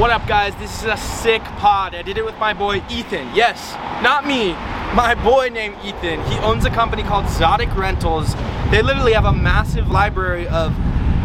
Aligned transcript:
What 0.00 0.08
up, 0.08 0.26
guys? 0.26 0.56
This 0.56 0.78
is 0.78 0.84
a 0.84 0.96
sick 0.96 1.42
pod. 1.42 1.94
I 1.94 2.00
did 2.00 2.16
it 2.16 2.24
with 2.24 2.38
my 2.38 2.54
boy 2.54 2.82
Ethan. 2.88 3.34
Yes, 3.34 3.74
not 4.02 4.26
me. 4.26 4.52
My 4.94 5.14
boy 5.14 5.50
named 5.52 5.76
Ethan. 5.84 6.24
He 6.24 6.38
owns 6.38 6.64
a 6.64 6.70
company 6.70 7.02
called 7.02 7.26
Zotic 7.26 7.76
Rentals. 7.76 8.34
They 8.70 8.80
literally 8.80 9.12
have 9.12 9.26
a 9.26 9.32
massive 9.34 9.90
library 9.90 10.48
of 10.48 10.74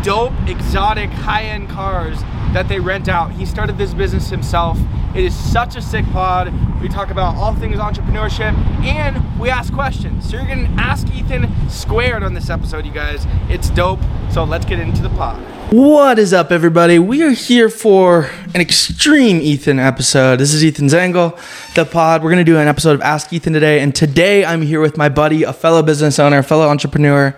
dope, 0.04 0.34
exotic, 0.46 1.10
high-end 1.10 1.70
cars 1.70 2.20
that 2.52 2.68
they 2.68 2.82
rent 2.82 3.08
out. 3.08 3.32
He 3.32 3.46
started 3.46 3.78
this 3.78 3.94
business 3.94 4.30
himself. 4.30 4.78
It 5.16 5.24
is 5.24 5.34
such 5.34 5.78
a 5.78 5.82
sick 5.82 6.06
pod. 6.08 6.54
We 6.82 6.90
talk 6.90 7.12
about 7.12 7.38
all 7.38 7.56
things 7.56 7.78
entrepreneurship 7.78 8.54
and 8.84 9.40
we 9.40 9.50
ask 9.50 9.74
questions. 9.74 10.30
So 10.30 10.36
you're 10.36 10.48
gonna 10.48 10.76
ask 10.78 11.08
Ethan 11.16 11.50
squared 11.70 12.24
on 12.24 12.34
this 12.34 12.50
episode, 12.50 12.86
you 12.86 12.92
guys. 12.92 13.26
It's 13.48 13.70
dope. 13.70 14.02
So 14.32 14.44
let's 14.44 14.66
get 14.66 14.80
into 14.80 15.02
the 15.02 15.12
pod. 15.12 15.55
What 15.72 16.20
is 16.20 16.32
up, 16.32 16.52
everybody? 16.52 17.00
We 17.00 17.24
are 17.24 17.32
here 17.32 17.70
for 17.70 18.30
an 18.54 18.62
extreme 18.62 19.42
Ethan 19.42 19.80
episode. 19.80 20.40
This 20.40 20.54
is 20.54 20.64
Ethan 20.64 20.88
Zangle, 20.88 21.38
the 21.74 21.86
pod. 21.86 22.24
We're 22.24 22.30
gonna 22.30 22.44
do 22.44 22.58
an 22.58 22.68
episode 22.68 22.92
of 22.94 23.02
Ask 23.02 23.34
Ethan 23.34 23.52
today, 23.54 23.82
and 23.82 23.94
today 23.94 24.46
I'm 24.46 24.62
here 24.62 24.80
with 24.80 24.96
my 24.96 25.10
buddy, 25.10 25.44
a 25.44 25.52
fellow 25.52 25.82
business 25.82 26.20
owner, 26.20 26.38
a 26.38 26.44
fellow 26.44 26.70
entrepreneur, 26.70 27.36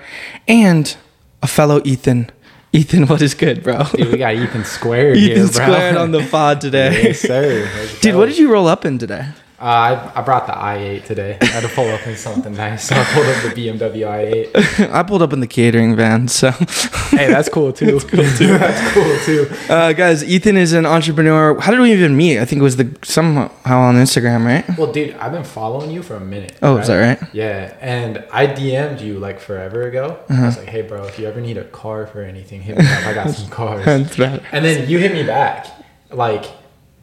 and 0.47 0.95
a 1.41 1.47
fellow 1.47 1.81
Ethan. 1.85 2.29
Ethan, 2.73 3.07
what 3.07 3.21
is 3.21 3.33
good, 3.33 3.63
bro? 3.63 3.83
Dude, 3.95 4.11
we 4.11 4.17
got 4.17 4.35
Ethan 4.35 4.65
squared 4.65 5.17
Ethan 5.17 5.27
here, 5.29 5.47
bro. 5.47 5.51
squared 5.65 5.95
on 5.97 6.11
the 6.11 6.27
pod 6.29 6.59
today. 6.61 7.03
yes, 7.05 7.21
sir. 7.21 7.67
Dude, 8.01 8.15
what 8.15 8.27
did 8.27 8.37
you 8.37 8.51
roll 8.51 8.67
up 8.67 8.83
in 8.85 8.97
today? 8.99 9.29
Uh, 9.59 9.63
I, 9.63 10.19
I 10.19 10.21
brought 10.21 10.45
the 10.45 10.53
i8 10.53 11.05
today. 11.05 11.39
I 11.41 11.45
had 11.45 11.63
to 11.63 11.69
pull 11.69 11.89
up 11.89 12.05
in 12.05 12.15
something 12.15 12.53
nice, 12.53 12.89
so 12.89 12.95
I 12.95 13.03
pulled 13.05 13.25
up 13.25 13.41
the 13.41 13.49
BMW 13.49 14.51
i8. 14.53 14.89
I 14.93 15.01
pulled 15.01 15.23
up 15.23 15.33
in 15.33 15.39
the 15.39 15.47
catering 15.47 15.95
van, 15.95 16.27
so. 16.27 16.51
Hey, 16.51 17.25
that's 17.27 17.49
cool 17.49 17.73
too. 17.73 17.93
That's 17.93 18.03
cool 18.03 18.23
too. 18.37 18.47
that's 18.59 18.93
cool 18.93 19.17
too. 19.25 19.73
Uh, 19.73 19.93
guys, 19.93 20.23
Ethan 20.23 20.57
is 20.57 20.73
an 20.73 20.85
entrepreneur. 20.85 21.59
How 21.59 21.71
did 21.71 21.79
we 21.79 21.91
even 21.91 22.15
meet? 22.15 22.37
I 22.37 22.45
think 22.45 22.59
it 22.59 22.63
was 22.63 22.75
the 22.75 22.95
somehow 23.01 23.79
on 23.79 23.95
Instagram, 23.95 24.45
right? 24.45 24.77
Well, 24.77 24.91
dude, 24.91 25.15
I've 25.15 25.31
been 25.31 25.43
following 25.43 25.89
you 25.89 26.03
for 26.03 26.15
a 26.15 26.19
minute. 26.19 26.55
Oh, 26.61 26.77
is 26.77 26.85
that 26.87 26.97
right? 26.97 27.33
Yeah, 27.33 27.75
and 27.81 28.23
I 28.31 28.45
DM'd 28.45 29.01
you 29.01 29.17
like 29.17 29.39
forever 29.39 29.87
ago. 29.87 30.19
Uh-huh. 30.29 30.43
I 30.43 30.45
was 30.45 30.57
like, 30.59 30.69
"Hey, 30.69 30.83
bro, 30.83 31.05
if 31.05 31.17
you 31.17 31.25
ever 31.25 31.41
need 31.41 31.57
a 31.57 31.63
car 31.63 32.05
for 32.05 32.21
anything, 32.21 32.61
hit 32.61 32.77
me 32.77 32.85
up. 32.85 33.07
I 33.07 33.13
got 33.15 33.31
some 33.31 33.49
cars." 33.49 33.87
And 33.87 34.63
then 34.63 34.87
you 34.87 34.99
hit 34.99 35.13
me 35.13 35.23
back, 35.23 35.65
like 36.11 36.45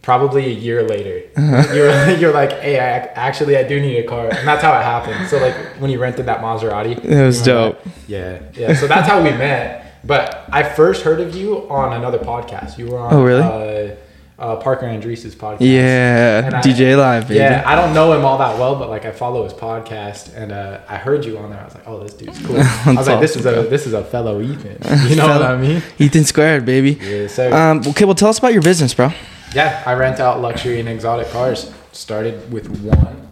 probably 0.05 0.45
a 0.47 0.55
year 0.67 0.83
later. 0.83 1.17
You're 1.75 2.11
you're 2.21 2.33
like, 2.33 2.53
hey, 2.61 2.79
I 2.79 2.99
actually 3.29 3.57
I 3.57 3.65
do 3.67 3.81
need 3.81 3.99
a 4.05 4.07
car, 4.07 4.27
and 4.29 4.47
that's 4.47 4.63
how 4.63 4.73
it 4.79 4.83
happened. 4.85 5.29
So 5.29 5.39
like 5.39 5.55
when 5.81 5.91
you 5.91 5.99
rented 5.99 6.27
that 6.27 6.41
Maserati, 6.41 7.03
It 7.05 7.25
was 7.25 7.43
dope. 7.43 7.83
that? 7.83 7.93
Yeah, 8.07 8.43
yeah. 8.55 8.75
So 8.75 8.87
that's 8.87 9.09
how 9.09 9.19
we 9.23 9.31
met. 9.31 9.81
But 10.05 10.45
I 10.53 10.63
first 10.63 11.03
heard 11.03 11.21
of 11.21 11.35
you 11.35 11.69
on 11.71 11.95
another 11.95 12.19
podcast. 12.19 12.77
You 12.79 12.89
were 12.89 12.99
on. 12.99 13.15
Oh, 13.15 13.25
really? 13.25 13.43
Uh, 13.43 13.97
uh, 14.37 14.57
Parker 14.57 14.85
Andrees' 14.85 15.35
podcast. 15.35 15.59
Yeah, 15.61 16.51
I- 16.53 16.61
DJ 16.61 16.97
Live, 16.99 17.29
baby. 17.29 17.39
Yeah, 17.41 17.63
I 17.65 17.75
don't 17.77 17.95
know 17.95 18.13
him 18.13 18.25
all 18.25 18.37
that 18.39 18.59
well, 18.59 18.75
but 18.77 18.91
like 18.91 19.05
I 19.07 19.13
follow 19.13 19.45
his 19.45 19.55
podcast, 19.55 20.35
and 20.37 20.53
uh, 20.53 20.81
I 20.89 20.97
heard 20.97 21.25
you 21.25 21.39
on 21.39 21.51
there. 21.51 21.61
I 21.61 21.65
was 21.65 21.75
like, 21.75 21.87
"Oh, 21.89 22.03
this 22.03 22.15
dude's 22.15 22.39
cool." 22.45 22.57
I 22.61 22.93
was 22.99 23.07
like, 23.09 23.21
"This 23.21 23.37
is 23.37 23.47
a 23.47 23.63
this 23.71 23.87
is 23.87 23.93
a 23.95 24.05
fellow 24.05 24.43
Ethan." 24.43 24.77
You 25.09 25.17
know 25.17 25.29
what 25.29 25.43
I 25.43 25.57
mean? 25.57 25.83
Ethan 25.99 26.25
Squared, 26.25 26.67
baby. 26.67 26.99
Yeah, 27.01 27.29
so 27.29 27.51
Um, 27.53 27.83
okay, 27.89 28.05
well, 28.05 28.15
tell 28.17 28.29
us 28.29 28.39
about 28.39 28.53
your 28.53 28.63
business, 28.63 28.93
bro. 28.93 29.11
Yeah, 29.55 29.83
I 29.87 29.95
rent 29.95 30.21
out 30.21 30.41
luxury 30.41 30.81
and 30.81 30.89
exotic 30.89 31.29
cars. 31.31 31.73
Started 31.93 32.53
with 32.53 32.69
one. 32.83 33.29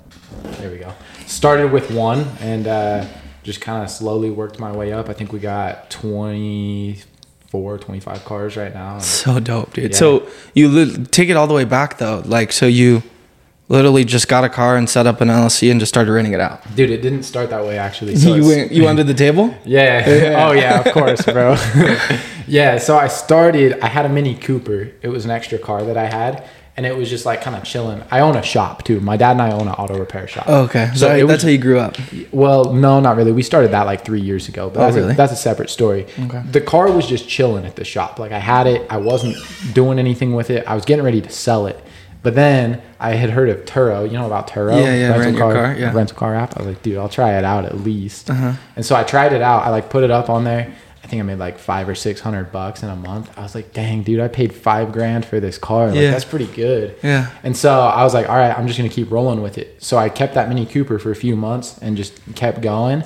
There 0.58 0.70
we 0.70 0.78
go. 0.78 0.92
Started 1.26 1.72
with 1.72 1.90
one, 1.90 2.26
and 2.40 2.66
uh, 2.66 3.04
just 3.42 3.60
kind 3.60 3.82
of 3.82 3.90
slowly 3.90 4.30
worked 4.30 4.58
my 4.58 4.70
way 4.72 4.92
up. 4.92 5.08
I 5.08 5.12
think 5.14 5.32
we 5.32 5.38
got 5.40 5.90
24, 5.90 7.78
25 7.78 8.24
cars 8.24 8.56
right 8.56 8.72
now. 8.72 8.98
So 8.98 9.40
dope, 9.40 9.72
dude. 9.74 9.90
Yeah. 9.92 9.96
So 9.96 10.28
you 10.54 10.68
li- 10.68 11.04
take 11.06 11.28
it 11.28 11.36
all 11.36 11.46
the 11.46 11.54
way 11.54 11.64
back 11.64 11.98
though, 11.98 12.22
like 12.24 12.52
so 12.52 12.66
you 12.66 13.02
literally 13.68 14.04
just 14.04 14.28
got 14.28 14.44
a 14.44 14.48
car 14.48 14.76
and 14.76 14.88
set 14.88 15.06
up 15.06 15.20
an 15.20 15.28
LLC 15.28 15.70
and 15.70 15.80
just 15.80 15.90
started 15.92 16.12
renting 16.12 16.34
it 16.34 16.40
out. 16.40 16.60
Dude, 16.74 16.90
it 16.90 17.00
didn't 17.00 17.22
start 17.22 17.50
that 17.50 17.64
way 17.64 17.78
actually. 17.78 18.16
So 18.16 18.34
you 18.34 18.46
went, 18.46 18.72
you 18.72 18.86
under 18.88 19.04
the 19.04 19.14
table. 19.14 19.54
Yeah. 19.64 20.08
Yeah. 20.08 20.48
Oh 20.48 20.52
yeah, 20.52 20.80
of 20.80 20.92
course, 20.92 21.22
bro. 21.24 21.56
yeah. 22.46 22.78
So 22.78 22.96
I 22.98 23.08
started. 23.08 23.80
I 23.80 23.86
had 23.86 24.04
a 24.06 24.08
Mini 24.08 24.34
Cooper. 24.34 24.90
It 25.02 25.08
was 25.08 25.24
an 25.24 25.30
extra 25.30 25.58
car 25.58 25.82
that 25.84 25.96
I 25.96 26.04
had, 26.06 26.44
and 26.76 26.84
it 26.84 26.96
was 26.96 27.08
just 27.08 27.24
like 27.24 27.40
kind 27.42 27.56
of 27.56 27.62
chilling. 27.64 28.02
I 28.10 28.20
own 28.20 28.36
a 28.36 28.42
shop 28.42 28.84
too. 28.84 29.00
My 29.00 29.16
dad 29.16 29.32
and 29.32 29.42
I 29.42 29.52
own 29.52 29.62
an 29.68 29.74
auto 29.74 29.98
repair 29.98 30.26
shop. 30.26 30.44
Oh, 30.48 30.64
okay, 30.64 30.90
so 30.94 31.06
So 31.06 31.14
it 31.14 31.20
that's 31.20 31.28
was- 31.28 31.42
how 31.44 31.48
you 31.50 31.58
grew 31.58 31.78
up. 31.78 31.96
Well, 32.32 32.74
no, 32.74 33.00
not 33.00 33.16
really. 33.16 33.32
We 33.32 33.42
started 33.42 33.70
that 33.70 33.86
like 33.86 34.04
three 34.04 34.20
years 34.20 34.48
ago, 34.48 34.68
but 34.68 34.80
Oh, 34.80 34.84
that's, 34.84 34.96
really? 34.96 35.12
a, 35.12 35.16
that's 35.16 35.32
a 35.32 35.36
separate 35.36 35.70
story. 35.70 36.06
Okay. 36.18 36.42
The 36.50 36.60
car 36.60 36.90
was 36.90 37.06
just 37.06 37.28
chilling 37.28 37.64
at 37.64 37.76
the 37.76 37.84
shop. 37.84 38.18
Like 38.18 38.32
I 38.32 38.38
had 38.40 38.66
it, 38.66 38.86
I 38.90 38.96
wasn't 38.98 39.36
doing 39.72 39.98
anything 39.98 40.34
with 40.34 40.50
it. 40.50 40.66
I 40.66 40.74
was 40.74 40.84
getting 40.84 41.04
ready 41.04 41.20
to 41.22 41.30
sell 41.30 41.66
it, 41.66 41.82
but 42.22 42.34
then 42.34 42.80
I 43.00 43.14
had 43.14 43.30
heard 43.30 43.48
of 43.48 43.64
Turo. 43.64 44.06
You 44.06 44.16
know 44.18 44.26
about 44.26 44.48
Turo? 44.48 44.80
Yeah, 44.80 44.94
yeah, 44.94 45.18
rent 45.18 45.36
your 45.36 45.52
car, 45.52 45.74
yeah. 45.74 45.92
rental 45.92 46.16
car 46.16 46.34
app. 46.34 46.56
I 46.56 46.62
was 46.62 46.74
like, 46.74 46.82
dude, 46.82 46.98
I'll 46.98 47.08
try 47.08 47.36
it 47.38 47.44
out 47.44 47.64
at 47.64 47.78
least. 47.78 48.30
Uh-huh. 48.30 48.54
And 48.76 48.84
so 48.86 48.94
I 48.94 49.02
tried 49.02 49.32
it 49.32 49.42
out. 49.42 49.64
I 49.64 49.70
like 49.70 49.90
put 49.90 50.04
it 50.04 50.10
up 50.10 50.30
on 50.30 50.44
there. 50.44 50.72
I 51.04 51.08
think 51.08 51.18
I 51.20 51.24
made 51.24 51.38
like 51.40 51.58
five 51.58 51.88
or 51.88 51.96
six 51.96 52.20
hundred 52.20 52.52
bucks 52.52 52.82
in 52.84 52.88
a 52.88 52.94
month. 52.96 53.36
I 53.36 53.42
was 53.42 53.54
like, 53.56 53.72
dang, 53.72 54.02
dude, 54.04 54.20
I 54.20 54.28
paid 54.28 54.54
five 54.54 54.92
grand 54.92 55.24
for 55.26 55.40
this 55.40 55.58
car. 55.58 55.88
Like 55.88 55.96
Yeah. 55.96 56.10
that's 56.12 56.24
pretty 56.24 56.46
good. 56.46 56.96
Yeah. 57.02 57.30
And 57.42 57.56
so 57.56 57.80
I 57.80 58.04
was 58.04 58.14
like, 58.14 58.28
all 58.28 58.36
right, 58.36 58.56
I'm 58.56 58.66
just 58.68 58.78
gonna 58.78 58.88
keep 58.88 59.10
rolling 59.10 59.42
with 59.42 59.58
it. 59.58 59.82
So 59.82 59.98
I 59.98 60.08
kept 60.08 60.34
that 60.34 60.48
Mini 60.48 60.64
Cooper 60.64 60.98
for 61.00 61.10
a 61.10 61.16
few 61.16 61.34
months 61.34 61.76
and 61.82 61.96
just 61.96 62.14
kept 62.36 62.60
going. 62.60 63.02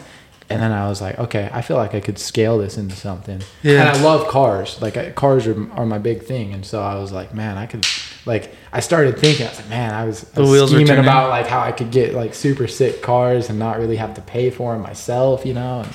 And 0.48 0.62
then 0.62 0.70
I 0.70 0.88
was 0.88 1.00
like, 1.00 1.18
okay, 1.18 1.50
I 1.52 1.60
feel 1.60 1.76
like 1.76 1.94
I 1.94 2.00
could 2.00 2.18
scale 2.20 2.58
this 2.58 2.76
into 2.78 2.94
something. 2.94 3.40
Yeah. 3.62 3.80
And 3.80 3.88
I 3.88 4.00
love 4.02 4.28
cars. 4.28 4.80
Like 4.80 4.96
I, 4.96 5.10
cars 5.10 5.46
are, 5.48 5.72
are 5.72 5.86
my 5.86 5.98
big 5.98 6.22
thing. 6.22 6.52
And 6.52 6.64
so 6.64 6.80
I 6.82 6.96
was 7.00 7.10
like, 7.10 7.34
man, 7.34 7.58
I 7.58 7.66
could, 7.66 7.84
like, 8.26 8.54
I 8.76 8.80
started 8.80 9.18
thinking, 9.18 9.46
I 9.46 9.48
was 9.48 9.58
like, 9.58 9.70
man, 9.70 9.94
I 9.94 10.04
was, 10.04 10.30
I 10.36 10.40
was 10.40 10.70
scheming 10.70 10.98
about 10.98 11.30
like 11.30 11.46
how 11.46 11.60
I 11.60 11.72
could 11.72 11.90
get 11.90 12.12
like 12.12 12.34
super 12.34 12.68
sick 12.68 13.00
cars 13.00 13.48
and 13.48 13.58
not 13.58 13.78
really 13.78 13.96
have 13.96 14.12
to 14.14 14.20
pay 14.20 14.50
for 14.50 14.74
them 14.74 14.82
myself, 14.82 15.46
you 15.46 15.54
know. 15.54 15.80
And, 15.80 15.92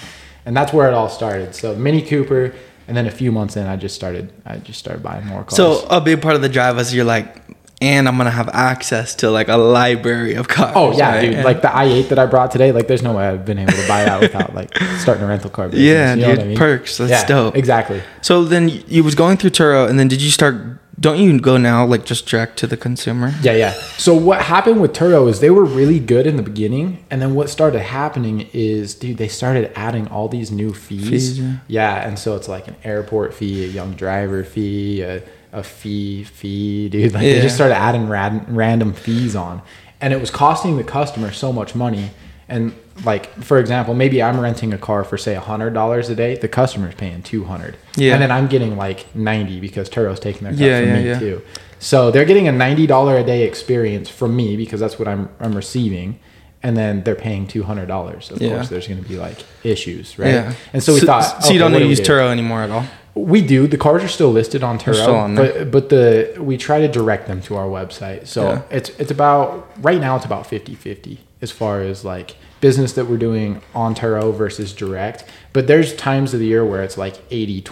and 0.48 0.58
that's 0.58 0.74
where 0.74 0.88
it 0.88 0.96
all 0.96 1.08
started. 1.08 1.54
So 1.54 1.76
Mini 1.76 2.02
Cooper, 2.02 2.56
and 2.88 2.98
then 2.98 3.06
a 3.06 3.12
few 3.12 3.32
months 3.32 3.56
in, 3.56 3.68
I 3.68 3.76
just 3.76 3.94
started, 3.94 4.34
I 4.48 4.58
just 4.58 4.80
started 4.80 5.04
buying 5.04 5.28
more 5.28 5.44
cars. 5.44 5.58
So 5.58 5.86
a 5.92 6.02
big 6.02 6.24
part 6.24 6.36
of 6.36 6.42
the 6.42 6.50
drive 6.50 6.76
was 6.78 6.92
you're 6.92 7.06
like, 7.06 7.38
and 7.84 8.08
I'm 8.08 8.18
gonna 8.18 8.32
have 8.32 8.50
access 8.50 9.14
to 9.16 9.30
like 9.30 9.48
a 9.48 9.58
library 9.58 10.34
of 10.34 10.48
cars. 10.48 10.74
Oh 10.76 10.96
yeah, 10.98 11.12
right? 11.16 11.22
dude! 11.22 11.34
And- 11.36 11.44
Like 11.46 11.62
the 11.62 11.68
i8 11.68 12.10
that 12.10 12.18
I 12.18 12.26
brought 12.26 12.50
today, 12.52 12.72
like 12.72 12.88
there's 12.88 13.04
no 13.04 13.14
way 13.14 13.28
I've 13.28 13.46
been 13.46 13.60
able 13.60 13.74
to 13.74 13.88
buy 13.88 14.06
that 14.06 14.22
without 14.22 14.56
like 14.56 14.76
starting 15.00 15.24
a 15.24 15.28
rental 15.28 15.52
car 15.52 15.68
business. 15.70 15.86
Yeah, 15.88 16.16
you 16.16 16.22
know 16.22 16.28
dude, 16.30 16.38
what 16.38 16.44
I 16.44 16.48
mean? 16.48 16.58
perks, 16.58 16.98
that's 16.98 17.12
yeah, 17.12 17.26
dope. 17.28 17.56
Exactly. 17.56 18.02
So 18.22 18.44
then 18.44 18.70
you 18.88 19.04
was 19.04 19.14
going 19.14 19.38
through 19.38 19.52
Turo, 19.52 19.88
and 19.88 20.00
then 20.00 20.08
did 20.08 20.20
you 20.22 20.32
start? 20.32 20.80
Don't 21.02 21.18
you 21.18 21.40
go 21.40 21.58
now 21.58 21.84
like 21.84 22.06
just 22.06 22.28
direct 22.28 22.58
to 22.58 22.68
the 22.68 22.78
consumer? 22.78 23.34
Yeah, 23.42 23.54
yeah. 23.54 23.72
So 23.98 24.14
what 24.14 24.44
happened 24.44 24.82
with 24.82 24.94
Turo 24.94 25.28
is 25.28 25.40
they 25.40 25.50
were 25.50 25.66
really 25.66 26.00
good 26.00 26.28
in 26.28 26.38
the 26.38 26.44
beginning, 26.44 27.04
and 27.10 27.20
then 27.20 27.34
what 27.34 27.50
started 27.50 27.80
happening 27.80 28.48
is, 28.54 28.94
dude, 28.94 29.18
they 29.18 29.28
started 29.28 29.72
adding 29.76 30.08
all 30.10 30.28
these 30.28 30.52
new 30.52 30.74
fees. 30.74 31.10
Fees, 31.10 31.40
yeah. 31.40 31.56
yeah, 31.68 32.08
and 32.08 32.20
so 32.20 32.36
it's 32.36 32.48
like 32.48 32.68
an 32.68 32.76
airport 32.84 33.34
fee, 33.34 33.64
a 33.66 33.68
young 33.68 33.94
driver 33.94 34.44
fee, 34.44 35.02
a, 35.02 35.24
a 35.52 35.64
fee 35.64 36.24
fee, 36.24 36.88
dude. 36.90 37.14
Like 37.14 37.24
they 37.24 37.42
just 37.42 37.56
started 37.56 37.76
adding 37.76 38.08
rad- 38.08 38.46
random 38.48 38.94
fees 38.94 39.36
on, 39.36 39.64
and 40.02 40.14
it 40.14 40.22
was 40.22 40.30
costing 40.30 40.78
the 40.78 40.84
customer 40.84 41.32
so 41.32 41.52
much 41.52 41.74
money. 41.74 42.12
And 42.50 42.74
like 43.06 43.32
for 43.44 43.60
example, 43.60 43.94
maybe 43.94 44.22
I'm 44.22 44.40
renting 44.40 44.74
a 44.74 44.78
car 44.78 45.04
for 45.04 45.18
say 45.18 45.36
hundred 45.36 45.74
dollars 45.74 46.10
a 46.10 46.16
day. 46.16 46.36
The 46.36 46.48
customer's 46.50 46.96
paying 46.96 47.24
two 47.24 47.46
hundred, 47.46 47.78
Yeah. 47.96 48.14
and 48.14 48.22
then 48.22 48.32
I'm 48.32 48.48
getting 48.48 48.76
like 48.78 49.14
ninety 49.16 49.60
because 49.60 49.90
Turo's 49.90 50.20
taking 50.20 50.44
their 50.44 50.52
cut 50.54 50.60
Yeah, 50.60 50.80
from 50.82 50.90
yeah, 50.90 50.96
me 51.00 51.08
yeah. 51.08 51.20
too. 51.20 51.42
So 51.80 52.12
they're 52.12 52.26
getting 52.26 52.48
a 52.48 52.52
ninety 52.52 52.86
dollar 52.88 53.18
a 53.18 53.24
day 53.24 53.44
experience 53.44 54.10
from 54.10 54.36
me 54.36 54.58
because 54.58 54.80
that's 54.80 55.00
what 55.00 55.08
I'm 55.08 55.30
I'm 55.40 55.54
receiving, 55.56 56.20
and 56.62 56.76
then 56.76 57.04
they're 57.04 57.16
paying 57.16 57.48
two 57.48 57.64
hundred 57.64 57.88
dollars. 57.88 58.30
Of 58.32 58.42
Yeah. 58.42 58.50
course, 58.56 58.70
there's 58.70 58.88
going 58.88 59.02
to 59.02 59.08
be 59.08 59.18
like 59.18 59.38
issues, 59.64 60.20
right? 60.20 60.34
Yeah. 60.34 60.54
And 60.74 60.84
so 60.84 60.94
we 60.94 61.00
thought, 61.00 61.44
So 61.44 61.54
you 61.54 61.60
don't 61.60 61.74
use 61.74 62.00
do? 62.02 62.06
Turo 62.12 62.30
anymore 62.30 62.62
at 62.64 62.70
all. 62.70 62.86
We 63.14 63.42
do. 63.42 63.68
The 63.68 63.78
cars 63.78 64.04
are 64.04 64.08
still 64.08 64.32
listed 64.32 64.64
on 64.64 64.80
Turo, 64.80 64.94
still 64.96 65.16
on 65.16 65.36
but 65.36 65.70
but 65.70 65.90
the 65.90 66.36
we 66.40 66.58
try 66.58 66.80
to 66.80 66.88
direct 66.88 67.28
them 67.28 67.42
to 67.44 67.56
our 67.58 67.66
website. 67.68 68.28
So 68.28 68.44
Yeah. 68.50 68.62
it's 68.72 68.90
it's 69.00 69.12
about 69.12 69.70
right 69.82 70.00
now 70.00 70.16
it's 70.16 70.26
about 70.26 70.46
50-50 70.48 71.18
as 71.42 71.52
far 71.52 71.82
as 71.82 72.06
like 72.06 72.36
business 72.62 72.94
that 72.94 73.06
we're 73.08 73.18
doing 73.18 73.62
on 73.76 73.96
Turo 73.96 74.34
versus 74.34 74.72
direct. 74.74 75.26
But 75.52 75.68
there's 75.68 75.94
times 75.96 76.34
of 76.34 76.40
the 76.40 76.46
year 76.46 76.64
where 76.64 76.84
it's 76.84 76.98
like 76.98 77.16
80-20. 77.30 77.64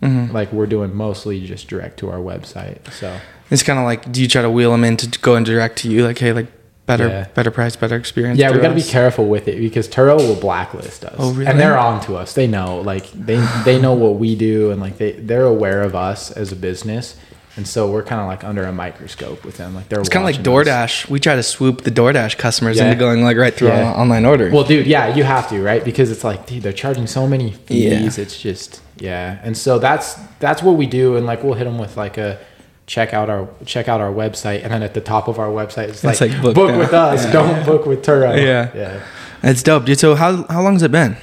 Mm-hmm. 0.00 0.32
Like 0.32 0.52
we're 0.52 0.66
doing 0.66 0.94
mostly 0.94 1.44
just 1.44 1.68
direct 1.68 1.98
to 1.98 2.10
our 2.10 2.18
website. 2.18 2.90
So 2.92 3.18
It's 3.50 3.62
kind 3.62 3.78
of 3.78 3.84
like, 3.84 4.10
do 4.12 4.22
you 4.22 4.28
try 4.28 4.42
to 4.42 4.50
wheel 4.50 4.70
them 4.72 4.84
in 4.84 4.96
to 4.98 5.18
go 5.20 5.34
and 5.34 5.44
direct 5.44 5.78
to 5.78 5.90
you? 5.90 6.04
Like, 6.06 6.18
hey, 6.18 6.32
like 6.32 6.46
better, 6.88 7.06
Yeah. 7.08 7.26
better 7.34 7.52
price, 7.52 7.76
better 7.76 7.94
experience. 7.94 8.40
yeah, 8.40 8.50
we 8.50 8.58
got 8.58 8.70
to 8.70 8.74
be 8.74 8.82
careful 8.82 9.26
with 9.28 9.46
it 9.46 9.60
because 9.60 9.86
Turo 9.88 10.16
will 10.16 10.34
blacklist 10.34 11.04
us. 11.04 11.14
Oh, 11.18 11.30
really? 11.32 11.46
And 11.46 11.60
they're 11.60 11.78
on 11.78 12.00
to 12.06 12.16
us. 12.16 12.32
They 12.32 12.48
know, 12.48 12.80
like 12.80 13.06
they 13.12 13.38
they 13.64 13.80
know 13.80 13.94
what 13.94 14.16
we 14.16 14.34
do, 14.34 14.72
and 14.72 14.80
like 14.80 14.98
they 14.98 15.12
they're 15.12 15.44
aware 15.46 15.82
of 15.82 15.94
us 15.94 16.32
as 16.32 16.50
a 16.50 16.56
business, 16.56 17.14
and 17.56 17.66
so 17.68 17.88
we're 17.90 18.02
kind 18.02 18.20
of 18.20 18.26
like 18.26 18.42
under 18.42 18.64
a 18.64 18.72
microscope 18.72 19.44
with 19.44 19.56
them. 19.58 19.74
Like 19.74 19.88
they're 19.88 20.00
It's 20.00 20.08
kind 20.08 20.22
of 20.22 20.26
like 20.26 20.44
watching 20.46 20.72
us. 20.72 20.90
DoorDash. 21.04 21.10
We 21.10 21.20
try 21.20 21.36
to 21.36 21.42
swoop 21.42 21.82
the 21.82 21.90
DoorDash 21.90 22.36
customers 22.38 22.76
Yeah. 22.78 22.86
into 22.86 22.98
going 22.98 23.22
like 23.22 23.36
right 23.36 23.54
through 23.54 23.68
Yeah. 23.68 23.92
on- 23.92 24.00
online 24.02 24.24
ordering. 24.24 24.52
Well, 24.52 24.64
dude, 24.64 24.86
yeah, 24.86 25.14
you 25.14 25.24
have 25.24 25.48
to, 25.50 25.62
right? 25.62 25.84
Because 25.84 26.10
it's 26.10 26.24
like, 26.24 26.46
dude, 26.46 26.62
they're 26.64 26.72
charging 26.72 27.06
so 27.06 27.26
many 27.28 27.52
fees. 27.66 28.16
It's 28.18 28.36
just, 28.40 28.80
yeah. 28.98 29.38
And 29.44 29.56
so 29.56 29.78
that's 29.78 30.16
that's 30.40 30.62
what 30.62 30.76
we 30.76 30.86
do, 30.86 31.16
and 31.16 31.26
like 31.26 31.44
we'll 31.44 31.54
hit 31.60 31.64
them 31.64 31.78
with 31.78 31.96
like 31.96 32.16
a 32.16 32.38
check 32.88 33.14
out 33.14 33.30
our 33.30 33.48
check 33.64 33.86
out 33.86 34.00
our 34.00 34.10
website, 34.10 34.64
and 34.64 34.72
then 34.72 34.82
at 34.82 34.94
the 34.94 35.00
top 35.00 35.28
of 35.28 35.38
our 35.38 35.48
website 35.48 35.88
it's 35.90 36.02
like, 36.02 36.20
like 36.20 36.42
book 36.42 36.54
book, 36.56 36.76
with 36.76 36.92
us, 36.92 37.30
don't 37.32 37.64
book 37.64 37.86
with 37.86 38.04
Turo. 38.04 38.36
Yeah. 38.36 38.72
yeah. 38.74 39.06
it's 39.42 39.62
dope, 39.62 39.84
dude. 39.84 40.00
So 40.00 40.16
how 40.16 40.44
how 40.48 40.62
long 40.62 40.72
has 40.72 40.82
it 40.82 40.90
been? 40.90 41.16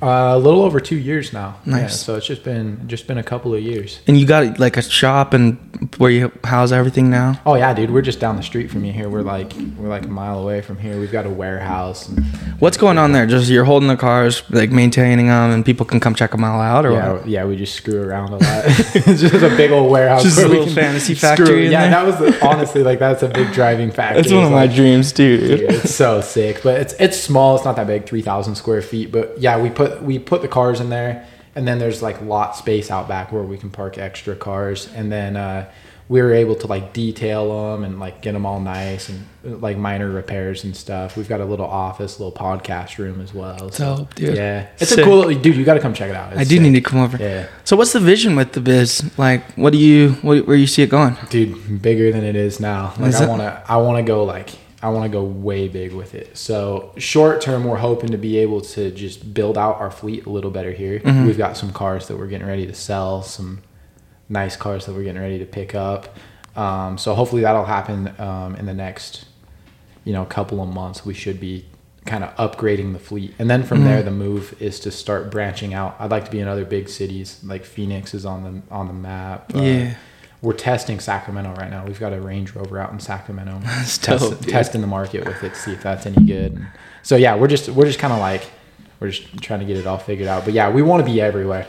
Uh, 0.00 0.32
a 0.34 0.38
little 0.38 0.62
over 0.62 0.78
two 0.78 0.96
years 0.96 1.32
now. 1.32 1.56
Nice. 1.66 1.80
Yeah, 1.80 1.88
so 1.88 2.16
it's 2.16 2.26
just 2.26 2.44
been 2.44 2.86
just 2.86 3.06
been 3.06 3.18
a 3.18 3.22
couple 3.22 3.54
of 3.54 3.62
years. 3.62 4.00
And 4.06 4.18
you 4.18 4.26
got 4.26 4.58
like 4.58 4.76
a 4.76 4.82
shop 4.82 5.34
and 5.34 5.58
where 5.98 6.10
you 6.10 6.32
house 6.44 6.70
everything 6.72 7.10
now? 7.10 7.40
Oh 7.44 7.56
yeah, 7.56 7.74
dude, 7.74 7.90
we're 7.90 8.02
just 8.02 8.20
down 8.20 8.36
the 8.36 8.42
street 8.42 8.70
from 8.70 8.84
you 8.84 8.92
here. 8.92 9.08
We're 9.08 9.22
like 9.22 9.52
we're 9.76 9.88
like 9.88 10.04
a 10.04 10.08
mile 10.08 10.40
away 10.40 10.60
from 10.60 10.78
here. 10.78 11.00
We've 11.00 11.10
got 11.10 11.26
a 11.26 11.30
warehouse. 11.30 12.08
And, 12.08 12.24
What's 12.60 12.76
going 12.76 12.98
on 12.98 13.12
there? 13.12 13.26
Just 13.26 13.50
you're 13.50 13.64
holding 13.64 13.88
the 13.88 13.96
cars, 13.96 14.42
like 14.50 14.70
maintaining 14.70 15.26
them, 15.26 15.50
and 15.50 15.64
people 15.64 15.86
can 15.86 16.00
come 16.00 16.14
check 16.14 16.30
them 16.32 16.44
all 16.44 16.60
out, 16.60 16.86
or 16.86 16.92
yeah, 16.92 17.12
what? 17.12 17.28
yeah, 17.28 17.44
we 17.44 17.56
just 17.56 17.74
screw 17.74 18.02
around 18.02 18.28
a 18.28 18.38
lot. 18.38 18.42
it's 18.44 19.20
just 19.20 19.34
a 19.34 19.56
big 19.56 19.70
old 19.72 19.90
warehouse. 19.90 20.22
Just 20.22 20.38
a 20.38 20.48
little 20.48 20.66
fantasy 20.68 21.14
factory 21.14 21.66
in 21.66 21.72
Yeah, 21.72 21.88
that 21.88 22.06
was 22.06 22.18
the, 22.18 22.46
honestly 22.46 22.82
like 22.82 22.98
that's 22.98 23.22
a 23.22 23.28
big 23.28 23.52
driving 23.52 23.90
factor. 23.90 24.20
It's 24.20 24.30
one 24.30 24.44
of 24.44 24.50
It's 24.50 24.52
my 24.52 24.66
like, 24.66 24.74
dreams, 24.74 25.12
dude. 25.12 25.40
dude, 25.40 25.70
it's 25.70 25.94
so 25.94 26.20
sick, 26.20 26.60
but 26.62 26.80
it's 26.80 26.94
it's 26.94 27.18
small. 27.18 27.56
It's 27.56 27.64
not 27.64 27.76
that 27.76 27.86
big, 27.86 28.06
three 28.06 28.22
thousand 28.22 28.54
square 28.54 28.82
feet. 28.82 29.10
But 29.10 29.38
yeah, 29.38 29.60
we 29.60 29.70
put 29.70 29.87
we 30.02 30.18
put 30.18 30.42
the 30.42 30.48
cars 30.48 30.80
in 30.80 30.90
there, 30.90 31.26
and 31.54 31.66
then 31.66 31.78
there's 31.78 32.02
like 32.02 32.20
lot 32.22 32.56
space 32.56 32.90
out 32.90 33.08
back 33.08 33.32
where 33.32 33.42
we 33.42 33.58
can 33.58 33.70
park 33.70 33.98
extra 33.98 34.36
cars, 34.36 34.92
and 34.94 35.10
then 35.10 35.36
uh, 35.36 35.70
we 36.08 36.22
were 36.22 36.32
able 36.32 36.54
to 36.54 36.66
like 36.66 36.92
detail 36.94 37.72
them 37.72 37.84
and 37.84 38.00
like 38.00 38.22
get 38.22 38.32
them 38.32 38.46
all 38.46 38.60
nice 38.60 39.10
and 39.10 39.26
uh, 39.46 39.56
like 39.56 39.76
minor 39.76 40.08
repairs 40.08 40.64
and 40.64 40.74
stuff. 40.74 41.16
We've 41.18 41.28
got 41.28 41.40
a 41.40 41.44
little 41.44 41.66
office, 41.66 42.18
little 42.18 42.32
podcast 42.32 42.96
room 42.96 43.20
as 43.20 43.34
well. 43.34 43.70
So, 43.70 43.96
Dope, 43.96 44.14
dude. 44.14 44.36
Yeah, 44.36 44.68
it's 44.78 44.90
Sick. 44.90 45.00
a 45.00 45.02
cool 45.04 45.28
dude. 45.34 45.56
You 45.56 45.64
got 45.64 45.74
to 45.74 45.80
come 45.80 45.92
check 45.92 46.08
it 46.08 46.16
out. 46.16 46.32
I 46.34 46.44
do 46.44 46.56
sick. 46.56 46.62
need 46.62 46.72
to 46.72 46.80
come 46.80 47.00
over. 47.00 47.18
Yeah. 47.18 47.46
So 47.64 47.76
what's 47.76 47.92
the 47.92 48.00
vision 48.00 48.36
with 48.36 48.52
the 48.52 48.60
biz? 48.62 49.10
Like, 49.18 49.44
what 49.52 49.72
do 49.72 49.78
you, 49.78 50.12
what, 50.22 50.46
where 50.46 50.56
you 50.56 50.66
see 50.66 50.82
it 50.82 50.88
going? 50.90 51.16
dude 51.28 51.82
bigger 51.82 52.10
than 52.10 52.24
it 52.24 52.36
is 52.36 52.58
now 52.60 52.94
like 52.98 53.10
Is 53.10 53.20
i 53.20 53.26
want 53.26 53.42
to 53.42 53.62
i 53.68 53.76
want 53.76 53.98
to 53.98 54.02
go 54.02 54.24
like 54.24 54.50
i 54.82 54.88
want 54.88 55.04
to 55.04 55.08
go 55.08 55.24
way 55.24 55.66
big 55.68 55.92
with 55.92 56.14
it 56.14 56.36
so 56.36 56.92
short 56.96 57.40
term 57.40 57.64
we're 57.64 57.76
hoping 57.78 58.10
to 58.10 58.18
be 58.18 58.38
able 58.38 58.60
to 58.60 58.90
just 58.92 59.34
build 59.34 59.58
out 59.58 59.76
our 59.80 59.90
fleet 59.90 60.24
a 60.26 60.30
little 60.30 60.50
better 60.50 60.72
here 60.72 60.98
Mm-hmm. 61.00 61.26
we've 61.26 61.38
got 61.38 61.56
some 61.56 61.72
cars 61.72 62.08
that 62.08 62.16
we're 62.16 62.26
getting 62.28 62.46
ready 62.46 62.66
to 62.66 62.74
sell 62.74 63.22
some 63.22 63.60
nice 64.28 64.56
cars 64.56 64.86
that 64.86 64.94
we're 64.94 65.04
getting 65.04 65.20
ready 65.22 65.38
to 65.38 65.46
pick 65.46 65.74
up 65.74 66.16
um, 66.56 66.98
so 66.98 67.14
hopefully 67.14 67.42
that'll 67.42 67.64
happen 67.64 68.12
um, 68.18 68.54
in 68.56 68.66
the 68.66 68.74
next 68.74 69.24
you 70.04 70.12
know 70.12 70.24
couple 70.24 70.62
of 70.62 70.68
months 70.68 71.04
we 71.04 71.14
should 71.14 71.40
be 71.40 71.64
kind 72.06 72.24
of 72.24 72.34
upgrading 72.36 72.92
the 72.94 72.98
fleet 72.98 73.34
and 73.38 73.50
then 73.50 73.62
from 73.62 73.78
Mm-hmm. 73.78 73.86
there 73.88 74.02
the 74.02 74.10
move 74.10 74.54
is 74.62 74.80
to 74.80 74.90
start 74.90 75.30
branching 75.30 75.74
out 75.74 75.96
i'd 75.98 76.10
like 76.10 76.24
to 76.24 76.30
be 76.30 76.40
in 76.40 76.48
other 76.48 76.64
big 76.64 76.88
cities 76.88 77.40
like 77.44 77.64
phoenix 77.64 78.14
is 78.14 78.24
on 78.24 78.42
the 78.44 78.74
on 78.74 78.86
the 78.86 78.94
map 78.94 79.54
Uh, 79.54 79.60
Yeah. 79.60 79.94
We're 80.40 80.52
testing 80.52 81.00
Sacramento 81.00 81.54
right 81.54 81.70
now. 81.70 81.84
We've 81.84 81.98
got 81.98 82.12
a 82.12 82.20
Range 82.20 82.52
Rover 82.54 82.78
out 82.78 82.92
in 82.92 83.00
Sacramento, 83.00 83.60
That's 83.64 83.98
test, 83.98 84.30
dope, 84.30 84.40
testing 84.42 84.80
the 84.80 84.86
market 84.86 85.24
with 85.26 85.42
it, 85.42 85.54
to 85.54 85.54
see 85.54 85.72
if 85.72 85.82
that's 85.82 86.06
any 86.06 86.24
good. 86.24 86.52
And 86.52 86.66
so 87.02 87.16
yeah, 87.16 87.36
we're 87.36 87.48
just 87.48 87.68
we're 87.68 87.86
just 87.86 87.98
kind 87.98 88.12
of 88.12 88.20
like 88.20 88.48
we're 89.00 89.10
just 89.10 89.40
trying 89.42 89.60
to 89.60 89.66
get 89.66 89.76
it 89.76 89.86
all 89.86 89.98
figured 89.98 90.28
out. 90.28 90.44
But 90.44 90.54
yeah, 90.54 90.70
we 90.70 90.82
want 90.82 91.04
to 91.04 91.10
be 91.10 91.20
everywhere. 91.20 91.66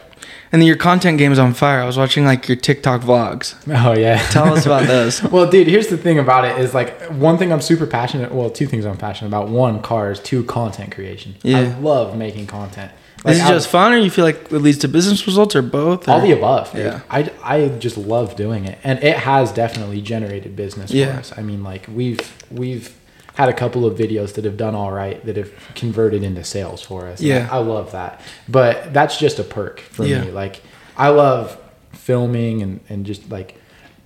And 0.52 0.62
then 0.62 0.68
your 0.68 0.76
content 0.76 1.18
game 1.18 1.32
is 1.32 1.40
on 1.40 1.54
fire. 1.54 1.82
I 1.82 1.86
was 1.86 1.98
watching 1.98 2.26
like 2.26 2.48
your 2.48 2.58
TikTok 2.58 3.02
vlogs. 3.02 3.56
Oh 3.90 3.94
yeah. 3.94 4.18
Tell 4.30 4.54
us 4.54 4.66
about 4.66 4.88
those. 4.88 5.24
well, 5.32 5.50
dude, 5.50 5.68
here's 5.68 5.88
the 5.88 5.98
thing 5.98 6.20
about 6.20 6.44
it 6.46 6.60
is 6.60 6.74
like 6.74 7.02
one 7.12 7.38
thing 7.38 7.54
I'm 7.54 7.62
super 7.62 7.88
passionate. 7.88 8.32
Well, 8.32 8.50
two 8.50 8.68
things 8.68 8.86
I'm 8.86 8.98
passionate 8.98 9.30
about. 9.30 9.50
One, 9.50 9.82
cars. 9.82 10.20
Two, 10.20 10.44
content 10.44 10.94
creation. 10.94 11.36
Yeah. 11.44 11.60
I 11.60 11.80
love 11.80 12.18
making 12.18 12.48
content. 12.48 12.92
Like, 13.24 13.36
Is 13.36 13.42
it 13.42 13.48
just 13.48 13.68
fun, 13.70 13.92
or 13.94 13.98
you 13.98 14.10
feel 14.10 14.24
like 14.26 14.52
it 14.52 14.60
leads 14.60 14.78
to 14.80 14.88
business 14.88 15.26
results, 15.28 15.56
or 15.56 15.62
both? 15.62 16.08
all 16.08 16.22
the 16.22 16.32
above. 16.32 16.72
dude. 16.72 16.86
Yeah. 16.86 17.02
I, 17.10 17.32
I 17.44 17.68
just 17.68 17.98
love 17.98 18.36
doing 18.36 18.66
it, 18.66 18.78
and 18.84 19.04
it 19.04 19.18
has 19.18 19.52
definitely 19.52 20.02
generated 20.02 20.56
business 20.56 20.92
Yeah. 20.92 21.14
for 21.14 21.20
us. 21.20 21.34
I 21.38 21.42
mean, 21.42 21.64
like 21.64 21.86
we've 21.94 22.20
we've 22.50 22.96
had 23.36 23.50
a 23.50 23.54
couple 23.54 23.86
of 23.86 23.98
videos 23.98 24.34
that 24.36 24.44
have 24.46 24.58
done 24.58 24.76
all 24.76 24.92
right 24.92 25.26
that 25.26 25.38
have 25.38 25.52
converted 25.76 26.24
into 26.24 26.44
sales 26.44 26.82
for 26.82 27.08
us. 27.08 27.22
Yeah. 27.22 27.48
I, 27.52 27.56
I 27.56 27.60
love 27.60 27.92
that. 27.94 28.22
But 28.48 28.94
that's 28.94 29.18
just 29.18 29.40
a 29.40 29.44
perk 29.44 29.80
for 29.80 30.06
Yeah. 30.06 30.24
me. 30.26 30.32
Like 30.32 30.62
I 30.98 31.10
love 31.10 31.58
filming 31.92 32.62
and 32.62 32.80
and 32.90 33.06
just 33.06 33.30
like 33.30 33.56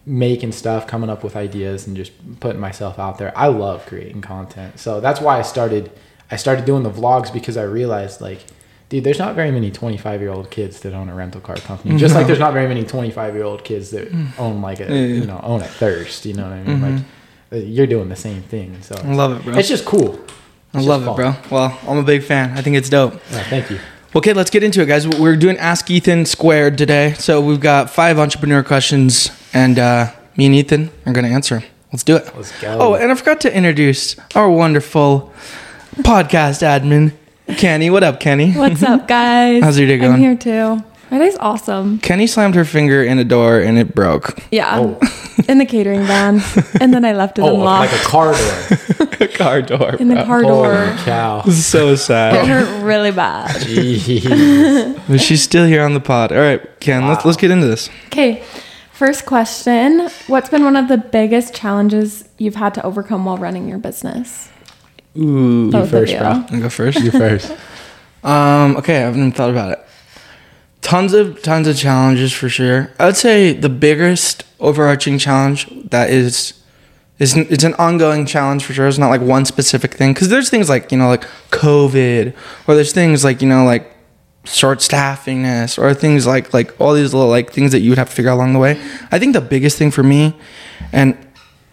making 0.06 0.52
stuff, 0.52 0.86
coming 0.88 1.10
up 1.10 1.24
with 1.24 1.36
ideas, 1.36 1.88
and 1.88 1.96
just 1.96 2.12
putting 2.40 2.60
myself 2.60 3.00
out 3.00 3.18
there. 3.20 3.32
I 3.38 3.48
love 3.48 3.86
creating 3.86 4.22
content, 4.22 4.80
so 4.80 5.00
that's 5.00 5.22
why 5.22 5.38
I 5.40 5.44
started. 5.44 5.92
I 6.32 6.36
started 6.36 6.66
doing 6.66 6.82
the 6.84 6.90
vlogs 6.92 7.32
because 7.32 7.58
I 7.58 7.64
realized 7.64 8.20
like 8.20 8.40
dude, 8.90 9.04
there's 9.04 9.20
not 9.20 9.36
very 9.36 9.52
many 9.52 9.72
25 9.72 10.22
year 10.22 10.30
old 10.32 10.50
kids 10.52 10.80
that 10.82 10.94
own 10.94 11.10
a 11.10 11.16
rental 11.16 11.42
car 11.42 11.56
company. 11.58 11.98
Just 11.98 12.16
like 12.16 12.28
there's 12.28 12.40
not 12.40 12.54
very 12.54 12.68
many 12.68 12.84
25 12.84 13.34
year 13.36 13.44
old 13.44 13.64
kids 13.64 13.90
that 13.92 14.08
own 14.38 14.62
like 14.62 14.80
a, 14.80 14.84
Yeah, 14.86 14.90
yeah. 14.90 15.06
you 15.22 15.26
know, 15.26 15.40
own 15.44 15.62
a 15.62 15.66
thirst. 15.68 16.26
You 16.26 16.34
know 16.34 16.44
what 16.44 16.54
I 16.54 16.64
mean? 16.64 16.82
Like 16.82 17.06
uh, 17.52 17.56
you're 17.58 17.88
doing 17.88 18.10
the 18.10 18.16
same 18.16 18.42
thing. 18.44 18.82
So 18.82 18.96
I 19.04 19.14
love 19.14 19.38
it, 19.40 19.44
bro. 19.44 19.58
it's 19.58 19.68
just 19.70 19.86
cool. 19.86 20.20
I 20.74 20.82
love 20.82 21.04
it, 21.08 21.16
bro. 21.16 21.36
Well, 21.52 21.78
I'm 21.88 21.98
a 21.98 22.04
big 22.04 22.24
fan. 22.24 22.58
I 22.58 22.62
think 22.62 22.76
it's 22.76 22.90
dope. 22.90 23.14
Yeah, 23.32 23.44
thank 23.44 23.70
you. 23.70 23.80
Okay, 24.16 24.34
let's 24.34 24.50
get 24.52 24.64
into 24.64 24.82
it, 24.82 24.86
guys. 24.88 25.08
We're 25.08 25.36
doing 25.36 25.58
Ask 25.58 25.90
Ethan 25.90 26.26
Squared 26.26 26.78
today. 26.78 27.14
So 27.18 27.42
we've 27.42 27.60
got 27.60 27.90
five 27.90 28.20
entrepreneur 28.20 28.62
questions, 28.64 29.32
and 29.54 29.78
uh, 29.80 30.12
me 30.38 30.46
and 30.48 30.54
Ethan 30.56 30.90
are 31.06 31.14
going 31.14 31.26
to 31.26 31.32
answer 31.32 31.56
'em. 31.58 31.64
Let's 31.92 32.04
do 32.04 32.16
it. 32.18 32.26
Let's 32.36 32.60
go. 32.62 32.78
Oh, 32.80 32.94
and 32.96 33.12
I 33.12 33.16
forgot 33.16 33.40
to 33.42 33.56
introduce 33.56 34.16
our 34.36 34.50
wonderful 34.50 35.32
podcast 35.98 36.62
admin, 36.64 37.14
Kenny. 37.58 37.90
What 37.90 38.04
up, 38.04 38.20
Kenny? 38.20 38.54
What's 38.54 38.84
up, 38.84 39.08
guys? 39.08 39.64
How's 39.64 39.78
your 39.78 39.88
day 39.88 39.98
going? 39.98 40.14
I'm 40.14 40.20
here 40.20 40.36
too. 40.36 40.84
My 41.12 41.20
day's 41.20 41.38
awesome. 41.38 42.00
Kenny 42.00 42.26
slammed 42.26 42.56
her 42.56 42.66
finger 42.66 43.04
in 43.04 43.20
a 43.20 43.24
door 43.24 43.60
and 43.60 43.78
it 43.78 43.94
broke. 43.94 44.40
Yeah, 44.52 44.80
Oh. 44.80 45.00
in 45.48 45.60
the 45.60 45.66
catering 45.66 46.04
van, 46.06 46.42
and 46.82 46.94
then 46.94 47.06
I 47.06 47.14
left 47.14 47.38
it 47.38 47.44
Oh, 47.44 47.54
unlocked 47.56 47.92
like 47.92 48.02
a 48.02 48.04
car 48.06 48.34
door. 48.34 49.08
a 49.20 49.28
car 49.28 49.62
door. 49.62 49.96
in 50.00 50.08
the 50.08 50.24
car 50.24 50.42
door. 50.42 50.74
Holy 50.86 50.98
cow. 51.04 51.42
So 51.44 51.96
sad. 51.96 52.36
It 52.36 52.48
hurt 52.48 52.84
really 52.84 53.12
bad. 53.12 53.50
Jeez. 53.62 55.08
but 55.08 55.22
she's 55.22 55.44
still 55.44 55.66
here 55.68 55.84
on 55.84 55.94
the 55.94 56.00
pod. 56.00 56.32
All 56.32 56.40
right, 56.40 56.62
Ken, 56.80 57.08
let's, 57.08 57.26
let's 57.26 57.38
get 57.38 57.52
into 57.52 57.68
this. 57.68 57.90
Okay, 58.08 58.44
first 58.94 59.26
question: 59.28 60.10
What's 60.28 60.50
been 60.50 60.64
one 60.64 60.76
of 60.76 60.88
the 60.88 60.98
biggest 60.98 61.54
challenges 61.54 62.28
you've 62.40 62.56
had 62.56 62.74
to 62.76 62.84
overcome 62.84 63.26
while 63.26 63.38
running 63.38 63.68
your 63.68 63.78
business? 63.80 64.50
Ooh. 65.18 65.72
Both 65.72 65.92
first, 65.92 66.14
of 66.14 66.20
bro. 66.20 66.32
you. 66.32 66.46
I'll 66.50 66.60
go 66.62 66.70
first. 66.70 67.00
You 67.02 67.12
first. 67.12 67.56
Um, 68.24 68.78
okay, 68.78 68.96
I 68.96 69.00
haven't 69.02 69.20
even 69.20 69.32
thought 69.34 69.50
about 69.50 69.74
it. 69.74 69.86
Tons 70.80 71.14
of 71.14 71.42
tons 71.42 71.68
of 71.68 71.76
challenges 71.76 72.32
for 72.32 72.48
sure. 72.48 72.90
I 72.98 73.06
would 73.08 73.18
say 73.18 73.52
the 73.52 73.68
biggest 73.68 74.46
overarching 74.62 75.18
challenge 75.18 75.68
that 75.90 76.10
is 76.10 76.54
is 77.20 77.36
it's 77.36 77.66
an 77.66 77.74
ongoing 77.74 78.26
challenge 78.26 78.64
for 78.64 78.74
sure. 78.74 78.88
It's 78.88 78.98
not 78.98 79.10
like 79.10 79.20
one 79.22 79.44
specific 79.44 79.94
thing 79.94 80.14
because 80.14 80.30
there's 80.30 80.50
things 80.50 80.70
like 80.70 80.92
you 80.92 80.98
know 80.98 81.10
like 81.10 81.28
COVID 81.52 82.34
or 82.68 82.76
there's 82.76 82.94
things 82.94 83.24
like 83.26 83.42
you 83.42 83.48
know 83.48 83.66
like 83.66 83.94
short 84.46 84.80
staffingness 84.80 85.78
or 85.78 85.94
things 85.94 86.26
like 86.26 86.54
like 86.54 86.80
all 86.80 86.94
these 86.94 87.14
little 87.14 87.30
like 87.30 87.52
things 87.52 87.72
that 87.72 87.80
you 87.80 87.90
would 87.92 87.98
have 87.98 88.10
to 88.10 88.16
figure 88.16 88.32
out 88.32 88.36
along 88.36 88.54
the 88.54 88.60
way. 88.60 88.80
I 89.12 89.20
think 89.20 89.34
the 89.34 89.42
biggest 89.42 89.78
thing 89.78 89.92
for 89.92 90.04
me, 90.04 90.34
and 90.92 91.18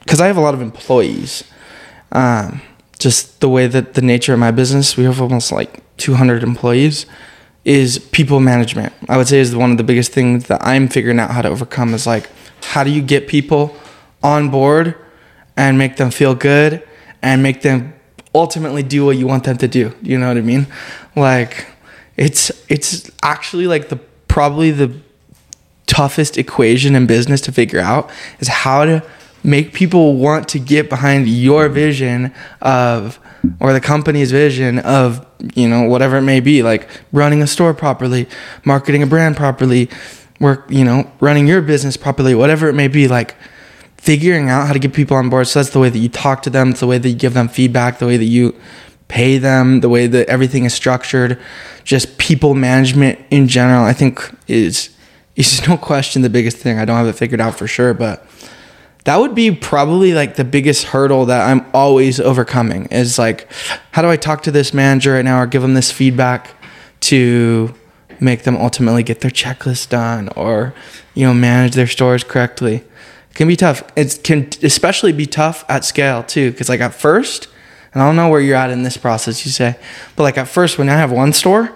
because 0.00 0.20
I 0.20 0.26
have 0.26 0.36
a 0.36 0.40
lot 0.40 0.54
of 0.54 0.62
employees, 0.62 1.44
um, 2.12 2.60
just 3.00 3.40
the 3.40 3.48
way 3.48 3.66
that 3.66 3.94
the 3.94 4.02
nature 4.02 4.34
of 4.34 4.38
my 4.38 4.50
business, 4.50 4.96
we 4.96 5.04
have 5.04 5.20
almost 5.20 5.50
like 5.50 5.80
200 5.96 6.42
employees, 6.42 7.06
is 7.64 7.98
people 7.98 8.40
management. 8.40 8.92
I 9.08 9.16
would 9.16 9.26
say 9.26 9.40
is 9.40 9.56
one 9.56 9.72
of 9.72 9.78
the 9.78 9.84
biggest 9.84 10.12
things 10.12 10.46
that 10.46 10.64
I'm 10.64 10.86
figuring 10.86 11.18
out 11.18 11.30
how 11.30 11.42
to 11.42 11.48
overcome 11.48 11.94
is 11.94 12.06
like, 12.06 12.28
how 12.62 12.84
do 12.84 12.90
you 12.90 13.02
get 13.02 13.26
people 13.26 13.74
on 14.22 14.50
board 14.50 14.94
and 15.56 15.78
make 15.78 15.96
them 15.96 16.10
feel 16.10 16.34
good 16.34 16.86
and 17.22 17.42
make 17.42 17.62
them 17.62 17.94
ultimately 18.34 18.82
do 18.82 19.06
what 19.06 19.16
you 19.16 19.26
want 19.26 19.44
them 19.44 19.56
to 19.58 19.68
do? 19.68 19.94
You 20.02 20.18
know 20.18 20.28
what 20.28 20.36
I 20.36 20.42
mean? 20.42 20.66
Like, 21.16 21.66
it's 22.16 22.50
it's 22.68 23.10
actually 23.22 23.66
like 23.66 23.88
the 23.88 23.96
probably 24.28 24.70
the 24.70 24.94
toughest 25.86 26.38
equation 26.38 26.94
in 26.94 27.06
business 27.06 27.40
to 27.40 27.52
figure 27.52 27.80
out 27.80 28.10
is 28.38 28.48
how 28.48 28.84
to 28.84 29.02
make 29.42 29.72
people 29.72 30.16
want 30.16 30.48
to 30.48 30.58
get 30.58 30.88
behind 30.88 31.28
your 31.28 31.68
vision 31.68 32.32
of 32.60 33.18
or 33.58 33.72
the 33.72 33.80
company's 33.80 34.30
vision 34.30 34.78
of 34.80 35.26
you 35.54 35.68
know 35.68 35.82
whatever 35.82 36.16
it 36.18 36.22
may 36.22 36.40
be 36.40 36.62
like 36.62 36.88
running 37.12 37.42
a 37.42 37.46
store 37.46 37.72
properly 37.72 38.28
marketing 38.64 39.02
a 39.02 39.06
brand 39.06 39.36
properly 39.36 39.88
work 40.40 40.66
you 40.68 40.84
know 40.84 41.10
running 41.20 41.46
your 41.46 41.62
business 41.62 41.96
properly 41.96 42.34
whatever 42.34 42.68
it 42.68 42.74
may 42.74 42.88
be 42.88 43.08
like 43.08 43.34
figuring 43.96 44.48
out 44.48 44.66
how 44.66 44.72
to 44.72 44.78
get 44.78 44.94
people 44.94 45.14
on 45.14 45.28
board. 45.28 45.46
So 45.46 45.58
that's 45.58 45.70
the 45.70 45.78
way 45.78 45.90
that 45.90 45.98
you 45.98 46.08
talk 46.08 46.42
to 46.44 46.50
them 46.50 46.70
it's 46.70 46.80
the 46.80 46.86
way 46.86 46.96
that 46.98 47.08
you 47.08 47.16
give 47.16 47.34
them 47.34 47.48
feedback 47.48 47.98
the 47.98 48.06
way 48.06 48.16
that 48.16 48.24
you 48.24 48.58
pay 49.08 49.38
them 49.38 49.80
the 49.80 49.88
way 49.88 50.06
that 50.06 50.28
everything 50.28 50.64
is 50.64 50.72
structured 50.72 51.40
just 51.82 52.16
people 52.16 52.54
management 52.54 53.18
in 53.30 53.48
general 53.48 53.84
i 53.84 53.92
think 53.92 54.32
is 54.46 54.90
is 55.34 55.66
no 55.68 55.76
question 55.76 56.22
the 56.22 56.30
biggest 56.30 56.58
thing. 56.58 56.78
I 56.78 56.84
don't 56.84 56.96
have 56.96 57.06
it 57.06 57.14
figured 57.16 57.40
out 57.40 57.56
for 57.56 57.66
sure 57.66 57.92
but 57.94 58.26
that 59.04 59.16
would 59.18 59.34
be 59.34 59.50
probably 59.50 60.12
like 60.12 60.36
the 60.36 60.44
biggest 60.44 60.84
hurdle 60.84 61.26
that 61.26 61.48
i'm 61.48 61.64
always 61.72 62.20
overcoming 62.20 62.86
is 62.86 63.18
like 63.18 63.50
how 63.92 64.02
do 64.02 64.08
i 64.08 64.16
talk 64.16 64.42
to 64.42 64.50
this 64.50 64.72
manager 64.74 65.14
right 65.14 65.24
now 65.24 65.40
or 65.40 65.46
give 65.46 65.62
them 65.62 65.74
this 65.74 65.90
feedback 65.90 66.50
to 67.00 67.74
make 68.20 68.42
them 68.42 68.56
ultimately 68.56 69.02
get 69.02 69.20
their 69.20 69.30
checklist 69.30 69.88
done 69.88 70.28
or 70.36 70.74
you 71.14 71.26
know 71.26 71.32
manage 71.32 71.74
their 71.74 71.86
stores 71.86 72.22
correctly 72.22 72.84
It 73.30 73.34
can 73.34 73.48
be 73.48 73.56
tough. 73.56 73.82
It 73.96 74.20
can 74.24 74.48
especially 74.62 75.12
be 75.12 75.24
tough 75.26 75.64
at 75.68 75.84
scale 75.84 76.22
too, 76.22 76.50
because 76.50 76.68
like 76.68 76.80
at 76.80 76.92
first, 76.94 77.48
and 77.94 78.02
I 78.02 78.06
don't 78.06 78.16
know 78.16 78.28
where 78.28 78.40
you're 78.40 78.56
at 78.56 78.70
in 78.70 78.82
this 78.82 78.96
process, 78.96 79.46
you 79.46 79.52
say, 79.52 79.76
but 80.16 80.24
like 80.24 80.36
at 80.36 80.48
first, 80.48 80.78
when 80.78 80.88
I 80.88 80.96
have 80.98 81.12
one 81.12 81.32
store, 81.32 81.70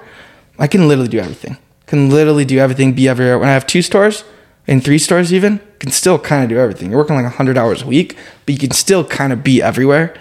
I 0.58 0.66
can 0.66 0.88
literally 0.88 1.08
do 1.08 1.20
everything. 1.20 1.56
Can 1.86 2.10
literally 2.10 2.44
do 2.44 2.58
everything, 2.58 2.92
be 2.92 3.08
everywhere. 3.08 3.38
When 3.38 3.48
I 3.48 3.52
have 3.52 3.66
two 3.66 3.82
stores, 3.82 4.24
and 4.66 4.82
three 4.82 4.98
stores 4.98 5.32
even, 5.32 5.60
can 5.78 5.90
still 5.90 6.18
kind 6.18 6.42
of 6.42 6.48
do 6.48 6.58
everything. 6.58 6.90
You're 6.90 6.98
working 6.98 7.16
like 7.16 7.24
100 7.24 7.58
hours 7.58 7.82
a 7.82 7.86
week, 7.86 8.16
but 8.46 8.54
you 8.54 8.58
can 8.58 8.70
still 8.70 9.04
kind 9.04 9.32
of 9.32 9.44
be 9.44 9.62
everywhere. 9.62 10.14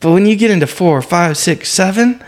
But 0.00 0.12
when 0.12 0.26
you 0.26 0.36
get 0.36 0.50
into 0.50 0.66
four, 0.66 1.00
five, 1.02 1.36
six, 1.36 1.70
seven, 1.70 2.22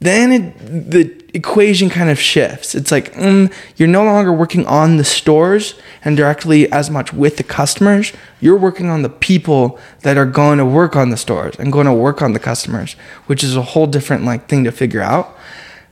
then 0.00 0.32
it, 0.32 0.90
the 0.90 1.22
equation 1.34 1.88
kind 1.88 2.10
of 2.10 2.18
shifts. 2.18 2.74
It's 2.74 2.90
like 2.90 3.14
mm, 3.14 3.52
you're 3.76 3.88
no 3.88 4.04
longer 4.04 4.32
working 4.32 4.66
on 4.66 4.96
the 4.96 5.04
stores 5.04 5.74
and 6.04 6.16
directly 6.16 6.70
as 6.70 6.90
much 6.90 7.12
with 7.12 7.36
the 7.36 7.42
customers. 7.42 8.12
You're 8.40 8.58
working 8.58 8.90
on 8.90 9.02
the 9.02 9.08
people 9.08 9.78
that 10.00 10.16
are 10.16 10.26
going 10.26 10.58
to 10.58 10.64
work 10.64 10.96
on 10.96 11.10
the 11.10 11.16
stores 11.16 11.54
and 11.58 11.72
going 11.72 11.86
to 11.86 11.92
work 11.92 12.20
on 12.20 12.32
the 12.32 12.38
customers, 12.38 12.94
which 13.26 13.42
is 13.42 13.56
a 13.56 13.62
whole 13.62 13.86
different 13.86 14.24
like 14.24 14.48
thing 14.48 14.64
to 14.64 14.72
figure 14.72 15.00
out. 15.00 15.36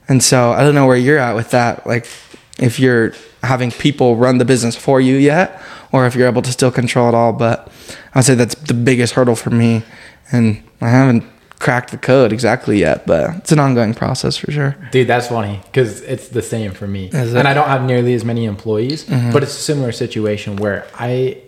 And 0.09 0.23
so 0.23 0.53
I 0.53 0.63
don't 0.63 0.75
know 0.75 0.87
where 0.87 0.97
you're 0.97 1.19
at 1.19 1.35
with 1.35 1.51
that. 1.53 1.87
Like 1.87 2.07
if 2.61 2.79
you're 2.79 3.13
having 3.43 3.71
people 3.71 4.17
run 4.17 4.39
the 4.39 4.45
business 4.45 4.77
for 4.77 5.01
you 5.01 5.17
yet, 5.17 5.61
or 5.93 6.07
if 6.07 6.15
you're 6.15 6.29
able 6.29 6.43
to 6.43 6.53
still 6.53 6.71
control 6.71 7.09
it 7.09 7.15
all. 7.15 7.33
But 7.33 7.71
I'd 8.15 8.25
say 8.25 8.35
that's 8.35 8.55
the 8.55 8.75
biggest 8.75 9.15
hurdle 9.15 9.37
for 9.37 9.51
me. 9.51 9.83
And 10.31 10.63
I 10.81 10.91
haven't 10.91 11.25
cracked 11.59 11.91
the 11.91 11.99
code 11.99 12.33
exactly 12.33 12.79
yet, 12.79 13.07
but 13.07 13.37
it's 13.37 13.53
an 13.53 13.59
ongoing 13.59 13.95
process 13.95 14.37
for 14.37 14.51
sure. 14.51 14.77
Dude, 14.93 15.09
that's 15.09 15.29
funny 15.29 15.61
because 15.67 16.03
it's 16.03 16.29
the 16.29 16.43
same 16.43 16.73
for 16.73 16.87
me. 16.87 17.11
Mm-hmm. 17.11 17.37
And 17.37 17.49
I 17.49 17.55
don't 17.55 17.69
have 17.69 17.85
nearly 17.85 18.15
as 18.15 18.25
many 18.25 18.45
employees, 18.45 19.05
but 19.05 19.43
it's 19.43 19.57
a 19.57 19.63
similar 19.63 19.93
situation 19.93 20.57
where 20.57 20.87
I 20.95 21.43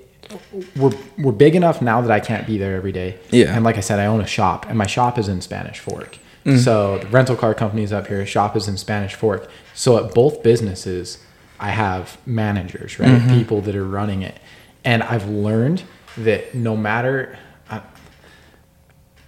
we're 0.77 0.93
we're 1.19 1.33
big 1.33 1.55
enough 1.55 1.83
now 1.83 2.01
that 2.01 2.11
I 2.11 2.21
can't 2.21 2.47
be 2.47 2.59
there 2.59 2.75
every 2.75 2.93
day. 2.93 3.19
Yeah. 3.31 3.55
And 3.55 3.65
like 3.65 3.77
I 3.77 3.81
said, 3.81 3.99
I 3.99 4.07
own 4.07 4.21
a 4.21 4.27
shop, 4.27 4.67
and 4.69 4.79
my 4.79 4.87
shop 4.87 5.19
is 5.19 5.29
in 5.29 5.41
Spanish 5.41 5.79
Fork. 5.79 6.19
Mm. 6.45 6.59
So 6.59 6.99
the 6.99 7.07
rental 7.09 7.37
car 7.37 7.55
company's 7.55 7.93
up 7.93 8.07
here. 8.07 8.25
Shop 8.27 8.57
is 8.57 8.69
in 8.69 8.77
Spanish 8.77 9.15
Fork. 9.15 9.49
So 9.75 10.05
at 10.05 10.15
both 10.15 10.43
businesses, 10.43 11.19
I 11.61 11.71
have 11.71 12.19
managers, 12.27 12.99
right? 12.99 13.11
Mm-hmm. 13.11 13.39
People 13.39 13.61
that 13.63 13.77
are 13.77 13.87
running 13.87 14.23
it, 14.23 14.39
and 14.85 15.03
I've 15.03 15.29
learned 15.29 15.85
that 16.19 16.55
no 16.55 16.77
matter. 16.77 17.39
I, 17.71 17.83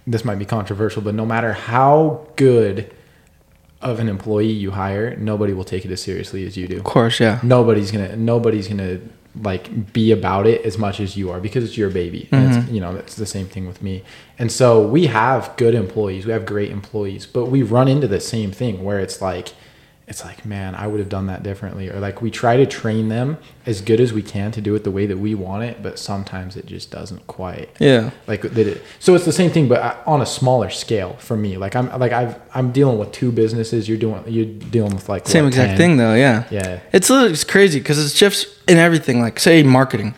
this 0.05 0.25
might 0.25 0.37
be 0.37 0.45
controversial, 0.45 1.01
but 1.01 1.15
no 1.15 1.25
matter 1.25 1.53
how 1.53 2.27
good 2.35 2.93
of 3.81 3.99
an 3.99 4.09
employee 4.09 4.51
you 4.51 4.71
hire, 4.71 5.15
nobody 5.15 5.53
will 5.53 5.63
take 5.63 5.85
it 5.85 5.91
as 5.91 6.01
seriously 6.01 6.45
as 6.45 6.57
you 6.57 6.67
do. 6.67 6.77
Of 6.77 6.83
course, 6.83 7.19
yeah. 7.19 7.39
Nobody's 7.41 7.91
gonna 7.91 8.15
nobody's 8.15 8.67
gonna 8.67 8.99
like 9.41 9.91
be 9.93 10.11
about 10.11 10.47
it 10.47 10.65
as 10.65 10.77
much 10.77 10.99
as 10.99 11.17
you 11.17 11.29
are 11.31 11.39
because 11.39 11.63
it's 11.63 11.77
your 11.77 11.89
baby. 11.89 12.27
And 12.31 12.49
Mm-hmm. 12.49 12.59
it's, 12.61 12.71
you 12.71 12.81
know, 12.81 12.95
it's 12.95 13.15
the 13.15 13.25
same 13.25 13.47
thing 13.47 13.67
with 13.67 13.81
me. 13.81 14.03
And 14.39 14.51
so 14.51 14.85
we 14.87 15.07
have 15.07 15.51
good 15.57 15.75
employees, 15.75 16.25
we 16.25 16.31
have 16.31 16.45
great 16.45 16.71
employees, 16.71 17.25
but 17.25 17.45
we 17.45 17.63
run 17.63 17.87
into 17.87 18.07
the 18.07 18.19
same 18.19 18.51
thing 18.51 18.83
where 18.83 18.99
it's 18.99 19.21
like 19.21 19.49
it's 20.07 20.23
like, 20.23 20.45
man, 20.45 20.75
I 20.75 20.85
would 20.85 20.99
have 20.99 21.09
done 21.09 21.25
that 21.27 21.41
differently. 21.41 21.89
Or 21.89 21.99
like 21.99 22.21
we 22.21 22.29
try 22.29 22.57
to 22.57 22.65
train 22.67 23.09
them 23.09 23.37
as 23.65 23.81
good 23.81 23.99
as 23.99 24.13
we 24.13 24.21
can 24.21 24.51
to 24.51 24.61
do 24.61 24.75
it 24.75 24.83
the 24.83 24.91
way 24.91 25.07
that 25.07 25.17
we 25.17 25.33
want 25.33 25.63
it, 25.63 25.81
but 25.81 25.97
sometimes 25.97 26.55
it 26.55 26.67
just 26.67 26.91
doesn't 26.91 27.25
quite 27.25 27.69
Yeah. 27.79 28.11
like 28.27 28.43
that 28.43 28.57
it, 28.67 28.83
so 28.99 29.15
it's 29.15 29.25
the 29.25 29.31
same 29.31 29.49
thing 29.49 29.67
but 29.67 29.81
I- 29.81 29.97
on 30.05 30.21
a 30.21 30.25
smaller 30.27 30.69
scale 30.69 31.13
for 31.19 31.35
me 31.35 31.57
like 31.57 31.75
i'm 31.75 31.87
like 31.99 32.11
i've 32.11 32.39
i'm 32.53 32.71
dealing 32.71 32.99
with 32.99 33.11
two 33.11 33.31
businesses 33.31 33.89
you're 33.89 33.97
doing 33.97 34.23
you're 34.27 34.45
dealing 34.45 34.93
with 34.93 35.09
like 35.09 35.27
Same 35.27 35.45
what, 35.45 35.47
exact 35.49 35.69
10? 35.69 35.77
thing 35.77 35.97
though, 35.97 36.13
yeah. 36.13 36.43
Yeah. 36.51 36.79
It's 36.93 37.09
literally 37.09 37.31
it's 37.33 37.43
crazy 37.43 37.79
because 37.79 37.97
it 37.97 38.15
shifts 38.15 38.45
in 38.67 38.77
everything. 38.77 39.19
Like 39.21 39.39
say 39.39 39.63
marketing. 39.63 40.13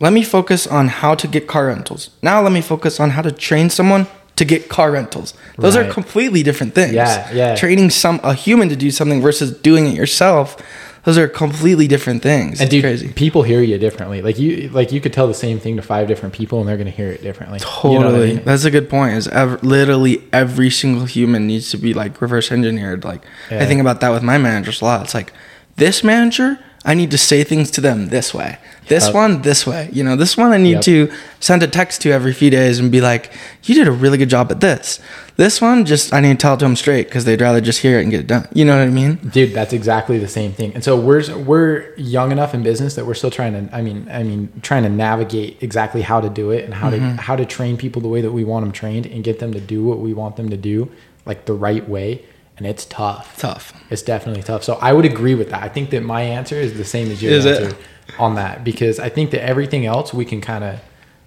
Let 0.00 0.12
me 0.12 0.22
focus 0.22 0.66
on 0.66 0.88
how 0.88 1.14
to 1.14 1.26
get 1.26 1.46
car 1.46 1.68
rentals. 1.68 2.10
Now 2.20 2.42
let 2.42 2.52
me 2.52 2.60
focus 2.60 3.00
on 3.00 3.10
how 3.10 3.22
to 3.22 3.32
train 3.32 3.70
someone 3.70 4.06
to 4.36 4.44
get 4.44 4.68
car 4.68 4.90
rentals. 4.90 5.34
Those 5.58 5.76
are 5.76 5.90
completely 5.90 6.42
different 6.42 6.74
things. 6.74 6.94
Yeah, 6.94 7.32
yeah. 7.32 7.54
Training 7.54 7.90
some 7.90 8.20
a 8.22 8.34
human 8.34 8.68
to 8.68 8.76
do 8.76 8.90
something 8.90 9.20
versus 9.22 9.56
doing 9.58 9.86
it 9.86 9.94
yourself. 9.94 10.56
Those 11.04 11.18
are 11.18 11.28
completely 11.28 11.86
different 11.86 12.22
things. 12.22 12.60
and 12.60 12.66
it's 12.66 12.70
dude, 12.70 12.82
crazy. 12.82 13.12
people 13.12 13.42
hear 13.42 13.60
you 13.60 13.76
differently. 13.76 14.22
Like 14.22 14.38
you, 14.38 14.70
like 14.70 14.90
you 14.90 15.02
could 15.02 15.12
tell 15.12 15.26
the 15.28 15.34
same 15.34 15.58
thing 15.58 15.76
to 15.76 15.82
five 15.82 16.08
different 16.08 16.34
people, 16.34 16.60
and 16.60 16.68
they're 16.68 16.78
gonna 16.78 16.88
hear 16.90 17.10
it 17.10 17.22
differently. 17.22 17.58
You 17.58 17.64
Totally. 17.66 18.02
know 18.02 18.22
I 18.22 18.26
mean? 18.36 18.44
That's 18.44 18.64
a 18.64 18.70
good 18.70 18.88
point. 18.88 19.14
Is 19.14 19.26
literally 19.62 20.24
every 20.32 20.70
single 20.70 21.04
human 21.04 21.46
needs 21.46 21.70
to 21.72 21.76
be 21.76 21.92
like 21.92 22.20
reverse 22.22 22.50
engineered. 22.50 23.04
Like 23.04 23.22
I 23.50 23.66
think 23.66 23.82
about 23.82 24.00
that 24.00 24.10
with 24.10 24.22
my 24.22 24.38
managers 24.38 24.80
a 24.80 24.84
lot. 24.86 25.02
It's 25.04 25.14
like 25.14 25.32
this 25.76 26.02
manager, 26.02 26.58
I 26.86 26.92
need 26.94 27.10
to 27.12 27.18
say 27.18 27.44
things 27.44 27.70
to 27.72 27.80
them 27.80 28.08
this 28.08 28.34
way. 28.34 28.58
This 28.88 29.06
Yep. 29.06 29.14
one, 29.14 29.42
this 29.42 29.66
way. 29.66 29.88
You 29.90 30.04
know, 30.04 30.16
this 30.16 30.36
one 30.36 30.52
I 30.52 30.58
need 30.58 30.72
Yep. 30.72 30.82
to 30.82 31.10
send 31.40 31.62
a 31.62 31.66
text 31.66 32.02
to 32.02 32.10
every 32.12 32.34
few 32.34 32.50
days 32.50 32.78
and 32.78 32.90
be 32.90 33.00
like, 33.00 33.30
"You 33.64 33.74
did 33.74 33.88
a 33.88 33.90
really 33.92 34.18
good 34.18 34.28
job 34.28 34.50
at 34.50 34.60
this." 34.60 35.00
This 35.36 35.62
one, 35.62 35.86
just 35.86 36.12
I 36.12 36.20
need 36.20 36.32
to 36.32 36.36
tell 36.36 36.54
it 36.54 36.58
to 36.58 36.66
them 36.66 36.76
straight 36.76 37.08
because 37.08 37.24
they'd 37.24 37.40
rather 37.40 37.62
just 37.62 37.80
hear 37.80 37.98
it 37.98 38.02
and 38.02 38.10
get 38.10 38.20
it 38.20 38.26
done. 38.26 38.46
You 38.52 38.66
know 38.66 38.76
what 38.76 38.86
I 38.86 38.90
mean? 38.90 39.18
Dude, 39.32 39.54
that's 39.54 39.72
exactly 39.72 40.18
the 40.18 40.28
same 40.28 40.52
thing. 40.52 40.72
And 40.74 40.84
so 40.84 40.94
we're 41.00 41.24
we're 41.38 41.84
young 41.96 42.30
enough 42.30 42.52
in 42.54 42.62
business 42.62 42.94
that 42.96 43.06
we're 43.06 43.14
still 43.14 43.30
trying 43.30 43.54
to. 43.54 43.74
I 43.74 43.80
mean, 43.80 44.06
I 44.12 44.22
mean, 44.22 44.50
trying 44.60 44.82
to 44.82 44.90
navigate 44.90 45.56
exactly 45.62 46.02
how 46.02 46.20
to 46.20 46.28
do 46.28 46.50
it 46.50 46.66
and 46.66 46.74
how 46.74 46.90
Mm-hmm. 46.90 47.16
to 47.16 47.22
how 47.22 47.34
to 47.36 47.46
train 47.46 47.78
people 47.78 48.02
the 48.02 48.08
way 48.08 48.20
that 48.20 48.32
we 48.32 48.44
want 48.44 48.64
them 48.66 48.72
trained 48.72 49.06
and 49.06 49.24
get 49.24 49.38
them 49.38 49.54
to 49.54 49.60
do 49.60 49.82
what 49.82 50.00
we 50.00 50.12
want 50.12 50.36
them 50.36 50.50
to 50.50 50.56
do, 50.58 50.90
like 51.24 51.46
the 51.46 51.54
right 51.54 51.88
way. 51.88 52.20
And 52.56 52.66
it's 52.66 52.84
tough. 52.84 53.36
Tough. 53.38 53.72
It's 53.90 54.02
definitely 54.02 54.42
tough. 54.42 54.62
So 54.62 54.74
I 54.74 54.92
would 54.92 55.04
agree 55.04 55.34
with 55.34 55.50
that. 55.50 55.62
I 55.62 55.68
think 55.68 55.90
that 55.90 56.02
my 56.02 56.22
answer 56.22 56.54
is 56.56 56.74
the 56.76 56.84
same 56.84 57.10
as 57.10 57.22
your 57.22 57.32
Is 57.32 57.44
it? 57.44 57.62
answer 57.62 57.76
on 58.18 58.36
that 58.36 58.62
because 58.62 59.00
I 59.00 59.08
think 59.08 59.30
that 59.32 59.42
everything 59.44 59.86
else 59.86 60.14
we 60.14 60.24
can 60.24 60.40
kind 60.40 60.62
of 60.62 60.78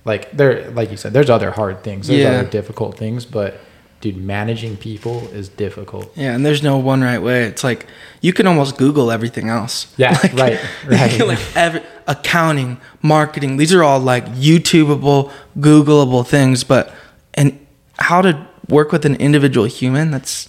like 0.06 0.32
there, 0.32 0.70
like 0.72 0.90
you 0.90 0.96
said, 0.98 1.12
there's 1.12 1.30
other 1.30 1.52
hard 1.52 1.84
things, 1.84 2.08
there's 2.08 2.22
Yeah. 2.22 2.40
other 2.40 2.50
difficult 2.50 2.98
things, 2.98 3.26
but 3.26 3.60
dude, 4.00 4.16
managing 4.16 4.78
people 4.78 5.28
is 5.34 5.50
difficult. 5.50 6.10
Yeah, 6.16 6.34
and 6.34 6.46
there's 6.46 6.64
no 6.64 6.78
one 6.78 7.02
right 7.02 7.18
way. 7.22 7.44
It's 7.44 7.64
like 7.64 7.88
you 8.22 8.32
can 8.32 8.48
almost 8.48 8.78
Google 8.78 9.12
everything 9.12 9.50
else. 9.50 9.88
Yeah, 9.98 10.12
Like, 10.22 10.34
right, 10.34 10.60
right. 10.88 11.28
like 11.28 11.40
every, 11.58 11.82
accounting, 12.08 12.78
marketing, 13.02 13.58
these 13.58 13.74
are 13.74 13.84
all 13.84 14.00
like 14.00 14.26
YouTubeable, 14.28 15.30
Googleable 15.60 16.26
things. 16.26 16.64
But 16.64 16.94
and 17.34 17.60
how 18.00 18.22
to 18.22 18.48
work 18.70 18.92
with 18.94 19.04
an 19.06 19.16
individual 19.16 19.66
human? 19.66 20.12
That's 20.12 20.48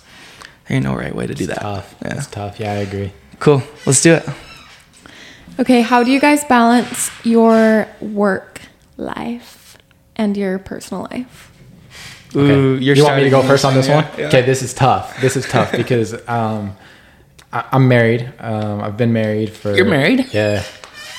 ain't 0.70 0.84
no 0.84 0.94
right 0.94 1.14
way 1.14 1.26
to 1.26 1.34
do 1.34 1.46
that. 1.46 1.60
Tough. 1.60 1.94
Yeah. 2.02 2.16
It's 2.16 2.26
tough. 2.26 2.60
Yeah, 2.60 2.72
I 2.72 2.76
agree. 2.76 3.12
Cool. 3.38 3.62
Let's 3.86 4.02
do 4.02 4.14
it. 4.14 4.28
Okay, 5.60 5.80
how 5.80 6.04
do 6.04 6.12
you 6.12 6.20
guys 6.20 6.44
balance 6.44 7.10
your 7.24 7.88
work 8.00 8.60
life 8.96 9.76
and 10.14 10.36
your 10.36 10.58
personal 10.58 11.08
life? 11.10 11.50
Ooh, 12.36 12.76
you're 12.76 12.94
you 12.94 13.04
want 13.04 13.16
me 13.16 13.24
to 13.24 13.30
go 13.30 13.42
first 13.42 13.64
on 13.64 13.74
this 13.74 13.88
one? 13.88 14.06
yeah. 14.16 14.26
Okay, 14.26 14.42
this 14.42 14.62
is 14.62 14.74
tough. 14.74 15.20
This 15.20 15.36
is 15.36 15.48
tough 15.48 15.72
because 15.76 16.14
um, 16.28 16.76
I, 17.52 17.64
I'm 17.72 17.88
married. 17.88 18.32
Um, 18.38 18.80
I've 18.82 18.96
been 18.96 19.12
married 19.12 19.50
for. 19.50 19.74
You're 19.74 19.86
married? 19.86 20.26
Yeah, 20.32 20.64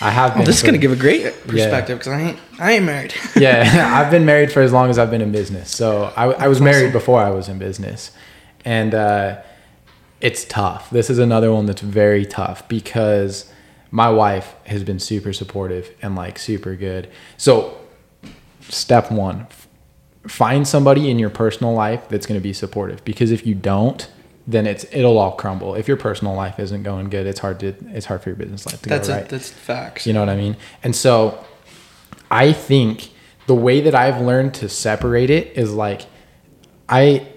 I 0.01 0.11
have 0.11 0.35
been. 0.35 0.45
This 0.45 0.57
is 0.57 0.63
gonna 0.63 0.77
give 0.77 0.91
a 0.91 0.95
great 0.95 1.23
perspective 1.47 1.97
because 1.97 2.13
I 2.13 2.21
ain't 2.21 2.39
I 2.59 2.71
ain't 2.73 2.85
married. 2.85 3.13
yeah, 3.35 3.93
I've 3.99 4.11
been 4.11 4.25
married 4.25 4.51
for 4.51 4.61
as 4.61 4.71
long 4.71 4.89
as 4.89 4.99
I've 4.99 5.11
been 5.11 5.21
in 5.21 5.31
business. 5.31 5.71
So 5.71 6.13
I, 6.15 6.25
I 6.25 6.47
was 6.47 6.61
married 6.61 6.93
before 6.93 7.19
I 7.19 7.31
was 7.31 7.49
in 7.49 7.57
business, 7.57 8.11
and 8.65 8.93
uh, 8.93 9.41
it's 10.21 10.45
tough. 10.45 10.89
This 10.89 11.09
is 11.09 11.19
another 11.19 11.51
one 11.51 11.65
that's 11.65 11.81
very 11.81 12.25
tough 12.25 12.67
because 12.67 13.51
my 13.91 14.09
wife 14.09 14.55
has 14.65 14.83
been 14.83 14.99
super 14.99 15.33
supportive 15.33 15.93
and 16.01 16.15
like 16.15 16.37
super 16.37 16.75
good. 16.75 17.09
So 17.37 17.77
step 18.61 19.11
one, 19.11 19.47
find 20.27 20.67
somebody 20.67 21.09
in 21.09 21.17
your 21.17 21.29
personal 21.29 21.73
life 21.73 22.07
that's 22.09 22.25
going 22.25 22.39
to 22.39 22.43
be 22.43 22.53
supportive 22.53 23.03
because 23.05 23.31
if 23.31 23.45
you 23.47 23.55
don't 23.55 24.09
then 24.47 24.65
it's 24.65 24.83
it'll 24.91 25.17
all 25.19 25.33
crumble 25.33 25.75
if 25.75 25.87
your 25.87 25.95
personal 25.95 26.33
life 26.33 26.59
isn't 26.59 26.81
going 26.81 27.07
good 27.09 27.27
it's 27.27 27.39
hard 27.39 27.59
to 27.59 27.67
it's 27.91 28.07
hard 28.07 28.21
for 28.21 28.29
your 28.29 28.35
business 28.35 28.65
life 28.65 28.81
to 28.81 28.89
That's 28.89 29.07
go 29.07 29.13
a, 29.13 29.17
right 29.17 29.29
that's 29.29 29.49
facts. 29.49 30.07
you 30.07 30.13
know 30.13 30.21
what 30.21 30.29
I 30.29 30.35
mean? 30.35 30.57
And 30.83 30.95
so 30.95 31.43
I 32.31 32.51
think 32.51 33.11
the 33.47 33.55
way 33.55 33.81
that 33.81 33.95
I've 33.95 34.19
learned 34.21 34.53
to 34.55 34.69
separate 34.69 35.29
it 35.29 35.55
is 35.57 35.73
like 35.73 36.01
I 36.87 37.27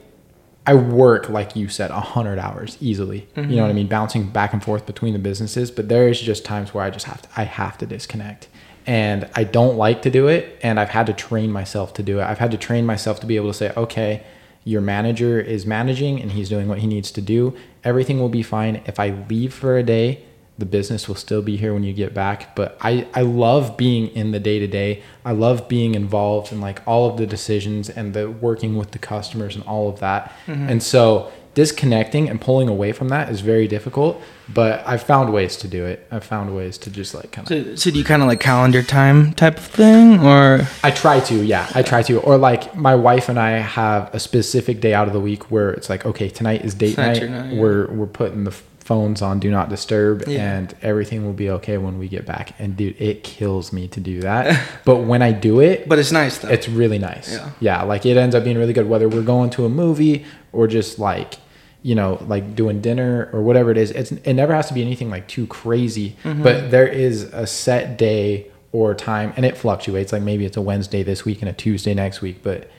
I 0.67 0.75
work 0.75 1.29
like 1.29 1.57
you 1.57 1.69
said 1.69 1.91
100 1.91 2.39
hours 2.39 2.79
easily. 2.81 3.27
You 3.37 3.43
know 3.43 3.57
what 3.57 3.65
I 3.65 3.69
mm-hmm. 3.69 3.77
mean? 3.77 3.87
Bouncing 3.89 4.29
back 4.29 4.53
and 4.53 4.63
forth 4.63 4.87
between 4.87 5.13
the 5.13 5.19
businesses, 5.19 5.71
but 5.71 5.89
there 5.89 6.09
is 6.09 6.21
just 6.21 6.45
times 6.45 6.73
where 6.73 6.85
I 6.85 6.91
just 6.91 7.07
have 7.07 7.23
to 7.23 7.29
I 7.37 7.45
have 7.45 7.79
to 7.79 7.87
disconnect. 7.87 8.49
And 8.87 9.29
I 9.35 9.45
don't 9.45 9.77
like 9.77 10.03
to 10.03 10.11
do 10.11 10.29
it 10.29 10.59
and 10.63 10.79
I've 10.79 10.91
had 10.91 11.07
to 11.07 11.13
train 11.13 11.51
myself 11.53 11.95
to 11.95 12.03
do 12.03 12.21
it. 12.21 12.25
I've 12.25 12.39
had 12.39 12.51
to 12.53 12.57
train 12.57 12.87
myself 12.87 13.21
to 13.21 13.27
be 13.27 13.37
able 13.37 13.49
to 13.49 13.55
say, 13.55 13.73
"Okay, 13.77 14.25
your 14.65 14.81
manager 14.81 15.41
is 15.41 15.67
managing 15.67 16.21
and 16.21 16.33
he's 16.33 16.49
doing 16.49 16.69
what 16.69 16.79
he 16.79 16.87
needs 16.87 17.11
to 17.13 17.21
do. 17.21 17.55
Everything 17.83 18.21
will 18.21 18.29
be 18.29 18.43
fine. 18.43 18.81
If 18.87 19.01
I 19.01 19.11
leave 19.29 19.53
for 19.53 19.77
a 19.77 19.83
day, 19.83 20.25
the 20.59 20.67
business 20.67 21.09
will 21.09 21.15
still 21.15 21.43
be 21.43 21.57
here 21.57 21.73
when 21.73 21.83
you 21.83 21.93
get 21.93 22.13
back 22.13 22.55
but 22.55 22.77
i 22.81 23.07
i 23.15 23.21
love 23.21 23.77
being 23.77 24.09
in 24.09 24.31
the 24.33 24.41
day 24.41 24.59
to 24.59 24.67
day 24.67 25.03
i 25.25 25.33
love 25.33 25.69
being 25.69 25.95
involved 25.95 26.53
in 26.53 26.61
like 26.61 26.81
all 26.87 27.09
of 27.11 27.17
the 27.17 27.27
decisions 27.27 27.89
and 27.89 28.15
the 28.15 28.31
working 28.31 28.77
with 28.77 28.91
the 28.91 28.99
customers 28.99 29.57
and 29.57 29.65
all 29.65 29.89
of 29.89 30.01
that 30.01 30.33
mm-hmm. 30.47 30.69
and 30.69 30.83
so 30.83 31.33
disconnecting 31.55 32.31
and 32.31 32.41
pulling 32.41 32.69
away 32.69 32.93
from 32.93 33.09
that 33.11 33.29
is 33.29 33.41
very 33.41 33.69
difficult. 33.69 34.21
But 34.53 34.87
I've 34.87 35.03
found 35.03 35.33
ways 35.33 35.57
to 35.59 35.69
do 35.69 35.85
it. 35.85 36.07
I've 36.11 36.25
found 36.25 36.55
ways 36.55 36.77
to 36.79 36.91
just 36.91 37.15
like 37.15 37.31
kind 37.33 37.51
of. 37.51 37.67
So, 37.67 37.75
so 37.77 37.91
do 37.91 37.99
you 37.99 38.05
kind 38.05 38.23
of 38.23 38.29
like 38.29 38.41
calendar 38.41 38.83
time 38.83 39.33
type 39.35 39.57
of 39.57 39.65
thing, 39.65 40.21
or 40.21 40.67
I 40.83 40.91
try 40.91 41.21
to, 41.21 41.43
yeah, 41.43 41.71
I 41.75 41.83
try 41.83 42.03
to. 42.03 42.21
Or 42.21 42.37
like 42.37 42.75
my 42.75 42.95
wife 42.95 43.29
and 43.29 43.39
I 43.39 43.51
have 43.59 44.15
a 44.15 44.21
specific 44.21 44.81
day 44.81 44.95
out 44.95 45.07
of 45.07 45.13
the 45.13 45.21
week 45.21 45.51
where 45.51 45.71
it's 45.71 45.89
like, 45.89 46.05
okay, 46.05 46.29
tonight 46.29 46.65
is 46.65 46.75
date 46.75 46.99
night. 46.99 47.23
night. 47.29 47.57
We're 47.57 47.91
we're 47.93 48.07
putting 48.07 48.45
the 48.45 48.55
phones 48.85 49.23
on 49.23 49.39
do 49.41 49.51
not 49.51 49.69
disturb, 49.69 50.25
Yeah. 50.27 50.55
and 50.57 50.75
everything 50.83 51.25
will 51.25 51.33
be 51.33 51.49
okay 51.51 51.79
when 51.79 51.99
we 51.99 52.09
get 52.09 52.27
back. 52.27 52.55
And 52.59 52.77
dude, 52.77 53.01
it 53.01 53.23
kills 53.25 53.73
me 53.73 53.89
to 53.89 54.01
do 54.01 54.21
that. 54.23 54.61
but 54.85 54.97
when 54.99 55.23
I 55.23 55.33
do 55.33 55.61
it, 55.61 55.89
but 55.89 55.99
it's 55.99 56.13
nice 56.13 56.39
though. 56.39 56.49
it's 56.49 56.69
really 56.69 56.99
nice. 56.99 57.33
Yeah. 57.33 57.51
Yeah. 57.61 57.83
like 57.85 58.05
it 58.07 58.17
ends 58.17 58.35
up 58.35 58.45
being 58.45 58.59
really 58.59 58.73
good 58.73 58.89
whether 58.89 59.09
we're 59.09 59.23
going 59.23 59.51
to 59.51 59.65
a 59.65 59.69
movie 59.69 60.25
or 60.53 60.67
just 60.67 60.99
like, 60.99 61.35
you 61.83 61.95
know, 61.95 62.23
like 62.29 62.55
doing 62.55 62.81
dinner 62.81 63.29
or 63.33 63.43
whatever 63.43 63.71
it 63.71 63.77
is. 63.79 63.91
It's 63.93 64.13
it 64.13 64.35
never 64.35 64.55
has 64.55 64.69
to 64.69 64.75
be 64.75 64.83
anything 64.83 65.11
like 65.11 65.27
too 65.29 65.47
crazy, 65.47 66.17
Mm-hmm. 66.25 66.43
but 66.43 66.71
there 66.71 66.87
is 66.87 67.23
a 67.25 67.47
set 67.47 67.97
day 67.99 68.49
or 68.73 68.95
time 68.95 69.33
and 69.37 69.45
it 69.47 69.57
fluctuates. 69.57 70.13
Like 70.13 70.23
maybe 70.23 70.45
it's 70.45 70.57
a 70.57 70.63
Wednesday 70.63 71.03
this 71.03 71.25
week 71.25 71.41
and 71.43 71.49
a 71.49 71.53
Tuesday 71.53 71.95
next 71.95 72.21
week, 72.23 72.43
but 72.43 72.71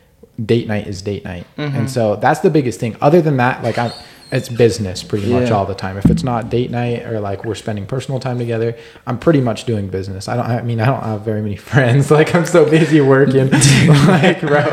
date 0.44 0.68
night 0.68 0.88
is 0.88 1.02
date 1.02 1.24
night. 1.24 1.46
Mm-hmm. 1.58 1.76
And 1.78 1.90
so 1.92 2.16
that's 2.16 2.40
the 2.42 2.50
biggest 2.50 2.80
thing. 2.80 2.96
Other 3.02 3.22
than 3.22 3.38
that, 3.38 3.64
like 3.64 3.78
I'm 3.78 3.92
it's 4.34 4.50
business 4.50 5.04
pretty 5.04 5.32
much 5.32 5.50
Yeah. 5.50 5.56
all 5.56 5.66
the 5.66 5.76
time. 5.76 5.96
If 5.98 6.06
it's 6.10 6.24
not 6.24 6.50
date 6.50 6.72
night 6.72 7.04
or 7.06 7.20
like 7.20 7.46
we're 7.46 7.56
spending 7.56 7.86
personal 7.86 8.20
time 8.20 8.38
together, 8.40 8.76
I'm 9.08 9.18
pretty 9.20 9.42
much 9.42 9.64
doing 9.66 9.88
business. 9.88 10.28
I 10.28 10.36
don't. 10.36 10.46
I 10.46 10.62
mean, 10.64 10.82
I 10.82 10.86
don't 10.86 11.04
have 11.04 11.22
very 11.22 11.42
many 11.42 11.56
friends. 11.72 12.12
Like 12.12 12.34
I'm 12.36 12.46
so 12.46 12.70
busy 12.70 13.00
working. 13.00 13.50
like, 14.08 14.42
bro, 14.42 14.66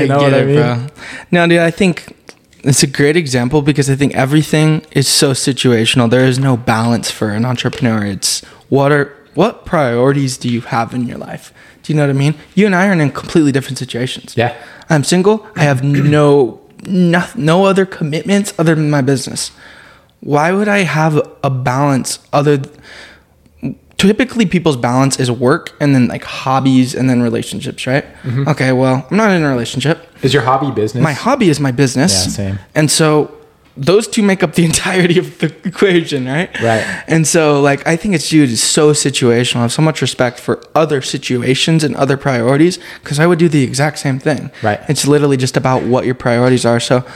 you 0.00 0.06
know 0.08 0.18
what 0.18 0.34
I 0.34 0.44
mean? 0.44 0.90
No, 1.30 1.46
dude, 1.46 1.60
I 1.60 1.70
think 1.70 2.14
it's 2.64 2.82
a 2.82 2.86
great 2.88 3.16
example 3.16 3.62
because 3.62 3.88
I 3.88 3.94
think 3.94 4.14
everything 4.14 4.84
is 4.92 5.06
so 5.06 5.30
situational. 5.32 6.10
There 6.10 6.24
is 6.24 6.38
no 6.38 6.56
balance 6.56 7.10
for 7.10 7.30
an 7.30 7.44
entrepreneur. 7.44 8.04
It's 8.04 8.44
what 8.68 8.90
are 8.92 9.14
what 9.34 9.64
priorities 9.64 10.36
do 10.36 10.48
you 10.48 10.60
have 10.62 10.92
in 10.92 11.06
your 11.06 11.18
life? 11.18 11.52
Do 11.84 11.92
you 11.92 11.96
know 11.96 12.02
what 12.02 12.10
I 12.10 12.18
mean? 12.18 12.34
You 12.56 12.66
and 12.66 12.74
I 12.74 12.88
are 12.88 12.92
in 12.92 13.10
completely 13.12 13.52
different 13.52 13.78
situations. 13.78 14.34
Yeah. 14.36 14.54
I'm 14.90 15.04
single. 15.04 15.46
I 15.54 15.62
have 15.62 15.84
no 15.84 16.60
no, 16.86 17.26
no 17.36 17.64
other 17.64 17.86
commitments 17.86 18.54
other 18.58 18.74
than 18.74 18.90
my 18.90 19.00
business. 19.00 19.50
Why 20.20 20.52
would 20.52 20.68
I 20.68 20.78
have 20.78 21.20
a 21.42 21.50
balance 21.50 22.18
other 22.32 22.60
typically 23.98 24.46
people's 24.46 24.76
balance 24.76 25.18
is 25.18 25.30
work 25.30 25.74
and 25.80 25.94
then 25.94 26.06
like 26.06 26.24
hobbies 26.24 26.94
and 26.94 27.10
then 27.10 27.20
relationships, 27.20 27.86
right? 27.86 28.04
Mm-hmm. 28.22 28.48
Okay, 28.48 28.72
well, 28.72 29.06
I'm 29.10 29.16
not 29.16 29.32
in 29.32 29.42
a 29.42 29.48
relationship. 29.48 30.06
Is 30.22 30.32
your 30.32 30.44
hobby 30.44 30.70
business? 30.70 31.02
My 31.02 31.12
hobby 31.12 31.48
is 31.48 31.60
my 31.60 31.72
business. 31.72 32.12
Yeah, 32.12 32.32
same. 32.32 32.58
And 32.74 32.90
so 32.90 33.37
those 33.78 34.08
two 34.08 34.22
make 34.22 34.42
up 34.42 34.54
the 34.54 34.64
entirety 34.72 35.18
of 35.18 35.38
the 35.38 35.54
equation, 35.64 36.26
right? 36.26 36.50
Right. 36.60 36.82
And 37.06 37.26
so 37.26 37.60
like 37.60 37.86
I 37.86 37.96
think 37.96 38.14
it's 38.14 38.28
dude, 38.28 38.50
it's 38.50 38.60
so 38.60 38.92
situational. 38.92 39.56
I 39.56 39.62
have 39.62 39.72
so 39.72 39.82
much 39.82 40.02
respect 40.02 40.40
for 40.40 40.60
other 40.74 41.00
situations 41.00 41.84
and 41.84 41.94
other 41.96 42.16
priorities 42.16 42.78
because 43.02 43.20
I 43.20 43.26
would 43.26 43.38
do 43.38 43.48
the 43.48 43.62
exact 43.62 43.98
same 43.98 44.18
thing. 44.18 44.50
Right. 44.62 44.80
It's 44.88 45.06
literally 45.06 45.36
just 45.36 45.56
about 45.56 45.84
what 45.84 46.04
your 46.04 46.14
priorities 46.14 46.66
are. 46.66 46.80
So 46.80 47.06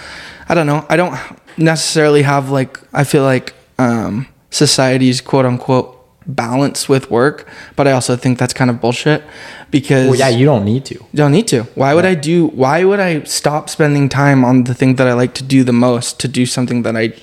I 0.48 0.54
don't 0.54 0.66
know. 0.66 0.86
I 0.88 0.96
don't 0.96 1.18
necessarily 1.56 2.22
have 2.22 2.50
like 2.50 2.78
I 2.92 3.04
feel 3.04 3.24
like 3.24 3.54
um 3.78 4.28
society's 4.50 5.20
quote 5.20 5.44
unquote 5.46 5.91
balance 6.26 6.88
with 6.88 7.10
work, 7.10 7.48
but 7.76 7.86
I 7.88 7.92
also 7.92 8.16
think 8.16 8.38
that's 8.38 8.52
kind 8.52 8.70
of 8.70 8.80
bullshit 8.80 9.22
because 9.70 10.08
well, 10.10 10.18
yeah, 10.18 10.28
you 10.28 10.44
don't 10.44 10.64
need 10.64 10.84
to. 10.86 10.94
you 10.94 11.08
don't 11.14 11.32
need 11.32 11.48
to. 11.48 11.64
Why 11.74 11.94
would 11.94 12.04
I 12.04 12.14
do? 12.14 12.48
Why 12.48 12.84
would 12.84 13.00
I 13.00 13.22
stop 13.24 13.68
spending 13.68 14.08
time 14.08 14.44
on 14.44 14.64
the 14.64 14.74
thing 14.74 14.96
that 14.96 15.06
I 15.06 15.14
like 15.14 15.34
to 15.34 15.42
do 15.42 15.64
the 15.64 15.72
most 15.72 16.20
to 16.20 16.28
do 16.28 16.46
something 16.46 16.82
that 16.82 16.96
I 16.96 17.14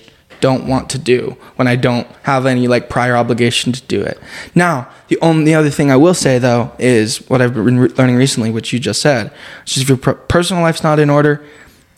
don't 0.41 0.67
want 0.67 0.89
to 0.89 0.97
do 0.97 1.35
when 1.57 1.67
I 1.67 1.75
don't 1.75 2.07
have 2.23 2.45
any 2.45 2.67
like 2.67 2.89
prior 2.89 3.15
obligation 3.15 3.71
to 3.73 3.81
do 3.83 4.01
it? 4.01 4.19
Now, 4.55 4.89
the 5.07 5.17
only 5.21 5.45
the 5.45 5.55
other 5.55 5.69
thing 5.69 5.91
I 5.91 5.95
will 5.95 6.13
say 6.13 6.39
though 6.39 6.71
is 6.79 7.17
what 7.29 7.41
I've 7.41 7.53
been 7.53 7.79
re- 7.79 7.89
learning 7.89 8.15
recently, 8.15 8.51
which 8.51 8.73
you 8.73 8.79
just 8.79 9.01
said, 9.01 9.31
which 9.61 9.77
is 9.77 9.83
if 9.83 9.89
your 9.89 9.97
per- 9.97 10.15
personal 10.15 10.63
life's 10.63 10.83
not 10.83 10.99
in 10.99 11.09
order, 11.09 11.43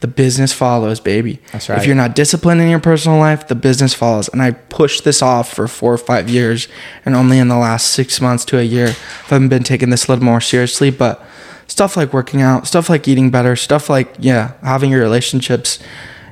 the 0.02 0.08
business 0.08 0.52
follows, 0.52 1.00
baby. 1.00 1.40
That's 1.52 1.70
right. 1.70 1.78
If 1.78 1.86
you're 1.86 1.96
not 1.96 2.16
disciplined 2.16 2.60
in 2.60 2.70
your 2.70 2.80
personal 2.80 3.20
life, 3.20 3.48
the 3.48 3.56
business 3.56 3.94
follows. 3.94 4.28
And 4.30 4.42
I 4.42 4.52
pushed 4.52 5.04
this 5.04 5.22
off 5.22 5.54
for 5.54 5.68
four 5.68 5.94
or 5.94 5.98
five 5.98 6.28
years, 6.30 6.68
and 7.06 7.16
only 7.16 7.38
in 7.38 7.48
the 7.48 7.58
last 7.58 7.94
six 7.94 8.20
months 8.20 8.44
to 8.46 8.58
a 8.58 8.64
year, 8.64 8.96
I've 9.30 9.50
been 9.50 9.64
taking 9.64 9.92
this 9.92 10.08
a 10.08 10.12
little 10.12 10.26
more 10.26 10.42
seriously. 10.42 10.90
But 10.90 11.24
stuff 11.68 11.96
like 11.96 12.14
working 12.14 12.42
out, 12.42 12.68
stuff 12.68 12.90
like 12.90 13.08
eating 13.08 13.30
better, 13.30 13.56
stuff 13.56 13.90
like 13.90 14.16
yeah, 14.20 14.54
having 14.64 14.90
your 14.90 15.02
relationships 15.02 15.80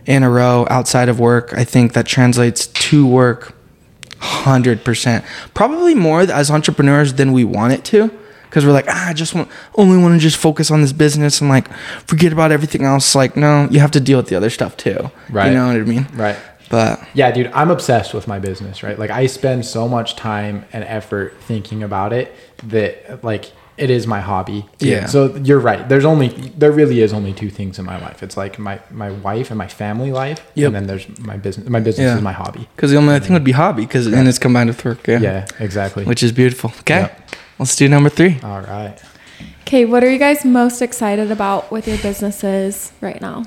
in 0.06 0.24
a 0.24 0.30
row 0.30 0.66
outside 0.70 1.08
of 1.08 1.20
work, 1.20 1.54
I 1.54 1.64
think 1.64 1.94
that 1.94 2.08
translates 2.08 2.68
to 2.68 3.06
work 3.06 3.56
hundred 4.18 4.84
percent. 4.84 5.24
Probably 5.54 5.94
more 5.94 6.22
as 6.22 6.50
entrepreneurs 6.50 7.14
than 7.14 7.32
we 7.32 7.44
want 7.44 7.74
it 7.74 7.86
to. 7.86 8.12
Because 8.50 8.66
we're 8.66 8.72
like, 8.72 8.86
ah, 8.90 9.10
I 9.10 9.14
just 9.14 9.36
want 9.36 9.48
only 9.76 9.98
want 10.02 10.16
to 10.16 10.20
just 10.20 10.38
focus 10.38 10.72
on 10.72 10.82
this 10.82 10.92
business 10.94 11.40
and 11.42 11.50
like 11.50 11.72
forget 12.08 12.34
about 12.34 12.52
everything 12.52 12.84
else. 12.84 13.14
Like, 13.16 13.38
no, 13.38 13.68
you 13.70 13.80
have 13.80 13.92
to 13.92 14.00
deal 14.00 14.18
with 14.18 14.28
the 14.28 14.36
other 14.36 14.50
stuff 14.50 14.76
too. 14.76 15.12
Right. 15.30 15.48
You 15.50 15.54
know 15.54 15.68
what 15.68 15.76
I 15.76 15.80
mean? 15.80 16.08
Right. 16.14 16.36
But 16.70 17.00
Yeah, 17.14 17.32
dude, 17.32 17.48
I'm 17.54 17.72
obsessed 17.72 18.14
with 18.14 18.28
my 18.28 18.40
business, 18.40 18.84
right? 18.84 18.98
Like 18.98 19.10
I 19.12 19.28
spend 19.28 19.66
so 19.66 19.88
much 19.88 20.16
time 20.16 20.66
and 20.74 20.84
effort 20.84 21.36
thinking 21.42 21.84
about 21.84 22.12
it 22.14 22.36
that 22.66 23.24
like 23.24 23.52
it 23.78 23.90
is 23.90 24.06
my 24.06 24.20
hobby. 24.20 24.66
Yeah. 24.80 25.06
So 25.06 25.36
you're 25.38 25.60
right. 25.60 25.88
There's 25.88 26.04
only 26.06 26.28
there 26.58 26.72
really 26.72 27.02
is 27.02 27.14
only 27.14 27.34
two 27.34 27.50
things 27.50 27.80
in 27.80 27.86
my 27.86 27.98
life. 28.02 28.22
It's 28.22 28.36
like 28.36 28.60
my 28.60 28.80
my 28.92 29.10
wife 29.12 29.52
and 29.52 29.58
my 29.58 29.68
family 29.68 30.12
life, 30.12 30.46
Yep. 30.56 30.68
and 30.68 30.76
then 30.76 30.88
there's 30.88 31.08
my 31.20 31.38
business. 31.38 31.70
My 31.70 31.80
business 31.80 32.06
Yeah. 32.06 32.18
is 32.18 32.22
my 32.22 32.34
hobby. 32.34 32.68
because 32.76 32.92
the 32.92 32.98
only 32.98 33.16
other 33.16 33.24
thing 33.24 33.34
would 33.34 33.44
be 33.44 33.54
hobby, 33.54 33.86
because 33.86 34.06
and 34.08 34.28
it's 34.28 34.38
combined 34.40 34.70
with 34.70 34.84
work. 34.84 35.08
Yeah. 35.08 35.20
Yeah, 35.22 35.48
exactly. 35.60 36.04
Which 36.04 36.24
is 36.24 36.32
beautiful. 36.34 36.72
Okay. 36.82 37.02
Yep. 37.02 37.30
Let's 37.60 37.76
do 37.76 37.90
number 37.90 38.10
three. 38.10 38.40
All 38.42 38.62
right. 38.62 38.98
Okay, 39.62 39.84
what 39.84 40.04
are 40.04 40.10
you 40.10 40.18
guys 40.18 40.46
most 40.46 40.82
excited 40.82 41.30
about 41.30 41.72
with 41.72 41.88
your 41.88 41.98
businesses 41.98 42.94
right 43.02 43.20
now? 43.22 43.44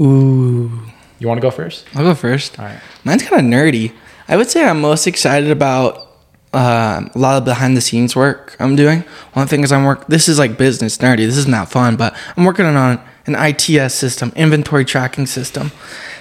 Ooh. 0.00 0.70
You 1.18 1.28
want 1.28 1.38
to 1.38 1.42
go 1.42 1.50
first? 1.50 1.86
I'll 1.94 2.04
go 2.04 2.14
first. 2.14 2.58
All 2.58 2.66
right. 2.66 2.78
Mine's 3.04 3.22
kind 3.22 3.40
of 3.40 3.50
nerdy. 3.50 3.92
I 4.28 4.36
would 4.36 4.50
say 4.50 4.64
I'm 4.64 4.80
most 4.80 5.06
excited 5.06 5.50
about 5.50 6.06
um, 6.52 7.10
a 7.14 7.18
lot 7.18 7.38
of 7.38 7.44
behind 7.44 7.76
the 7.76 7.80
scenes 7.80 8.14
work 8.14 8.54
I'm 8.60 8.76
doing. 8.76 9.00
One 9.32 9.46
thing 9.46 9.64
is 9.64 9.72
I'm 9.72 9.84
work. 9.84 10.06
This 10.06 10.28
is 10.28 10.38
like 10.38 10.58
business 10.58 10.98
nerdy. 10.98 11.26
This 11.26 11.38
is 11.38 11.48
not 11.48 11.70
fun, 11.70 11.96
but 11.96 12.14
I'm 12.36 12.44
working 12.44 12.66
on 12.66 13.00
an 13.26 13.34
ITS 13.34 13.94
system, 13.94 14.30
inventory 14.36 14.84
tracking 14.84 15.26
system, 15.26 15.72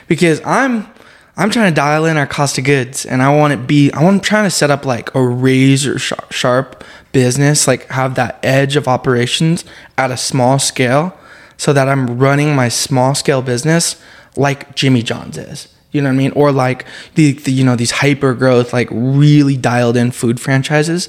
because 0.08 0.42
I'm 0.46 0.88
I'm 1.36 1.50
trying 1.50 1.72
to 1.72 1.76
dial 1.76 2.06
in 2.06 2.18
our 2.18 2.28
cost 2.28 2.58
of 2.58 2.64
goods, 2.64 3.06
and 3.06 3.22
I 3.22 3.36
want 3.36 3.54
it 3.54 3.68
be. 3.68 3.92
I 3.92 4.04
want 4.04 4.24
trying 4.24 4.46
to 4.46 4.52
set 4.52 4.72
up 4.72 4.86
like 4.86 5.14
a 5.14 5.22
razor 5.22 6.00
sharp, 6.00 6.32
sharp 6.32 6.84
business, 7.14 7.68
like 7.68 7.88
have 7.88 8.16
that 8.16 8.40
edge 8.44 8.76
of 8.76 8.88
operations 8.88 9.64
at 9.98 10.12
a 10.12 10.18
small 10.18 10.60
scale, 10.60 11.18
so 11.56 11.72
that 11.72 11.88
I'm 11.88 12.20
running 12.20 12.56
my 12.56 12.68
small 12.68 13.16
scale 13.16 13.42
business 13.42 14.02
like 14.36 14.76
Jimmy 14.76 15.02
John's 15.02 15.38
is. 15.38 15.70
You 15.92 16.02
know 16.02 16.10
what 16.10 16.16
I 16.16 16.18
mean? 16.18 16.32
Or 16.32 16.52
like 16.52 16.86
the, 17.16 17.34
the 17.34 17.52
you 17.52 17.64
know 17.64 17.76
these 17.76 17.92
hyper 17.92 18.34
growth 18.34 18.74
like 18.74 18.90
really 18.92 19.56
dialed 19.56 19.96
in 19.96 20.12
food 20.12 20.42
franchises. 20.42 21.08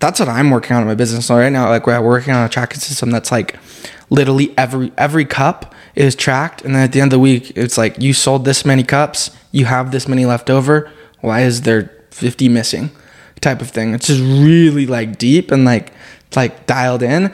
That's 0.00 0.20
what 0.20 0.28
I'm 0.28 0.50
working 0.50 0.76
on 0.76 0.82
in 0.82 0.88
my 0.88 0.94
business 0.94 1.30
right 1.30 1.50
now. 1.50 1.70
Like 1.70 1.86
we're 1.86 2.02
working 2.02 2.34
on 2.34 2.44
a 2.44 2.48
tracking 2.48 2.80
system 2.80 3.10
that's 3.10 3.32
like 3.32 3.56
literally 4.10 4.52
every 4.58 4.92
every 4.98 5.24
cup 5.24 5.72
is 5.94 6.16
tracked, 6.16 6.62
and 6.62 6.74
then 6.74 6.82
at 6.82 6.92
the 6.92 7.00
end 7.00 7.12
of 7.12 7.16
the 7.16 7.20
week, 7.20 7.56
it's 7.56 7.78
like 7.78 8.00
you 8.00 8.12
sold 8.12 8.44
this 8.44 8.64
many 8.64 8.82
cups, 8.82 9.30
you 9.52 9.66
have 9.66 9.92
this 9.92 10.08
many 10.08 10.26
left 10.26 10.50
over. 10.50 10.90
Why 11.20 11.42
is 11.42 11.62
there 11.62 11.92
50 12.10 12.48
missing? 12.48 12.90
Type 13.44 13.60
of 13.60 13.68
thing. 13.68 13.92
It's 13.92 14.06
just 14.06 14.22
really 14.22 14.86
like 14.86 15.18
deep 15.18 15.50
and 15.50 15.66
like 15.66 15.92
like 16.34 16.64
dialed 16.64 17.02
in. 17.02 17.30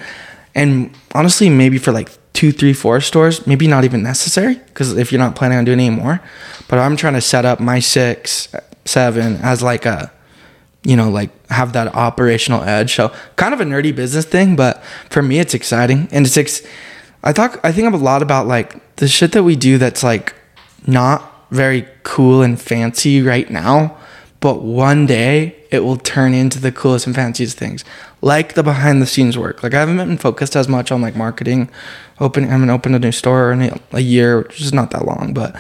And 0.57 0.91
honestly, 1.15 1.49
maybe 1.49 1.79
for 1.79 1.93
like 1.93 2.11
two, 2.33 2.51
three, 2.51 2.73
four 2.73 3.01
stores, 3.01 3.47
maybe 3.47 3.69
not 3.69 3.85
even 3.85 4.03
necessary 4.03 4.55
because 4.57 4.97
if 4.97 5.13
you're 5.13 5.21
not 5.21 5.37
planning 5.37 5.59
on 5.59 5.65
doing 5.65 5.79
any 5.79 5.91
more. 5.91 6.21
But 6.67 6.81
I'm 6.81 6.97
trying 6.97 7.15
to 7.15 7.21
set 7.21 7.45
up 7.45 7.61
my 7.61 7.79
six, 7.79 8.53
seven 8.85 9.37
as 9.37 9.63
like 9.63 9.87
a, 9.87 10.11
you 10.83 10.97
know, 10.97 11.09
like 11.11 11.31
have 11.47 11.75
that 11.75 11.95
operational 11.95 12.65
edge. 12.65 12.93
So 12.97 13.15
kind 13.37 13.55
of 13.55 13.61
a 13.61 13.65
nerdy 13.65 13.95
business 13.95 14.25
thing, 14.25 14.57
but 14.57 14.83
for 15.11 15.23
me, 15.23 15.39
it's 15.39 15.55
exciting 15.55 16.09
and 16.11 16.27
it's. 16.27 16.37
Ex- 16.37 16.67
I 17.23 17.33
talk. 17.33 17.61
I 17.63 17.71
think 17.71 17.87
of 17.87 17.95
a 17.95 18.05
lot 18.05 18.21
about 18.21 18.49
like 18.49 18.97
the 18.97 19.07
shit 19.07 19.31
that 19.33 19.45
we 19.45 19.55
do 19.55 19.79
that's 19.79 20.03
like 20.03 20.35
not 20.89 21.23
very 21.53 21.87
cool 22.03 22.43
and 22.43 22.61
fancy 22.61 23.23
right 23.23 23.49
now, 23.49 23.97
but 24.41 24.63
one 24.63 25.07
day 25.07 25.55
it 25.71 25.81
will 25.81 25.97
turn 25.99 26.35
into 26.35 26.59
the 26.59 26.73
coolest 26.73 27.07
and 27.07 27.15
fanciest 27.15 27.57
things, 27.59 27.85
like 28.23 28.55
the 28.55 28.63
behind 28.63 29.01
the 29.01 29.07
scenes 29.07 29.37
work. 29.39 29.63
Like 29.63 29.75
I 29.75 29.81
haven't 29.81 29.99
been 29.99 30.17
focused 30.19 30.57
as 30.57 30.67
much 30.69 30.91
on 30.91 31.01
like 31.03 31.15
marketing. 31.15 31.71
Open, 32.19 32.45
I 32.45 32.49
haven't 32.49 32.71
opened 32.71 32.95
a 32.97 32.99
new 32.99 33.13
store 33.13 33.53
in 33.53 33.63
a- 33.63 33.81
a 33.93 34.01
year, 34.01 34.39
which 34.39 34.61
is 34.61 34.73
not 34.73 34.91
that 34.91 35.05
long, 35.07 35.33
but 35.33 35.55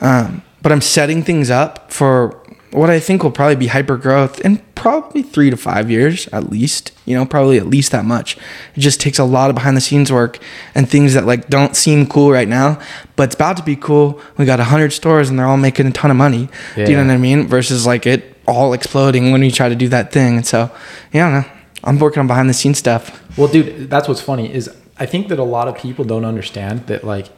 um, 0.00 0.42
but 0.62 0.72
I'm 0.72 0.80
setting 0.80 1.22
things 1.22 1.50
up 1.50 1.92
for 1.92 2.41
what 2.72 2.90
I 2.90 2.98
think 2.98 3.22
will 3.22 3.30
probably 3.30 3.56
be 3.56 3.68
hyper 3.68 3.96
growth 3.96 4.40
in 4.40 4.58
probably 4.74 5.22
three 5.22 5.50
to 5.50 5.56
five 5.56 5.90
years 5.90 6.26
at 6.28 6.50
least. 6.50 6.92
You 7.04 7.14
know, 7.16 7.24
probably 7.24 7.58
at 7.58 7.66
least 7.66 7.92
that 7.92 8.04
much. 8.04 8.36
It 8.74 8.80
just 8.80 9.00
takes 9.00 9.18
a 9.18 9.24
lot 9.24 9.50
of 9.50 9.54
behind 9.54 9.76
the 9.76 9.80
scenes 9.80 10.10
work 10.10 10.38
and 10.74 10.88
things 10.88 11.14
that 11.14 11.26
like 11.26 11.48
don't 11.48 11.76
seem 11.76 12.06
cool 12.06 12.30
right 12.30 12.48
now, 12.48 12.80
but 13.16 13.24
it's 13.24 13.34
about 13.34 13.56
to 13.58 13.62
be 13.62 13.76
cool. 13.76 14.20
We 14.36 14.44
got 14.44 14.60
a 14.60 14.64
hundred 14.64 14.92
stores 14.92 15.28
and 15.28 15.38
they're 15.38 15.46
all 15.46 15.56
making 15.56 15.86
a 15.86 15.92
ton 15.92 16.10
of 16.10 16.16
money. 16.16 16.48
Do 16.74 16.82
you 16.82 16.96
know 16.96 17.04
what 17.04 17.12
I 17.12 17.18
mean? 17.18 17.46
Versus 17.46 17.86
like 17.86 18.06
it 18.06 18.36
all 18.46 18.72
exploding 18.72 19.30
when 19.32 19.40
we 19.40 19.50
try 19.50 19.68
to 19.68 19.76
do 19.76 19.88
that 19.88 20.12
thing. 20.12 20.36
And 20.36 20.46
so, 20.46 20.70
yeah, 21.12 21.28
I 21.28 21.30
don't 21.30 21.42
know. 21.42 21.58
I'm 21.84 21.98
working 21.98 22.20
on 22.20 22.26
behind 22.26 22.48
the 22.48 22.54
scenes 22.54 22.78
stuff. 22.78 23.22
Well, 23.36 23.48
dude, 23.48 23.90
that's 23.90 24.08
what's 24.08 24.20
funny 24.20 24.52
is 24.52 24.70
I 24.98 25.06
think 25.06 25.28
that 25.28 25.38
a 25.38 25.44
lot 25.44 25.68
of 25.68 25.76
people 25.76 26.04
don't 26.04 26.24
understand 26.24 26.86
that 26.86 27.04
like 27.04 27.28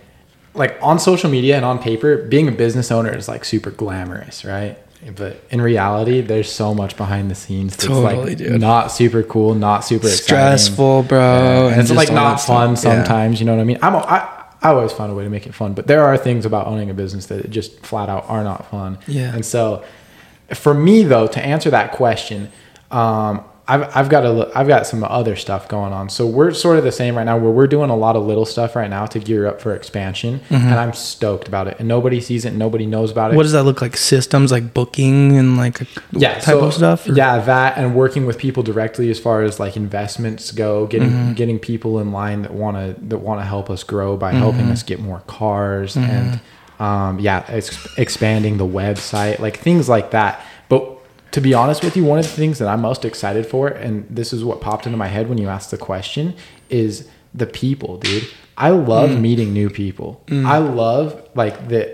like 0.55 0.79
on 0.81 0.99
social 0.99 1.29
media 1.31 1.57
and 1.57 1.65
on 1.65 1.79
paper, 1.79 2.17
being 2.17 2.47
a 2.47 2.53
business 2.53 2.91
owner 2.93 3.15
is 3.15 3.29
like 3.29 3.45
super 3.45 3.71
glamorous, 3.71 4.45
right? 4.45 4.79
But 5.17 5.43
in 5.51 5.61
reality, 5.61 6.21
there's 6.21 6.51
so 6.51 6.75
much 6.75 6.97
behind 6.97 7.31
the 7.31 7.35
scenes 7.35 7.77
that's 7.77 7.87
Totally, 7.87 8.31
like 8.31 8.39
dude. 8.39 8.61
not 8.61 8.91
super 8.93 9.23
cool, 9.23 9.55
not 9.55 9.85
super 9.85 10.07
exciting. 10.07 10.25
Stressful, 10.25 11.03
bro. 11.05 11.19
Yeah, 11.69 11.73
and 11.73 11.81
it's 11.81 11.91
like 11.91 12.13
not 12.13 12.41
fun 12.41 12.77
stuff. 12.77 12.93
Yeah. 12.93 13.05
sometimes. 13.05 13.41
You 13.41 13.47
know 13.47 13.55
what 13.55 13.61
I 13.61 13.65
mean? 13.65 13.79
I'm 13.83 13.95
a, 13.95 13.99
I, 13.99 14.45
I 14.63 14.69
always 14.71 14.93
find 14.93 15.13
a 15.13 15.15
way 15.15 15.25
to 15.25 15.31
make 15.31 15.47
it 15.47 15.55
fun, 15.55 15.75
but 15.75 15.87
there 15.87 16.03
are 16.03 16.17
things 16.17 16.47
about 16.47 16.67
owning 16.67 16.89
a 16.91 16.95
business 16.95 17.27
that 17.27 17.51
just 17.51 17.81
flat 17.81 18.09
out 18.09 18.25
are 18.29 18.43
not 18.43 18.71
fun. 18.71 18.99
Yeah. 19.07 19.35
And 19.35 19.45
so, 19.45 19.85
for 20.55 20.73
me 20.73 21.03
though, 21.05 21.27
to 21.27 21.41
answer 21.45 21.71
that 21.71 21.93
question, 21.93 22.51
um, 22.91 23.45
I've, 23.67 23.97
I've 23.97 24.09
got 24.11 24.27
a, 24.27 24.51
I've 24.55 24.69
got 24.69 24.87
some 24.87 25.03
other 25.05 25.37
stuff 25.37 25.69
going 25.69 25.95
on. 25.95 26.11
So 26.11 26.27
we're 26.27 26.53
sort 26.53 26.77
of 26.77 26.85
the 26.85 26.93
same 26.93 27.17
right 27.17 27.25
now, 27.25 27.39
where 27.39 27.51
we're 27.51 27.67
doing 27.67 27.89
a 27.89 27.97
lot 27.97 28.15
of 28.15 28.25
little 28.27 28.45
stuff 28.45 28.77
right 28.77 28.91
now 28.91 29.07
to 29.07 29.19
gear 29.19 29.47
up 29.47 29.61
for 29.61 29.75
expansion, 29.75 30.43
and 30.51 30.75
I'm 30.75 30.93
stoked 30.93 31.49
about 31.49 31.67
it. 31.69 31.77
And 31.79 31.89
nobody 31.89 32.21
sees 32.21 32.45
it, 32.45 32.53
nobody 32.53 32.85
knows 32.85 33.11
about 33.11 33.27
it. 33.27 33.29
Mm-hmm. 33.31 33.37
What 33.39 33.43
does 33.45 33.53
that 33.53 33.63
look 33.63 33.81
like? 33.81 33.97
Systems 33.97 34.53
like 34.53 34.75
booking 34.75 35.37
and 35.39 35.57
like 35.57 35.81
yeah, 36.13 36.35
type 36.35 36.43
so, 36.45 36.65
of 36.67 36.75
stuff? 36.75 37.09
or- 37.09 37.13
Yeah, 37.15 37.39
that 37.39 37.79
and 37.79 37.95
working 37.95 38.27
with 38.27 38.37
people 38.37 38.63
directly 38.63 39.09
as 39.11 39.19
far 39.19 39.43
as 39.43 39.59
like 39.59 39.77
investments 39.77 40.51
go, 40.53 40.87
getting 40.87 41.09
Mm-hmm. 41.11 41.33
getting 41.33 41.59
people 41.59 41.99
in 42.01 42.13
line 42.13 42.43
that 42.43 42.53
want 42.53 42.77
to 42.77 43.01
that 43.07 43.19
want 43.19 43.41
to 43.41 43.45
help 43.47 43.71
us 43.71 43.83
grow 43.83 44.17
by 44.19 44.31
Mm-hmm. 44.33 44.41
helping 44.41 44.71
us 44.71 44.83
get 44.83 45.01
more 45.01 45.23
cars 45.27 45.97
and 45.97 46.39
um, 46.81 47.21
yeah, 47.21 47.45
ex- 47.49 47.87
expanding 47.97 48.57
the 48.59 48.67
website, 48.67 49.39
like 49.39 49.57
things 49.59 49.89
like 49.89 50.11
that. 50.11 50.45
To 51.35 51.41
be 51.41 51.53
honest 51.53 51.83
with 51.83 51.97
you, 51.97 52.05
one 52.05 52.21
of 52.21 52.25
the 52.25 52.31
things 52.31 52.59
that 52.61 52.69
I'm 52.69 52.81
most 52.81 53.05
excited 53.05 53.45
for, 53.45 53.67
and 53.67 54.07
this 54.09 54.33
is 54.33 54.45
what 54.45 54.61
popped 54.61 54.87
into 54.87 54.97
my 54.97 55.09
head 55.09 55.29
when 55.29 55.37
you 55.37 55.49
asked 55.49 55.73
the 55.73 55.77
question, 55.77 56.35
is 56.71 57.09
the 57.35 57.47
people, 57.47 57.97
dude. 57.97 58.23
I 58.57 58.71
love 58.71 59.11
Mm. 59.11 59.21
meeting 59.21 59.53
new 59.53 59.69
people. 59.69 60.21
I 60.31 60.59
love 60.59 61.21
like 61.35 61.57
that 61.71 61.89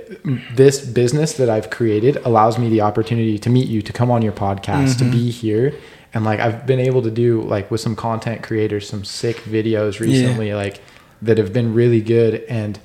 this 0.54 0.84
business 0.84 1.32
that 1.40 1.48
I've 1.48 1.70
created 1.70 2.18
allows 2.26 2.58
me 2.58 2.68
the 2.68 2.82
opportunity 2.82 3.38
to 3.38 3.48
meet 3.48 3.66
you, 3.66 3.80
to 3.80 3.92
come 3.94 4.10
on 4.10 4.20
your 4.20 4.32
podcast, 4.34 4.96
Mm-hmm. 4.96 5.10
to 5.10 5.16
be 5.16 5.30
here. 5.30 5.72
And 6.12 6.22
like 6.26 6.38
I've 6.38 6.66
been 6.66 6.80
able 6.80 7.00
to 7.00 7.10
do 7.10 7.40
like 7.40 7.70
with 7.70 7.80
some 7.80 7.96
content 7.96 8.42
creators 8.42 8.86
some 8.86 9.04
sick 9.04 9.36
videos 9.44 10.00
recently 10.00 10.52
like 10.52 10.82
that 11.22 11.38
have 11.38 11.52
been 11.54 11.72
really 11.72 12.02
good 12.02 12.42
and 12.60 12.78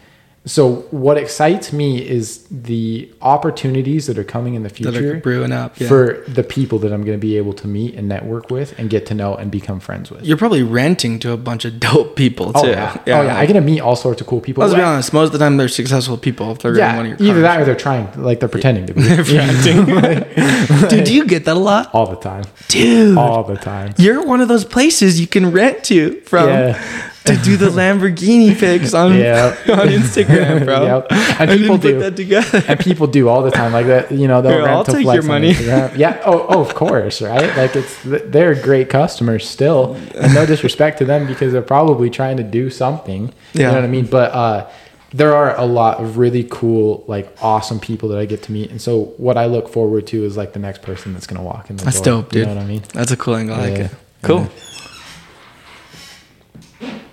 so 0.48 0.86
what 0.92 1.18
excites 1.18 1.74
me 1.74 2.08
is 2.08 2.46
the 2.52 3.12
opportunities 3.22 4.06
that 4.06 4.18
are 4.20 4.24
coming 4.24 4.54
in 4.54 4.62
the 4.62 4.70
That 4.70 4.88
are 4.96 5.00
future 5.00 5.16
brewing 5.20 5.52
up, 5.52 5.80
yeah. 5.80 5.88
for 5.88 6.24
the 6.28 6.44
people 6.44 6.78
that 6.80 6.94
I'm 6.94 7.04
going 7.04 7.18
to 7.18 7.22
be 7.22 7.38
able 7.38 7.54
to 7.54 7.68
meet 7.68 7.96
and 7.96 8.08
network 8.08 8.52
with 8.52 8.78
and 8.78 8.88
get 8.90 9.08
to 9.08 9.16
know 9.16 9.34
and 9.36 9.50
become 9.50 9.80
friends 9.80 10.12
with. 10.12 10.24
You're 10.24 10.38
probably 10.38 10.62
renting 10.62 11.18
to 11.20 11.32
a 11.32 11.38
bunch 11.38 11.66
of 11.66 11.80
dope 11.80 12.16
people 12.16 12.52
oh, 12.54 12.62
too. 12.62 12.68
Oh 12.70 12.72
yeah, 12.72 12.98
oh 13.08 13.22
yeah. 13.24 13.38
I 13.38 13.46
get 13.48 13.54
to 13.54 13.62
meet 13.62 13.80
all 13.80 13.96
sorts 13.96 14.22
of 14.22 14.28
cool 14.28 14.40
people. 14.40 14.62
Let's 14.64 14.76
be 14.76 14.82
honest. 14.82 15.14
Most 15.14 15.28
of 15.28 15.32
the 15.34 15.40
time, 15.40 15.58
they're 15.58 15.68
successful 15.68 16.16
people 16.18 16.52
if 16.52 16.60
they're 16.60 16.78
Yeah, 16.78 16.96
one 16.96 17.06
of 17.12 17.20
your 17.20 17.30
either 17.32 17.42
cars. 17.42 17.56
that 17.56 17.62
or 17.62 17.66
they're 17.66 17.76
trying, 17.76 18.22
like 18.24 18.40
they're 18.40 18.48
pretending 18.50 18.86
to 18.86 18.94
be 18.94 19.02
Dude, 20.90 21.06
do 21.06 21.14
you 21.14 21.26
get 21.26 21.46
that 21.46 21.56
a 21.58 21.60
lot? 21.60 21.90
all 21.94 22.06
the 22.08 22.16
time, 22.18 22.44
Dude, 22.68 23.18
all 23.18 23.44
the 23.44 23.56
time. 23.56 23.94
you're 23.98 24.24
one 24.26 24.42
of 24.42 24.48
those 24.48 24.66
places 24.66 25.20
you 25.20 25.28
can 25.28 25.52
rent 25.52 25.84
to 25.86 26.20
from 26.22 26.50
Yeah. 26.50 27.12
To 27.26 27.36
do 27.38 27.58
the 27.58 27.70
Lamborghini 27.70 28.58
pics 28.58 28.94
on, 28.94 29.16
Yeah. 29.18 29.56
on 29.70 29.88
Instagram, 29.90 30.64
bro. 30.66 30.84
Yep. 30.86 31.08
And 31.40 31.52
I 31.52 31.58
people 31.58 31.78
do. 31.78 32.00
that 32.00 32.16
together. 32.16 32.64
and 32.68 32.80
people 32.80 33.08
do 33.08 33.28
all 33.30 33.42
the 33.44 33.52
time 33.52 33.74
like 33.74 33.88
that 33.88 34.12
you 34.12 34.28
know 34.28 34.42
they'll 34.42 34.52
Here, 34.60 34.68
I'll 34.68 34.84
take 34.84 35.06
your 35.06 35.24
money. 35.24 35.52
Yeah. 35.54 36.22
Oh, 36.26 36.46
oh, 36.50 36.62
of 36.62 36.76
course, 36.76 37.22
right? 37.22 37.56
Like 37.58 37.76
it's 37.76 37.96
they're 38.04 38.56
great 38.56 38.90
customers 38.90 39.48
still 39.48 39.96
and 40.16 40.34
no 40.34 40.46
disrespect 40.46 41.00
to 41.00 41.06
them 41.06 41.26
because 41.28 41.52
they're 41.52 41.62
probably 41.62 42.10
trying 42.10 42.38
to 42.38 42.44
do 42.44 42.70
something 42.70 43.34
Yeah. 43.54 43.62
you 43.62 43.68
know 43.68 43.74
what 43.76 43.84
i 43.84 43.88
mean 43.88 44.06
but 44.06 44.32
uh 44.32 44.70
there 45.14 45.34
are 45.36 45.58
a 45.58 45.66
lot 45.66 46.00
of 46.04 46.18
really 46.18 46.46
cool 46.50 47.04
like 47.08 47.28
awesome 47.42 47.80
people 47.80 48.10
that 48.10 48.18
i 48.20 48.26
get 48.26 48.44
to 48.44 48.52
meet 48.52 48.70
and 48.72 48.82
so 48.82 49.14
what 49.18 49.38
i 49.38 49.46
look 49.46 49.68
forward 49.70 50.06
to 50.08 50.24
is 50.26 50.36
like 50.38 50.54
the 50.54 50.60
next 50.60 50.82
person 50.82 51.14
that's 51.14 51.26
gonna 51.28 51.42
walk 51.44 51.70
in 51.70 51.78
the 51.78 51.86
That's 51.86 52.02
door 52.02 52.22
dope, 52.22 52.32
dude. 52.32 52.42
you 52.42 52.46
know 52.54 52.56
what 52.56 52.64
i 52.64 52.68
mean 52.68 52.84
That's 52.94 53.12
a 53.12 53.18
cool 53.18 53.36
angle. 53.36 53.56
I 53.56 53.60
like 53.70 53.78
Yeah. 53.78 53.86
it. 53.86 53.92
Cool. 54.24 54.42
Yeah. 54.42 54.48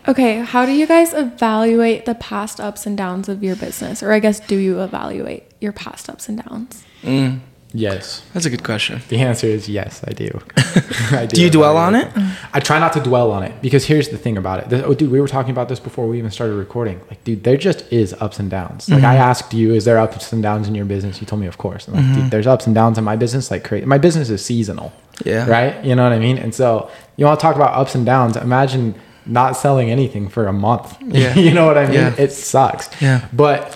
Okay, 0.09 0.41
how 0.41 0.67
do 0.67 0.73
you 0.73 0.87
guys 0.87 1.15
evaluate 1.15 2.07
the 2.07 2.15
past 2.17 2.61
ups 2.61 2.87
and 2.87 2.97
downs 2.97 3.29
of 3.29 3.43
your 3.43 3.55
business? 3.55 4.03
Or 4.03 4.12
I 4.12 4.19
guess, 4.19 4.41
do 4.41 4.57
you 4.57 4.81
evaluate 4.81 5.45
your 5.61 5.73
past 5.73 6.11
ups 6.11 6.29
and 6.29 6.43
downs? 6.43 6.85
Mm. 7.03 7.41
yes 7.73 8.23
That's 8.33 8.47
a 8.47 8.51
good 8.51 8.62
question. 8.62 9.01
the 9.09 9.19
answer 9.19 9.49
is 9.49 9.69
yes 9.69 10.05
i 10.07 10.12
do 10.12 10.31
I 11.12 11.27
Do 11.27 11.43
you 11.43 11.51
dwell 11.51 11.77
on 11.77 11.95
it? 11.95 12.11
I 12.53 12.61
try 12.61 12.79
not 12.79 12.93
to 12.95 13.01
dwell 13.01 13.31
on 13.31 13.43
it 13.43 13.61
because 13.61 13.85
here's 13.85 14.09
the 14.09 14.19
thing 14.19 14.37
about 14.37 14.61
it. 14.61 14.69
This- 14.69 14.83
oh, 14.85 14.95
dude, 14.95 15.11
we 15.11 15.21
were 15.21 15.29
talking 15.29 15.51
about 15.51 15.69
this 15.69 15.81
before 15.81 16.07
we 16.07 16.19
even 16.19 16.31
started 16.31 16.55
recording. 16.55 17.01
Like, 17.09 17.23
dude, 17.25 17.45
there 17.45 17.57
just 17.57 17.91
is 17.93 18.15
ups 18.15 18.38
and 18.38 18.51
downs. 18.51 18.88
Like, 18.88 19.03
I 19.03 19.15
mm-hmm. 19.15 19.23
asked 19.23 19.55
you, 19.55 19.75
is 19.75 19.85
there 19.85 19.99
ups 19.99 20.33
and 20.33 20.43
downs 20.43 20.69
in 20.69 20.75
your 20.75 20.85
business? 20.85 21.21
You 21.21 21.27
told 21.27 21.41
me, 21.41 21.47
of 21.47 21.59
course. 21.59 21.87
And 21.87 21.97
like, 21.97 22.07
dude, 22.07 22.17
mm-hmm. 22.17 22.29
there's 22.29 22.47
ups 22.47 22.67
and 22.67 22.75
downs 22.75 22.99
in 22.99 23.05
my 23.05 23.17
business. 23.17 23.51
Like, 23.51 23.65
crazy. 23.65 23.85
My 23.87 23.99
business 23.99 24.31
is 24.31 24.45
seasonal. 24.45 24.93
Yeah. 25.25 25.49
Right. 25.49 25.85
You 25.85 25.95
know 25.95 26.05
what 26.05 26.12
I 26.12 26.19
mean? 26.19 26.38
And 26.38 26.55
so, 26.55 26.91
you 27.17 27.27
want 27.27 27.38
to 27.38 27.43
talk 27.43 27.57
about 27.57 27.75
ups 27.75 27.95
and 27.95 28.07
downs? 28.07 28.37
Imagine 28.37 28.95
not 29.26 29.56
selling 29.56 29.90
anything 29.90 30.28
for 30.28 30.46
a 30.46 30.52
month. 30.52 30.96
Yeah. 31.12 31.35
you 31.35 31.52
know 31.52 31.66
what 31.66 31.76
I 31.76 31.85
mean? 31.85 31.94
Yeah. 31.94 32.14
It 32.16 32.32
sucks. 32.32 32.88
Yeah. 33.02 33.28
But 33.32 33.74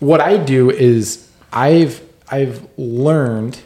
what 0.00 0.20
I 0.20 0.36
do 0.36 0.70
is 0.70 1.30
I've 1.52 2.02
I've 2.30 2.66
learned 2.76 3.60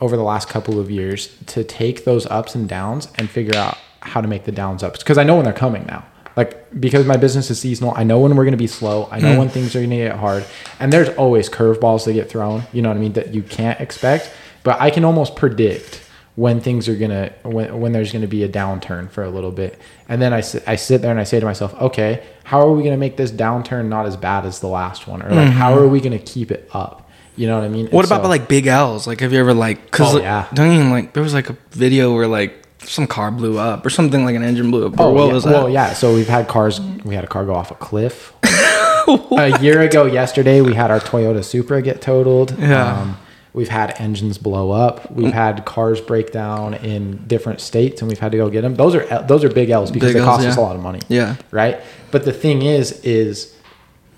over 0.00 0.16
the 0.16 0.22
last 0.22 0.48
couple 0.48 0.80
of 0.80 0.90
years 0.90 1.36
to 1.46 1.64
take 1.64 2.04
those 2.04 2.26
ups 2.26 2.54
and 2.54 2.68
downs 2.68 3.08
and 3.16 3.28
figure 3.28 3.56
out 3.56 3.78
how 4.00 4.20
to 4.20 4.28
make 4.28 4.44
the 4.44 4.52
downs 4.52 4.82
ups 4.82 4.98
because 5.00 5.18
I 5.18 5.22
know 5.22 5.36
when 5.36 5.44
they're 5.44 5.52
coming 5.52 5.84
now. 5.86 6.04
Like 6.34 6.80
because 6.80 7.04
my 7.04 7.16
business 7.16 7.50
is 7.50 7.60
seasonal, 7.60 7.92
I 7.94 8.04
know 8.04 8.18
when 8.20 8.34
we're 8.34 8.44
going 8.44 8.52
to 8.52 8.58
be 8.58 8.66
slow. 8.66 9.08
I 9.10 9.20
know 9.20 9.34
mm. 9.34 9.38
when 9.38 9.48
things 9.50 9.76
are 9.76 9.80
going 9.80 9.90
to 9.90 9.96
get 9.96 10.16
hard, 10.16 10.46
and 10.80 10.92
there's 10.92 11.10
always 11.10 11.50
curveballs 11.50 12.06
that 12.06 12.14
get 12.14 12.30
thrown. 12.30 12.62
You 12.72 12.80
know 12.80 12.88
what 12.88 12.96
I 12.96 13.00
mean 13.00 13.12
that 13.12 13.34
you 13.34 13.42
can't 13.42 13.78
expect, 13.80 14.32
but 14.62 14.80
I 14.80 14.90
can 14.90 15.04
almost 15.04 15.36
predict 15.36 16.00
when 16.34 16.60
things 16.60 16.88
are 16.88 16.96
gonna 16.96 17.30
when 17.42 17.80
when 17.80 17.92
there's 17.92 18.12
gonna 18.12 18.26
be 18.26 18.42
a 18.42 18.48
downturn 18.48 19.10
for 19.10 19.22
a 19.22 19.28
little 19.30 19.50
bit, 19.50 19.78
and 20.08 20.20
then 20.22 20.32
I 20.32 20.40
sit 20.40 20.62
I 20.66 20.76
sit 20.76 21.02
there 21.02 21.10
and 21.10 21.20
I 21.20 21.24
say 21.24 21.38
to 21.40 21.46
myself, 21.46 21.74
okay, 21.80 22.22
how 22.44 22.60
are 22.60 22.72
we 22.72 22.82
gonna 22.82 22.96
make 22.96 23.16
this 23.16 23.30
downturn 23.30 23.88
not 23.88 24.06
as 24.06 24.16
bad 24.16 24.46
as 24.46 24.60
the 24.60 24.66
last 24.68 25.06
one, 25.06 25.22
or 25.22 25.30
like 25.30 25.50
how 25.50 25.74
are 25.78 25.86
we 25.88 26.00
gonna 26.00 26.18
keep 26.18 26.50
it 26.50 26.68
up? 26.72 27.08
You 27.36 27.46
know 27.46 27.56
what 27.58 27.64
I 27.64 27.68
mean? 27.68 27.86
What 27.88 28.04
And 28.04 28.12
about 28.12 28.24
so- 28.24 28.28
like 28.28 28.48
big 28.48 28.66
L's? 28.66 29.06
Like, 29.06 29.20
have 29.20 29.32
you 29.32 29.40
ever 29.40 29.54
like? 29.54 29.90
Cause 29.90 30.10
Oh, 30.12 30.14
like, 30.16 30.22
yeah. 30.22 30.46
don't 30.54 30.72
even 30.72 30.90
like. 30.90 31.12
There 31.14 31.22
was 31.22 31.32
like 31.34 31.48
a 31.50 31.56
video 31.70 32.14
where 32.14 32.26
like 32.26 32.62
some 32.84 33.06
car 33.06 33.30
blew 33.30 33.58
up 33.58 33.86
or 33.86 33.90
something 33.90 34.24
like 34.24 34.34
an 34.36 34.42
engine 34.42 34.70
blew 34.70 34.86
up. 34.86 34.98
Or 35.00 35.04
Oh, 35.06 35.12
what 35.12 35.26
yeah. 35.28 35.32
was 35.32 35.44
that? 35.44 35.52
Well, 35.52 35.68
yeah. 35.70 35.92
So 35.94 36.14
we've 36.14 36.28
had 36.28 36.48
cars. 36.48 36.80
We 37.04 37.14
had 37.14 37.24
a 37.24 37.28
car 37.28 37.44
go 37.46 37.54
off 37.54 37.70
a 37.70 37.74
cliff. 37.74 38.32
a 38.44 39.58
year 39.62 39.80
ago 39.80 40.04
yesterday, 40.06 40.60
we 40.60 40.74
had 40.74 40.90
our 40.90 41.00
Toyota 41.00 41.42
Supra 41.44 41.80
get 41.82 42.00
totaled. 42.02 42.58
Yeah. 42.58 43.00
Um, 43.00 43.16
we've 43.54 43.68
had 43.68 43.94
engines 43.98 44.38
blow 44.38 44.70
up. 44.70 45.10
We've 45.10 45.28
mm. 45.28 45.32
had 45.32 45.64
cars 45.64 46.00
break 46.00 46.32
down 46.32 46.74
in 46.74 47.26
different 47.26 47.60
states, 47.60 48.00
and 48.00 48.08
we've 48.08 48.18
had 48.18 48.32
to 48.32 48.38
go 48.38 48.50
get 48.50 48.62
them. 48.62 48.74
Those 48.74 48.94
are 48.94 49.22
those 49.22 49.44
are 49.44 49.48
big 49.48 49.70
L's 49.70 49.90
because 49.90 50.10
Big 50.10 50.22
they 50.22 50.26
Ls, 50.26 50.36
cost 50.36 50.46
us 50.46 50.56
a 50.56 50.60
lot 50.60 50.76
of 50.76 50.82
money. 50.82 51.00
Yeah. 51.08 51.36
Right. 51.50 51.80
But 52.10 52.24
the 52.24 52.32
thing 52.32 52.62
is, 52.62 53.00
is 53.02 53.54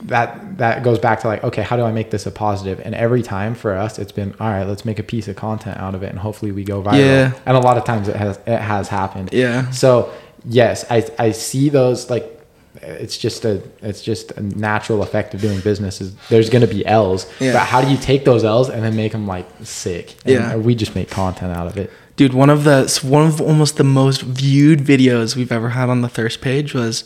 that 0.02 0.58
that 0.58 0.82
goes 0.82 0.98
back 0.98 1.20
to 1.20 1.26
like 1.26 1.42
okay 1.44 1.62
how 1.62 1.76
do 1.76 1.82
i 1.82 1.92
make 1.92 2.10
this 2.10 2.26
a 2.26 2.30
positive? 2.30 2.44
positive 2.44 2.86
and 2.86 2.94
every 2.94 3.22
time 3.22 3.54
for 3.54 3.74
us 3.74 3.98
it's 3.98 4.12
been 4.12 4.34
all 4.38 4.50
right 4.50 4.64
let's 4.64 4.84
make 4.84 4.98
a 4.98 5.02
piece 5.02 5.28
of 5.28 5.36
content 5.36 5.78
out 5.78 5.94
of 5.94 6.02
it 6.02 6.10
and 6.10 6.18
hopefully 6.18 6.52
we 6.52 6.62
go 6.62 6.82
viral 6.82 6.98
Yeah. 6.98 7.32
and 7.46 7.56
a 7.56 7.60
lot 7.60 7.78
of 7.78 7.84
times 7.84 8.08
it 8.08 8.16
has 8.16 8.38
it 8.46 8.58
has 8.58 8.88
happened 8.88 9.30
Yeah. 9.32 9.70
so 9.70 10.12
yes 10.44 10.84
i 10.90 11.08
i 11.18 11.30
see 11.30 11.70
those 11.70 12.10
like 12.10 12.33
it's 12.82 13.16
just 13.16 13.44
a 13.44 13.62
it's 13.82 14.02
just 14.02 14.32
a 14.32 14.40
natural 14.40 15.02
effect 15.02 15.32
of 15.34 15.40
doing 15.40 15.60
business 15.60 16.00
is 16.00 16.14
there's 16.28 16.50
going 16.50 16.66
to 16.66 16.74
be 16.74 16.84
l's 16.84 17.26
Yeah. 17.40 17.52
but 17.52 17.60
how 17.60 17.80
do 17.80 17.90
you 17.90 17.96
take 17.96 18.24
those 18.24 18.44
l's 18.44 18.68
and 18.68 18.82
then 18.82 18.96
make 18.96 19.12
them 19.12 19.26
like 19.26 19.46
sick 19.62 20.14
And 20.24 20.34
Yeah. 20.34 20.56
we 20.56 20.74
just 20.74 20.94
make 20.94 21.08
content 21.10 21.56
out 21.56 21.66
of 21.66 21.76
it 21.76 21.90
Dude, 22.16 22.32
one 22.32 22.48
of 22.50 22.62
the 22.64 23.00
one 23.02 23.26
of 23.26 23.40
almost 23.40 23.76
the 23.76 23.82
most 23.84 24.22
viewed 24.22 24.78
videos 24.80 25.34
we've 25.34 25.50
ever 25.50 25.70
had 25.70 25.88
on 25.88 26.00
the 26.02 26.08
Thirst 26.08 26.40
page 26.40 26.72
was 26.72 27.02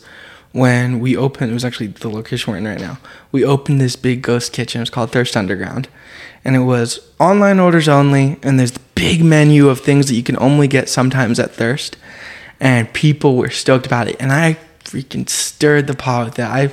when 0.52 1.00
we 1.00 1.16
opened. 1.16 1.50
It 1.50 1.54
was 1.54 1.64
actually 1.64 1.86
the 1.88 2.10
location 2.10 2.52
we're 2.52 2.58
in 2.58 2.66
right 2.66 2.78
now. 2.80 2.98
We 3.32 3.42
opened 3.42 3.80
this 3.80 3.96
big 3.96 4.20
ghost 4.20 4.52
kitchen. 4.52 4.80
It 4.80 4.82
was 4.82 4.90
called 4.90 5.10
Thirst 5.10 5.34
Underground, 5.34 5.88
and 6.44 6.54
it 6.56 6.60
was 6.60 7.00
online 7.18 7.58
orders 7.58 7.88
only. 7.88 8.36
And 8.42 8.58
there's 8.58 8.72
the 8.72 8.80
big 8.94 9.24
menu 9.24 9.70
of 9.70 9.80
things 9.80 10.08
that 10.08 10.14
you 10.14 10.22
can 10.22 10.36
only 10.38 10.68
get 10.68 10.90
sometimes 10.90 11.38
at 11.40 11.54
Thirst, 11.54 11.96
and 12.60 12.92
people 12.92 13.36
were 13.36 13.48
stoked 13.48 13.86
about 13.86 14.08
it. 14.08 14.16
And 14.20 14.30
I 14.30 14.58
freaking 14.90 15.28
stirred 15.28 15.86
the 15.86 15.94
pot 15.94 16.26
with 16.26 16.34
that. 16.36 16.50
I 16.50 16.70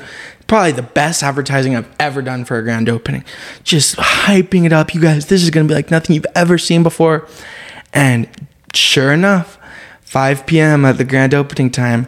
probably 0.47 0.71
the 0.71 0.84
best 0.84 1.23
advertising 1.23 1.75
I've 1.75 1.89
ever 1.99 2.21
done 2.21 2.45
for 2.45 2.58
a 2.58 2.63
grand 2.63 2.89
opening. 2.89 3.23
Just 3.63 3.95
hyping 3.95 4.65
it 4.65 4.73
up, 4.73 4.93
you 4.93 5.01
guys. 5.01 5.28
This 5.28 5.43
is 5.43 5.49
gonna 5.49 5.67
be 5.67 5.73
like 5.73 5.91
nothing 5.91 6.15
you've 6.15 6.25
ever 6.36 6.58
seen 6.58 6.84
before. 6.84 7.28
And 7.93 8.28
sure 8.73 9.12
enough, 9.12 9.58
5 10.01 10.45
p.m. 10.45 10.86
at 10.86 10.97
the 10.97 11.04
grand 11.04 11.34
opening 11.34 11.71
time, 11.71 12.08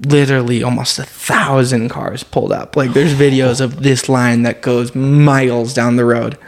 literally 0.00 0.62
almost 0.62 0.98
a 0.98 1.04
thousand 1.04 1.88
cars 1.88 2.22
pulled 2.22 2.52
up. 2.52 2.76
Like 2.76 2.92
there's 2.92 3.14
videos 3.14 3.60
of 3.60 3.82
this 3.82 4.08
line 4.08 4.42
that 4.42 4.62
goes 4.62 4.94
miles 4.94 5.74
down 5.74 5.96
the 5.96 6.04
road. 6.04 6.38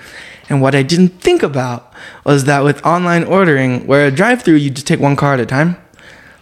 And 0.49 0.61
what 0.61 0.75
I 0.75 0.83
didn't 0.83 1.21
think 1.21 1.43
about 1.43 1.93
was 2.25 2.45
that 2.45 2.65
with 2.65 2.85
online 2.85 3.25
ordering, 3.25 3.87
where 3.87 4.07
a 4.07 4.11
drive 4.11 4.43
through 4.43 4.57
you 4.57 4.71
just 4.71 4.87
take 4.87 5.01
one 5.01 5.17
car 5.17 5.35
at 5.35 5.41
a 5.41 5.47
time, 5.47 5.77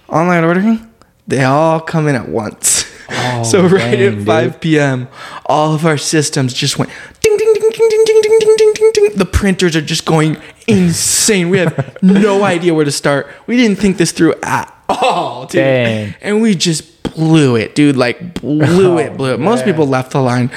online 0.09 0.45
ordering, 0.45 0.92
they 1.27 1.45
all 1.45 1.81
come 1.81 2.09
in 2.09 2.15
at 2.15 2.29
once. 2.29 2.91
Oh, 3.15 3.43
so 3.43 3.63
right 3.63 3.97
dang, 3.97 4.21
at 4.21 4.27
5 4.27 4.61
p.m., 4.61 5.09
all 5.47 5.75
of 5.75 5.85
our 5.85 5.99
systems 5.99 6.55
just 6.55 6.79
went 6.79 6.91
ding 7.21 7.37
ding 7.37 7.53
ding 7.55 7.71
ding 7.71 7.89
ding 7.89 8.05
ding 8.05 8.21
ding 8.23 8.39
ding 8.39 8.57
ding 8.57 8.73
ding 8.75 8.93
ding. 8.95 9.17
The 9.17 9.27
printers 9.27 9.77
are 9.77 9.83
just 9.83 10.05
going 10.05 10.39
insane. 10.67 11.51
We 11.51 11.59
have 11.59 11.99
no 12.03 12.45
idea 12.45 12.75
where 12.75 12.85
to 12.85 12.93
start. 12.93 13.29
We 13.47 13.57
didn't 13.57 13.79
think 13.79 13.99
this 13.99 14.13
through 14.13 14.35
at 14.43 14.73
all, 14.89 15.47
dude. 15.47 15.59
Dang. 15.59 16.15
And 16.21 16.43
we 16.43 16.55
just 16.55 17.03
blew 17.15 17.57
it, 17.57 17.75
dude. 17.75 17.97
Like 17.97 18.41
blew 18.41 18.99
it, 18.99 19.17
blew 19.17 19.35
it. 19.35 19.41
Most 19.41 19.61
man. 19.61 19.75
people 19.75 19.87
left 19.87 20.13
the 20.13 20.21
line. 20.21 20.51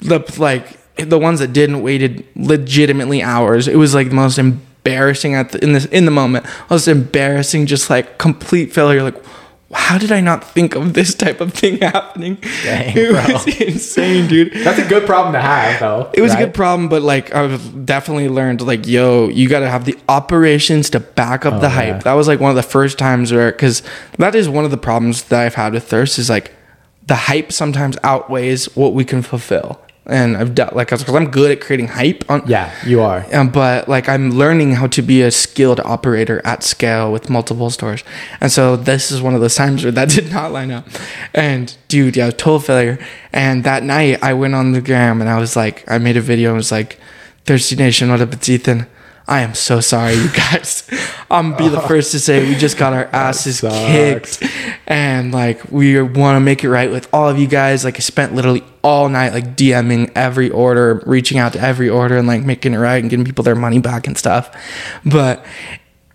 The 0.00 0.20
like 0.38 0.78
the 0.96 1.18
ones 1.18 1.40
that 1.40 1.52
didn't 1.52 1.82
waited 1.82 2.26
legitimately 2.36 3.22
hours. 3.22 3.68
It 3.68 3.76
was 3.76 3.94
like 3.94 4.08
the 4.08 4.14
most 4.14 4.38
embarrassing 4.38 5.34
at 5.34 5.50
the, 5.50 5.62
in 5.62 5.72
this 5.72 5.86
in 5.86 6.04
the 6.04 6.10
moment. 6.10 6.46
Most 6.70 6.88
embarrassing, 6.88 7.66
just 7.66 7.90
like 7.90 8.18
complete 8.18 8.72
failure. 8.72 9.02
Like, 9.02 9.22
how 9.72 9.98
did 9.98 10.12
I 10.12 10.20
not 10.20 10.44
think 10.44 10.74
of 10.74 10.92
this 10.94 11.14
type 11.14 11.40
of 11.40 11.52
thing 11.52 11.78
happening? 11.80 12.36
Dang, 12.62 12.96
it 12.96 13.10
bro. 13.10 13.32
was 13.34 13.46
insane, 13.60 14.28
dude. 14.28 14.52
That's 14.52 14.78
a 14.78 14.86
good 14.86 15.06
problem 15.06 15.32
to 15.34 15.40
have, 15.40 15.80
though. 15.80 16.10
It 16.14 16.20
was 16.22 16.34
a 16.34 16.36
good 16.38 16.54
problem, 16.54 16.88
but 16.88 17.02
like 17.02 17.34
I've 17.34 17.84
definitely 17.86 18.28
learned 18.28 18.60
like, 18.60 18.86
yo, 18.86 19.28
you 19.28 19.48
got 19.48 19.60
to 19.60 19.68
have 19.68 19.84
the 19.84 19.98
operations 20.08 20.90
to 20.90 21.00
back 21.00 21.44
up 21.46 21.54
oh, 21.54 21.58
the 21.58 21.66
Oh, 21.66 21.70
hype. 21.70 21.86
yeah. 21.86 21.98
That 21.98 22.12
was 22.14 22.28
like 22.28 22.40
one 22.40 22.50
of 22.50 22.56
the 22.56 22.62
first 22.62 22.98
times 22.98 23.32
where, 23.32 23.50
because 23.50 23.82
that 24.18 24.34
is 24.34 24.48
one 24.48 24.64
of 24.64 24.70
the 24.70 24.76
problems 24.76 25.24
that 25.24 25.40
I've 25.44 25.54
had 25.54 25.72
with 25.72 25.84
thirst 25.84 26.18
is 26.18 26.28
like 26.30 26.52
the 27.06 27.14
hype 27.16 27.50
sometimes 27.52 27.98
outweighs 28.04 28.74
what 28.76 28.94
we 28.94 29.04
can 29.04 29.22
fulfill. 29.22 29.81
And 30.04 30.36
I've 30.36 30.54
done 30.56 30.70
like 30.74 30.88
because 30.90 31.08
I'm 31.14 31.30
good 31.30 31.52
at 31.52 31.60
creating 31.60 31.86
hype 31.86 32.24
on 32.28 32.42
Yeah, 32.46 32.72
you 32.84 33.00
are. 33.02 33.24
um, 33.32 33.50
but 33.50 33.88
like 33.88 34.08
I'm 34.08 34.30
learning 34.32 34.72
how 34.72 34.88
to 34.88 35.00
be 35.00 35.22
a 35.22 35.30
skilled 35.30 35.78
operator 35.78 36.42
at 36.44 36.64
scale 36.64 37.12
with 37.12 37.30
multiple 37.30 37.70
stores, 37.70 38.02
and 38.40 38.50
so 38.50 38.74
this 38.74 39.12
is 39.12 39.22
one 39.22 39.34
of 39.36 39.40
those 39.40 39.54
times 39.54 39.84
where 39.84 39.92
that 39.92 40.08
did 40.16 40.32
not 40.32 40.50
line 40.50 40.72
up. 40.72 40.88
And 41.34 41.76
dude, 41.86 42.16
yeah, 42.16 42.30
total 42.30 42.58
failure. 42.58 42.98
And 43.32 43.62
that 43.62 43.84
night 43.84 44.20
I 44.24 44.32
went 44.34 44.56
on 44.56 44.72
the 44.72 44.80
gram 44.80 45.20
and 45.20 45.30
I 45.30 45.38
was 45.38 45.54
like, 45.54 45.84
I 45.88 45.98
made 45.98 46.16
a 46.16 46.20
video 46.20 46.48
and 46.50 46.56
was 46.56 46.72
like, 46.72 46.98
Thirsty 47.44 47.76
Nation, 47.76 48.10
what 48.10 48.20
up? 48.20 48.32
It's 48.32 48.48
Ethan. 48.48 48.86
I 49.28 49.42
am 49.42 49.54
so 49.54 49.80
sorry, 49.80 50.14
you 50.14 50.28
guys. 50.32 50.88
I'm 51.30 51.56
be 51.56 51.68
the 51.68 51.80
first 51.88 52.12
to 52.12 52.18
say 52.18 52.46
we 52.46 52.54
just 52.56 52.76
got 52.76 52.92
our 52.92 53.06
asses 53.06 53.60
kicked, 53.60 54.42
and 54.86 55.32
like 55.32 55.70
we 55.70 56.00
want 56.02 56.36
to 56.36 56.40
make 56.40 56.64
it 56.64 56.68
right 56.68 56.90
with 56.90 57.08
all 57.14 57.28
of 57.28 57.38
you 57.38 57.46
guys. 57.46 57.84
Like 57.84 57.96
I 57.96 58.00
spent 58.00 58.34
literally 58.34 58.64
all 58.82 59.08
night 59.08 59.32
like 59.32 59.56
DMing 59.56 60.12
every 60.14 60.50
order, 60.50 61.02
reaching 61.06 61.38
out 61.38 61.52
to 61.54 61.60
every 61.60 61.88
order, 61.88 62.18
and 62.18 62.26
like 62.26 62.42
making 62.42 62.74
it 62.74 62.78
right 62.78 63.00
and 63.00 63.08
getting 63.08 63.24
people 63.24 63.44
their 63.44 63.54
money 63.54 63.78
back 63.78 64.06
and 64.06 64.18
stuff. 64.18 64.50
But 65.04 65.44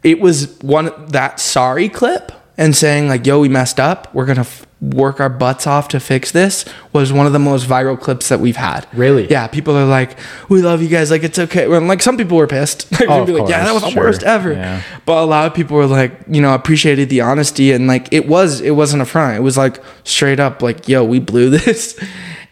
it 0.04 0.20
was 0.20 0.60
one 0.62 0.92
that 1.08 1.40
sorry 1.40 1.90
clip 1.90 2.32
and 2.58 2.76
saying 2.76 3.08
like, 3.08 3.26
"Yo, 3.26 3.40
we 3.40 3.50
messed 3.50 3.80
up. 3.80 4.14
We're 4.14 4.26
gonna." 4.26 4.42
F- 4.42 4.67
work 4.80 5.20
our 5.20 5.30
butts 5.30 5.66
off 5.66 5.88
to 5.88 6.00
fix 6.00 6.30
this 6.32 6.64
was 6.94 7.12
one 7.12 7.26
of 7.26 7.34
the 7.34 7.40
most 7.40 7.68
viral 7.68 8.00
clips 8.00 8.30
that 8.30 8.40
we've 8.40 8.58
had 8.58 8.86
Really? 8.94 9.28
yeah 9.28 9.48
people 9.48 9.76
are 9.76 9.86
like 9.86 10.20
we 10.50 10.62
love 10.62 10.84
you 10.84 10.88
guys 10.88 11.10
like 11.10 11.24
it's 11.24 11.40
okay 11.40 11.68
well, 11.68 11.82
like 11.82 12.00
some 12.04 12.16
people 12.16 12.38
were 12.38 12.46
pissed 12.46 12.92
like, 13.00 13.10
Oh, 13.10 13.26
be 13.26 13.32
like 13.32 13.50
yeah 13.50 13.64
that 13.66 13.74
was 13.74 13.82
course, 13.82 13.94
the 13.96 14.00
worst 14.00 14.24
ever 14.24 14.54
Yeah. 14.54 14.84
but 15.06 15.24
a 15.24 15.26
lot 15.26 15.48
of 15.48 15.56
people 15.56 15.78
were 15.78 15.88
like 15.88 16.12
you 16.28 16.42
know 16.42 16.54
appreciated 16.54 17.10
the 17.10 17.22
honesty 17.22 17.72
and 17.72 17.88
like 17.88 18.08
it 18.14 18.28
was 18.28 18.62
it 18.62 18.72
wasn't 18.72 19.02
a 19.02 19.06
front 19.06 19.36
it 19.36 19.42
was 19.42 19.58
like 19.58 19.82
straight 20.04 20.40
up 20.40 20.62
like 20.62 20.88
yo 20.88 21.04
we 21.04 21.18
blew 21.20 21.50
this 21.58 22.00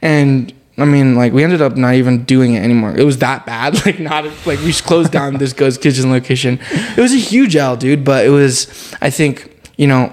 and 0.01 0.51
I 0.77 0.83
mean, 0.83 1.15
like 1.15 1.31
we 1.31 1.41
ended 1.41 1.61
up 1.61 1.77
not 1.77 1.93
even 1.93 2.25
doing 2.25 2.55
it 2.55 2.59
anymore. 2.61 2.97
It 2.97 3.05
was 3.05 3.19
that 3.19 3.45
bad. 3.45 3.75
Like 3.85 3.97
not 3.97 4.25
like 4.45 4.59
we 4.59 4.67
just 4.67 4.83
closed 4.83 5.09
down 5.09 5.35
this 5.37 5.53
Ghost 5.53 5.81
Kitchen 5.81 6.11
location. 6.11 6.59
It 6.69 6.97
was 6.99 7.13
a 7.13 7.17
huge 7.17 7.55
L, 7.55 7.77
dude. 7.77 8.03
But 8.03 8.25
it 8.25 8.29
was, 8.29 8.93
I 9.01 9.09
think, 9.09 9.57
you 9.77 9.87
know, 9.87 10.11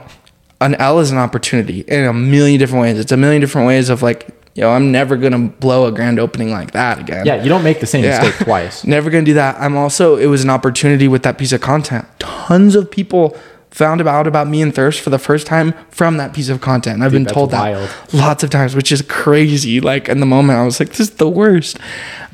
an 0.63 0.75
L 0.77 0.99
is 1.01 1.11
an 1.11 1.19
opportunity 1.19 1.81
in 1.81 2.05
a 2.05 2.13
million 2.13 2.59
different 2.59 2.83
ways. 2.83 2.99
It's 2.99 3.13
a 3.13 3.17
million 3.17 3.41
different 3.41 3.67
ways 3.67 3.89
of 3.91 4.03
like, 4.03 4.29
yo, 4.55 4.71
I'm 4.71 4.93
never 4.93 5.17
gonna 5.17 5.49
blow 5.49 5.87
a 5.87 5.93
grand 5.93 6.19
opening 6.19 6.51
like 6.51 6.71
that 6.73 6.99
again. 6.99 7.27
Yeah, 7.27 7.43
you 7.43 7.49
don't 7.49 7.65
make 7.65 7.81
the 7.81 7.87
same 7.87 8.05
Yeah. 8.05 8.21
mistake 8.23 8.47
twice. 8.47 8.85
Never 8.97 9.11
gonna 9.11 9.25
do 9.25 9.35
that. 9.35 9.57
I'm 9.61 9.77
also 9.77 10.17
it 10.17 10.27
was 10.27 10.43
an 10.45 10.51
opportunity 10.51 11.09
with 11.09 11.23
that 11.25 11.37
piece 11.39 11.53
of 11.53 11.61
content. 11.61 12.07
Tons 12.19 12.75
of 12.75 12.91
people 12.91 13.37
found 13.71 14.03
out 14.07 14.27
about 14.27 14.47
me 14.49 14.61
and 14.61 14.75
thirst 14.75 15.01
for 15.01 15.09
the 15.09 15.19
first 15.19 15.47
time 15.47 15.73
from 15.91 16.19
that 16.19 16.35
piece 16.35 16.51
of 16.51 16.61
content. 16.61 16.95
And 16.97 17.05
I've 17.05 17.13
Dude, 17.13 17.25
been 17.25 17.33
told 17.35 17.53
wild. 17.53 17.89
that 17.89 18.15
lots 18.15 18.45
of 18.45 18.51
times, 18.51 18.75
which 18.77 18.93
is 18.93 19.01
crazy. 19.03 19.81
Like 19.81 20.09
in 20.11 20.21
the 20.21 20.27
moment, 20.27 20.59
I 20.59 20.65
was 20.65 20.79
like, 20.79 20.91
"This 20.91 21.01
is 21.01 21.11
the 21.13 21.29
worst." 21.29 21.79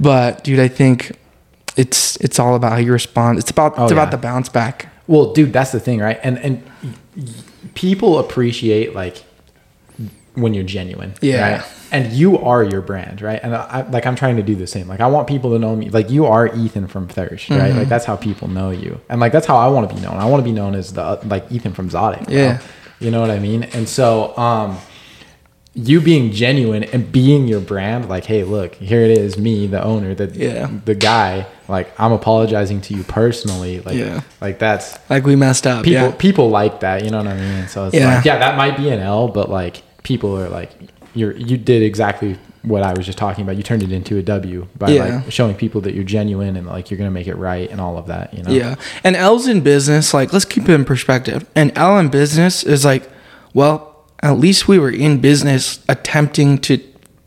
But 0.00 0.42
dude, 0.42 0.58
I 0.58 0.66
think 0.68 1.12
it's 1.76 2.16
it's 2.16 2.40
all 2.40 2.56
about 2.56 2.72
how 2.72 2.78
you 2.78 2.92
respond. 2.92 3.38
It's 3.38 3.50
about 3.52 3.74
Oh, 3.78 3.84
it's 3.84 3.92
about 3.92 4.10
the 4.10 4.16
bounce 4.18 4.48
back. 4.48 4.86
Well, 5.06 5.32
dude, 5.32 5.52
that's 5.52 5.70
the 5.70 5.78
thing, 5.80 6.00
right? 6.00 6.18
And 6.24 6.38
and 6.38 6.62
people 7.78 8.18
appreciate 8.18 8.94
like 8.94 9.22
when 10.34 10.52
you're 10.54 10.64
genuine, 10.64 11.14
Yeah. 11.20 11.58
right? 11.58 11.64
And 11.90 12.12
you 12.12 12.38
are 12.38 12.62
your 12.62 12.80
brand, 12.82 13.22
right? 13.22 13.40
And 13.42 13.54
I 13.54 13.80
like 13.88 14.04
I'm 14.04 14.14
trying 14.14 14.36
to 14.36 14.42
do 14.42 14.54
the 14.54 14.66
same. 14.66 14.88
Like 14.88 15.00
I 15.00 15.06
want 15.06 15.26
people 15.26 15.50
to 15.52 15.58
know 15.58 15.74
me. 15.74 15.88
Like 15.88 16.10
you 16.10 16.26
are 16.26 16.54
Ethan 16.54 16.86
from 16.88 17.08
Thirst, 17.08 17.48
right? 17.48 17.58
Mm-hmm. 17.70 17.78
Like 17.78 17.88
that's 17.88 18.04
how 18.04 18.14
people 18.16 18.46
know 18.48 18.70
you, 18.70 19.00
and 19.08 19.20
like 19.20 19.32
that's 19.32 19.46
how 19.46 19.56
I 19.56 19.68
want 19.68 19.88
to 19.88 19.94
be 19.96 20.00
known. 20.02 20.16
I 20.18 20.26
want 20.26 20.40
to 20.40 20.44
be 20.44 20.52
known 20.52 20.74
as 20.74 20.92
the 20.92 21.18
like 21.24 21.50
Ethan 21.50 21.72
from 21.72 21.88
Zotic. 21.88 22.26
bro. 22.26 22.34
Yeah. 22.34 22.60
you 23.00 23.10
know 23.10 23.20
what 23.22 23.30
I 23.30 23.38
mean. 23.38 23.62
And 23.62 23.88
so, 23.88 24.36
um, 24.36 24.76
you 25.74 26.00
being 26.00 26.32
genuine 26.32 26.82
and 26.84 27.12
being 27.12 27.46
your 27.46 27.60
brand, 27.60 28.08
like, 28.08 28.24
hey, 28.24 28.42
look, 28.42 28.74
here 28.76 29.02
it 29.02 29.10
is, 29.16 29.38
me, 29.38 29.66
the 29.66 29.82
owner, 29.82 30.14
the 30.14 30.26
Yeah. 30.34 30.68
the 30.84 30.94
guy. 30.94 31.46
Like 31.68 31.92
I'm 32.00 32.12
apologizing 32.12 32.80
to 32.82 32.94
you 32.94 33.04
personally. 33.04 33.80
Like, 33.80 33.94
Yeah. 33.96 34.22
like 34.40 34.58
that's 34.58 34.98
Like 35.10 35.24
we 35.24 35.36
messed 35.36 35.66
up. 35.66 35.84
people 35.84 36.08
yeah. 36.08 36.14
people 36.18 36.48
like 36.50 36.80
that 36.80 37.04
you 37.04 37.10
know 37.10 37.18
what 37.18 37.26
i 37.26 37.34
mean 37.36 37.68
so 37.68 37.86
it's 37.86 37.94
Yeah. 37.94 38.16
like 38.16 38.24
yeah 38.24 38.38
that 38.38 38.56
might 38.56 38.76
be 38.78 38.88
an 38.88 39.00
l 39.00 39.28
but 39.28 39.50
like 39.50 39.82
people 40.02 40.36
are 40.38 40.48
like 40.48 40.70
you're 41.14 41.32
you 41.36 41.58
did 41.58 41.82
exactly 41.82 42.38
what 42.62 42.82
i 42.82 42.92
was 42.94 43.04
just 43.04 43.18
talking 43.18 43.42
about 43.44 43.56
you 43.56 43.62
turned 43.62 43.82
it 43.82 43.92
into 43.92 44.16
a 44.16 44.22
w 44.22 44.66
by 44.78 44.88
Yeah. 44.90 45.04
like 45.22 45.30
showing 45.30 45.54
people 45.54 45.82
that 45.82 45.94
you're 45.94 46.04
genuine 46.04 46.56
and 46.56 46.66
like 46.66 46.90
you're 46.90 46.96
gonna 46.98 47.10
make 47.10 47.28
it 47.28 47.36
right 47.36 47.70
and 47.70 47.80
all 47.82 47.98
of 47.98 48.06
that 48.06 48.32
you 48.32 48.42
know 48.42 48.50
Yeah. 48.50 48.74
And 49.04 49.14
L's 49.14 49.46
in 49.46 49.60
business, 49.60 50.14
like, 50.14 50.32
let's 50.32 50.44
keep 50.46 50.68
it 50.68 50.72
in 50.72 50.84
perspective. 50.86 51.44
An 51.54 51.70
L 51.76 51.98
in 51.98 52.08
business 52.08 52.64
is 52.64 52.84
like, 52.84 53.08
well, 53.54 53.87
at 54.22 54.38
least 54.38 54.68
we 54.68 54.78
were 54.78 54.90
in 54.90 55.20
business 55.20 55.84
attempting 55.88 56.58
to 56.58 56.80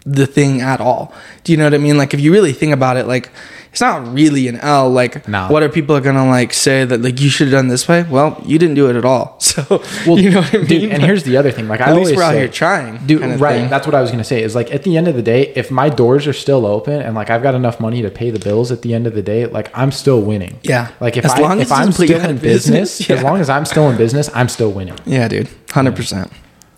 the 0.06 0.26
thing 0.26 0.62
at 0.62 0.82
all. 0.82 1.14
Do 1.44 1.52
you 1.52 1.58
know 1.58 1.66
what 1.66 1.74
I 1.74 1.78
mean? 1.78 1.98
Like, 1.98 2.14
if 2.14 2.20
you 2.20 2.32
really 2.32 2.54
think 2.54 2.74
about 2.74 2.98
it, 2.98 3.06
like, 3.06 3.30
it's 3.72 3.80
not 3.80 4.12
really 4.14 4.48
an 4.50 4.58
L. 4.58 4.90
Like, 4.90 5.28
No. 5.30 5.48
what 5.48 5.64
are 5.64 5.70
people 5.70 5.98
gonna 6.02 6.28
like 6.28 6.52
say 6.52 6.84
that 6.84 7.02
like 7.02 7.22
you 7.22 7.30
should 7.30 7.48
have 7.48 7.54
done 7.54 7.70
this 7.70 7.88
way? 7.88 8.04
Well, 8.04 8.42
you 8.46 8.60
didn't 8.60 8.76
do 8.76 8.90
it 8.90 8.98
at 8.98 9.06
all. 9.06 9.38
So, 9.52 9.64
well 10.06 10.20
you 10.20 10.32
know 10.32 10.42
what 10.42 10.54
I 10.54 10.58
mean? 10.58 10.68
dude, 10.68 10.92
and 10.92 11.02
here's 11.04 11.24
the 11.24 11.38
other 11.38 11.52
thing 11.52 11.68
like 11.70 11.80
i 11.82 11.86
at 11.86 11.90
always 11.92 12.08
least 12.10 12.18
we're 12.18 12.24
out 12.24 12.32
say, 12.32 12.40
here 12.40 12.48
trying. 12.50 12.98
Dude, 13.06 13.22
kinda 13.22 13.38
right. 13.38 13.62
thing. 13.62 13.70
That's 13.70 13.86
what 13.88 13.96
I 13.96 14.02
was 14.02 14.12
gonna 14.12 14.26
say. 14.26 14.44
Is 14.44 14.56
like 14.56 14.74
at 14.74 14.84
the 14.84 14.98
end 14.98 15.08
of 15.08 15.16
the 15.16 15.22
day, 15.22 15.54
if 15.56 15.72
my 15.72 15.88
doors 15.88 16.28
are 16.28 16.34
still 16.34 16.66
open 16.66 17.02
and 17.02 17.16
like 17.16 17.30
I've 17.30 17.44
got 17.44 17.56
enough 17.56 17.80
money 17.80 18.02
to 18.02 18.10
pay 18.10 18.30
the 18.30 18.40
bills 18.40 18.72
at 18.74 18.82
the 18.82 18.94
end 18.94 19.08
of 19.08 19.14
the 19.14 19.22
day, 19.22 19.46
like 19.46 19.70
I'm 19.78 19.92
still 19.94 20.22
winning. 20.22 20.60
Yeah. 20.64 20.92
Like 21.00 21.16
if 21.16 21.24
As 21.24 21.32
I 21.32 21.40
if 21.62 21.72
I'm 21.72 21.88
doesn't 21.88 21.96
put 21.96 22.10
you 22.10 22.16
still 22.18 22.30
in 22.30 22.36
of 22.36 22.42
business, 22.42 22.98
business, 22.98 23.18
as 23.20 23.24
long 23.24 23.40
as 23.40 23.50
I'm 23.50 23.64
still 23.64 23.90
in 23.90 23.96
business, 23.96 24.30
I'm 24.34 24.50
still 24.50 24.72
winning. 24.74 24.98
yeah, 25.06 25.30
dude. 25.30 25.48
Hundred 25.72 25.96
percent. 25.96 26.30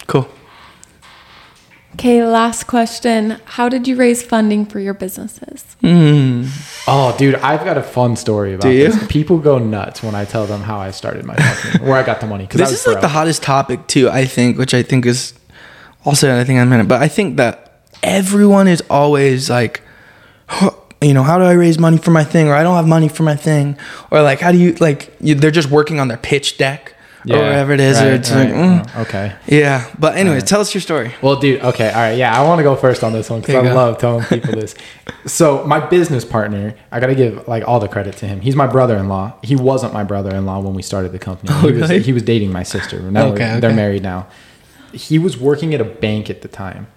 Cool. 0.08 0.28
Okay, 1.94 2.26
last 2.26 2.66
question. 2.66 3.38
How 3.46 3.70
did 3.70 3.88
you 3.88 3.96
raise 3.96 4.24
funding 4.24 4.66
for 4.66 4.80
your 4.80 4.96
businesses? 4.96 5.64
Hmm. 5.82 6.46
Oh, 6.88 7.16
dude, 7.20 7.36
I've 7.36 7.64
got 7.64 7.78
a 7.78 7.84
fun 7.84 8.16
story 8.16 8.54
about 8.56 8.64
Do 8.64 8.72
you? 8.72 8.92
this. 8.92 9.08
People 9.08 9.38
go 9.38 9.60
nuts 9.60 10.02
when 10.02 10.16
I 10.16 10.26
tell 10.26 10.48
them 10.48 10.62
how 10.62 10.80
I 10.80 10.90
started 10.90 11.24
my 11.24 11.36
company, 11.36 11.86
where 11.86 11.96
I 11.98 12.04
got 12.04 12.20
the 12.20 12.26
money. 12.26 12.48
This 12.50 12.72
is 12.72 12.88
like 12.88 13.02
the 13.02 13.08
hottest 13.10 13.44
topic 13.44 13.86
too, 13.88 14.10
I 14.10 14.26
think, 14.26 14.58
which 14.58 14.74
I 14.74 14.82
think 14.82 15.06
is 15.06 15.34
also 16.04 16.36
I 16.36 16.44
think 16.44 16.58
in 16.58 16.64
a 16.64 16.70
minute. 16.70 16.88
But 16.88 17.02
I 17.04 17.08
think 17.08 17.38
that 17.38 17.82
everyone 18.02 18.68
is 18.68 18.82
always 18.90 19.52
like, 19.52 19.82
you 21.00 21.14
know, 21.14 21.24
how 21.24 21.38
do 21.38 21.44
I 21.44 21.54
raise 21.54 21.78
money 21.78 21.98
for 22.00 22.10
my 22.12 22.24
thing, 22.24 22.48
or 22.48 22.56
I 22.56 22.64
don't 22.64 22.76
have 22.76 22.88
money 22.88 23.08
for 23.08 23.22
my 23.22 23.36
thing, 23.36 23.78
or 24.10 24.24
like 24.24 24.40
how 24.40 24.52
do 24.52 24.58
you 24.58 24.74
like 24.76 25.16
you, 25.22 25.36
they're 25.36 25.52
just 25.52 25.70
working 25.70 26.00
on 26.00 26.08
their 26.08 26.18
pitch 26.18 26.58
deck 26.58 26.96
or 27.30 27.38
whatever 27.38 27.72
it 27.74 27.80
is, 27.80 28.02
or 28.02 28.12
it's 28.14 28.32
right. 28.32 28.52
like, 28.52 28.54
mm. 28.54 29.02
okay. 29.02 29.36
yeah. 29.48 29.90
But 29.98 30.18
anyways, 30.18 30.44
tell 30.44 30.60
us 30.62 30.74
your 30.74 30.82
story. 30.82 31.14
Well, 31.22 31.38
dude, 31.40 31.62
okay, 31.62 31.88
all 31.90 32.02
right, 32.02 32.18
yeah, 32.18 32.38
I 32.38 32.44
want 32.44 32.60
to 32.60 32.64
go 32.64 32.76
first 32.76 33.04
on 33.04 33.14
this 33.14 33.30
one 33.30 33.40
because 33.42 33.56
I 33.56 33.64
go. 33.64 33.74
love 33.76 33.98
telling 33.98 34.24
people 34.26 34.52
this. 34.54 34.76
So, 35.26 35.66
my 35.66 35.80
business 35.80 36.26
partner, 36.26 36.76
I 36.92 37.00
got 37.00 37.08
to 37.08 37.16
give 37.16 37.48
like 37.48 37.66
all 37.66 37.80
the 37.80 37.88
credit 37.88 38.18
to 38.18 38.28
him. 38.28 38.42
He's 38.42 38.58
my 38.58 38.68
brother-in-law. 38.68 39.36
He 39.42 39.56
wasn't 39.56 39.94
my 39.94 40.04
brother-in-law 40.04 40.60
when 40.60 40.74
we 40.74 40.82
started 40.82 41.14
the 41.14 41.20
company. 41.20 41.54
he, 41.62 41.72
was, 41.72 41.84
Oh, 41.84 41.88
really? 41.88 42.02
he 42.04 42.12
was 42.12 42.24
dating 42.24 42.52
my 42.52 42.64
sister. 42.64 43.00
Now 43.00 43.28
Okay, 43.28 43.60
they're 43.62 43.74
married 43.74 44.04
now. 44.04 44.28
he 44.92 45.18
was 45.20 45.38
working 45.38 45.74
at 45.74 45.80
a 45.80 45.86
bank 45.86 46.30
at 46.30 46.42
the 46.42 46.50
time, 46.50 46.88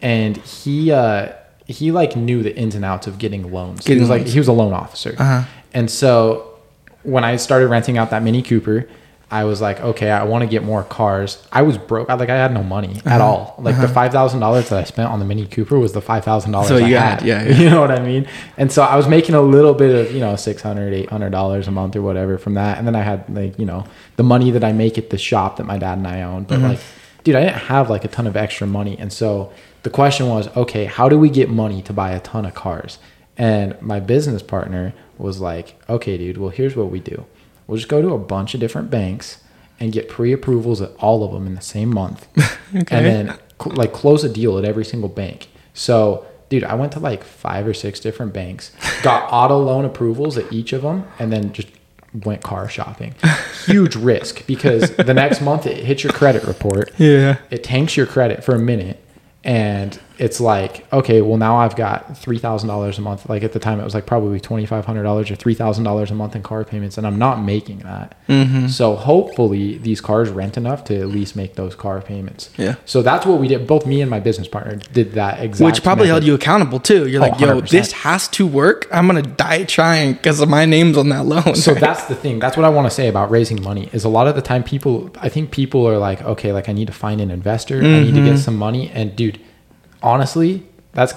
and 0.00 0.38
he 0.38 0.90
uh, 0.92 1.32
he 1.66 1.92
like 1.92 2.16
knew 2.16 2.42
the 2.42 2.56
ins 2.56 2.74
and 2.74 2.84
outs 2.86 3.06
of 3.06 3.18
getting 3.18 3.52
loans. 3.52 3.84
he 3.84 3.88
Getting 3.88 4.02
was 4.02 4.08
like 4.10 4.20
loans. 4.22 4.32
he 4.32 4.38
was 4.38 4.48
a 4.48 4.52
loan 4.52 4.72
officer, 4.72 5.14
Uh-huh. 5.18 5.44
and 5.74 5.90
so 5.90 6.54
when 7.02 7.22
I 7.22 7.36
started 7.36 7.68
renting 7.68 7.98
out 7.98 8.08
that 8.10 8.22
Mini 8.22 8.42
Cooper. 8.42 8.88
I 9.40 9.44
was 9.44 9.60
like, 9.60 9.80
okay, 9.80 10.10
I 10.10 10.22
want 10.24 10.42
to 10.42 10.46
get 10.48 10.62
more 10.62 10.82
cars. 10.84 11.42
I 11.50 11.62
was 11.62 11.76
broke. 11.76 12.08
I 12.08 12.14
like 12.14 12.30
I 12.30 12.36
had 12.36 12.52
no 12.54 12.62
money 12.62 12.92
Uh-huh. 13.04 13.10
at 13.14 13.20
all. 13.20 13.54
Like 13.58 13.80
the 13.80 13.88
five 13.88 14.12
thousand 14.12 14.40
dollars 14.40 14.68
that 14.68 14.78
I 14.78 14.84
spent 14.84 15.10
on 15.10 15.18
the 15.18 15.24
Mini 15.24 15.46
Cooper 15.46 15.78
was 15.78 15.92
the 15.92 16.00
five 16.00 16.24
thousand 16.24 16.52
dollars 16.52 16.68
So 16.68 16.76
I 16.76 16.86
you 16.88 16.96
had. 16.96 17.22
yeah, 17.22 17.42
yeah. 17.48 17.58
You 17.58 17.70
know 17.70 17.80
what 17.80 17.90
I 17.90 18.00
mean? 18.00 18.26
And 18.56 18.70
so 18.70 18.82
I 18.82 18.96
was 18.96 19.08
making 19.08 19.34
a 19.34 19.40
little 19.42 19.74
bit 19.74 19.92
of, 20.06 20.12
you 20.14 20.20
know, 20.20 20.36
600 20.36 20.92
800 20.94 21.30
dollars 21.30 21.66
a 21.68 21.70
month 21.72 21.96
or 21.96 22.02
whatever 22.02 22.38
from 22.38 22.54
that. 22.54 22.78
And 22.78 22.86
then 22.86 22.94
I 22.94 23.02
had 23.02 23.24
like, 23.28 23.58
you 23.58 23.66
know, 23.66 23.84
the 24.16 24.22
money 24.22 24.50
that 24.52 24.62
I 24.64 24.72
make 24.72 24.98
at 24.98 25.10
the 25.10 25.18
shop 25.18 25.56
that 25.56 25.64
my 25.64 25.78
dad 25.78 25.98
and 25.98 26.06
I 26.06 26.22
own. 26.22 26.44
But 26.44 26.60
like, 26.60 26.78
dude, 27.24 27.34
I 27.36 27.40
didn't 27.44 27.62
have 27.74 27.90
like 27.90 28.04
a 28.04 28.08
ton 28.08 28.26
of 28.26 28.36
extra 28.36 28.66
money. 28.66 28.96
And 28.98 29.12
so 29.12 29.52
the 29.82 29.90
question 29.90 30.28
was, 30.28 30.48
okay, 30.56 30.84
how 30.84 31.08
do 31.08 31.18
we 31.18 31.28
get 31.28 31.50
money 31.50 31.82
to 31.82 31.92
buy 31.92 32.12
a 32.12 32.20
ton 32.20 32.46
of 32.46 32.54
cars? 32.54 32.98
And 33.36 33.80
my 33.82 33.98
business 33.98 34.42
partner 34.42 34.94
was 35.18 35.40
like, 35.40 35.74
okay, 35.88 36.16
dude, 36.18 36.36
well, 36.38 36.50
here's 36.50 36.76
what 36.76 36.90
we 36.90 37.00
do. 37.00 37.26
We'll 37.66 37.76
just 37.78 37.88
go 37.88 38.02
to 38.02 38.12
a 38.12 38.18
bunch 38.18 38.54
of 38.54 38.60
different 38.60 38.90
banks 38.90 39.38
and 39.80 39.92
get 39.92 40.08
pre-approvals 40.08 40.80
at 40.80 40.92
all 40.98 41.24
of 41.24 41.32
them 41.32 41.46
in 41.46 41.54
the 41.54 41.60
same 41.60 41.90
month. 41.90 42.26
And 42.74 43.06
then 43.06 43.38
cl- 43.62 43.76
like 43.76 43.92
close 43.92 44.24
a 44.24 44.28
deal 44.28 44.58
at 44.58 44.64
every 44.64 44.84
single 44.84 45.08
bank. 45.08 45.46
So, 45.74 46.26
dude, 46.48 46.64
I 46.64 46.74
went 46.74 46.90
to 46.92 46.98
like 46.98 47.22
five 47.22 47.68
or 47.68 47.74
six 47.74 48.00
different 48.00 48.32
banks, 48.32 48.72
got 49.02 49.28
auto 49.32 49.58
loan 49.58 49.84
approvals 49.84 50.36
at 50.36 50.52
each 50.52 50.72
of 50.72 50.82
them, 50.82 51.06
and 51.20 51.32
then 51.32 51.52
just 51.52 51.68
went 52.24 52.42
car 52.42 52.68
shopping. 52.68 53.14
Huge 53.66 53.94
risk 53.94 54.44
because 54.46 54.90
the 54.96 55.14
next 55.14 55.40
month 55.40 55.66
it 55.66 55.84
hits 55.84 56.02
your 56.02 56.12
credit 56.12 56.42
report. 56.44 56.92
Yeah. 56.98 57.38
It 57.50 57.62
tanks 57.62 57.96
your 57.96 58.06
credit 58.06 58.42
for 58.42 58.56
a 58.56 58.58
minute. 58.58 59.00
And 59.44 60.00
it's 60.18 60.40
like, 60.40 60.90
okay, 60.92 61.20
well 61.22 61.36
now 61.36 61.56
I've 61.56 61.74
got 61.76 62.16
three 62.16 62.38
thousand 62.38 62.68
dollars 62.68 62.98
a 62.98 63.00
month. 63.00 63.28
Like 63.28 63.42
at 63.42 63.52
the 63.52 63.58
time, 63.58 63.80
it 63.80 63.84
was 63.84 63.94
like 63.94 64.06
probably 64.06 64.38
twenty 64.40 64.66
five 64.66 64.84
hundred 64.84 65.02
dollars 65.02 65.30
or 65.30 65.34
three 65.36 65.54
thousand 65.54 65.84
dollars 65.84 66.10
a 66.10 66.14
month 66.14 66.36
in 66.36 66.42
car 66.42 66.64
payments, 66.64 66.96
and 66.98 67.06
I'm 67.06 67.18
not 67.18 67.42
making 67.42 67.78
that. 67.80 68.16
Mm-hmm. 68.28 68.68
So 68.68 68.94
hopefully 68.96 69.78
these 69.78 70.00
cars 70.00 70.30
rent 70.30 70.56
enough 70.56 70.84
to 70.84 70.98
at 71.00 71.08
least 71.08 71.36
make 71.36 71.54
those 71.54 71.74
car 71.74 72.00
payments. 72.00 72.50
Yeah. 72.56 72.76
So 72.84 73.02
that's 73.02 73.26
what 73.26 73.40
we 73.40 73.48
did. 73.48 73.66
Both 73.66 73.86
me 73.86 74.00
and 74.00 74.10
my 74.10 74.20
business 74.20 74.48
partner 74.48 74.76
did 74.92 75.12
that 75.12 75.40
exactly 75.40 75.66
Which 75.72 75.82
probably 75.82 76.08
held 76.08 76.24
you 76.24 76.34
accountable 76.34 76.80
too. 76.80 77.06
You're 77.08 77.22
Oh, 77.24 77.28
like, 77.28 77.40
yo, 77.40 77.60
this 77.60 77.92
has 77.92 78.28
to 78.28 78.46
work. 78.46 78.86
I'm 78.92 79.06
gonna 79.06 79.22
die 79.22 79.64
trying 79.64 80.12
because 80.14 80.40
of 80.40 80.48
my 80.48 80.64
name's 80.64 80.96
on 80.96 81.08
that 81.08 81.24
loan. 81.26 81.54
so 81.54 81.74
that's 81.74 82.04
the 82.04 82.14
thing 82.14 82.38
that's 82.38 82.56
what 82.56 82.64
i 82.64 82.68
want 82.68 82.86
to 82.86 82.90
say 82.90 83.08
about 83.08 83.30
raising 83.30 83.62
money 83.62 83.88
is 83.92 84.04
a 84.04 84.08
lot 84.08 84.26
of 84.28 84.34
the 84.34 84.42
time 84.42 84.62
people 84.62 85.10
i 85.20 85.28
think 85.28 85.50
people 85.50 85.86
are 85.88 85.98
like 85.98 86.22
okay 86.22 86.52
like 86.52 86.68
i 86.68 86.72
need 86.72 86.86
to 86.86 86.92
find 86.92 87.20
an 87.20 87.30
investor 87.30 87.78
i 87.78 87.80
need 87.80 88.12
to 88.12 88.20
Mm-hmm. 88.20 88.26
get 88.26 88.38
some 88.38 88.56
money 88.56 88.90
and 88.90 89.16
dude 89.16 89.40
honestly 90.04 90.62
that's 90.92 91.12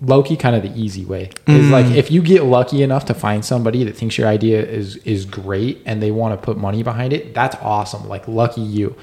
low-key 0.00 0.36
kind 0.36 0.56
of 0.56 0.62
the 0.62 0.72
easy 0.80 1.04
way 1.04 1.24
is 1.46 1.66
Mm. 1.66 1.70
like 1.70 1.86
if 1.94 2.10
you 2.10 2.22
get 2.22 2.44
lucky 2.44 2.82
enough 2.82 3.04
to 3.06 3.14
find 3.14 3.44
somebody 3.44 3.84
that 3.84 3.94
thinks 3.96 4.16
your 4.16 4.26
idea 4.26 4.62
is 4.64 4.96
is 4.98 5.26
great 5.26 5.82
and 5.84 6.02
they 6.02 6.10
want 6.10 6.32
to 6.38 6.42
put 6.42 6.56
money 6.56 6.82
behind 6.82 7.12
it 7.12 7.34
that's 7.34 7.56
awesome 7.60 8.08
like 8.08 8.26
lucky 8.26 8.62
you 8.62 8.94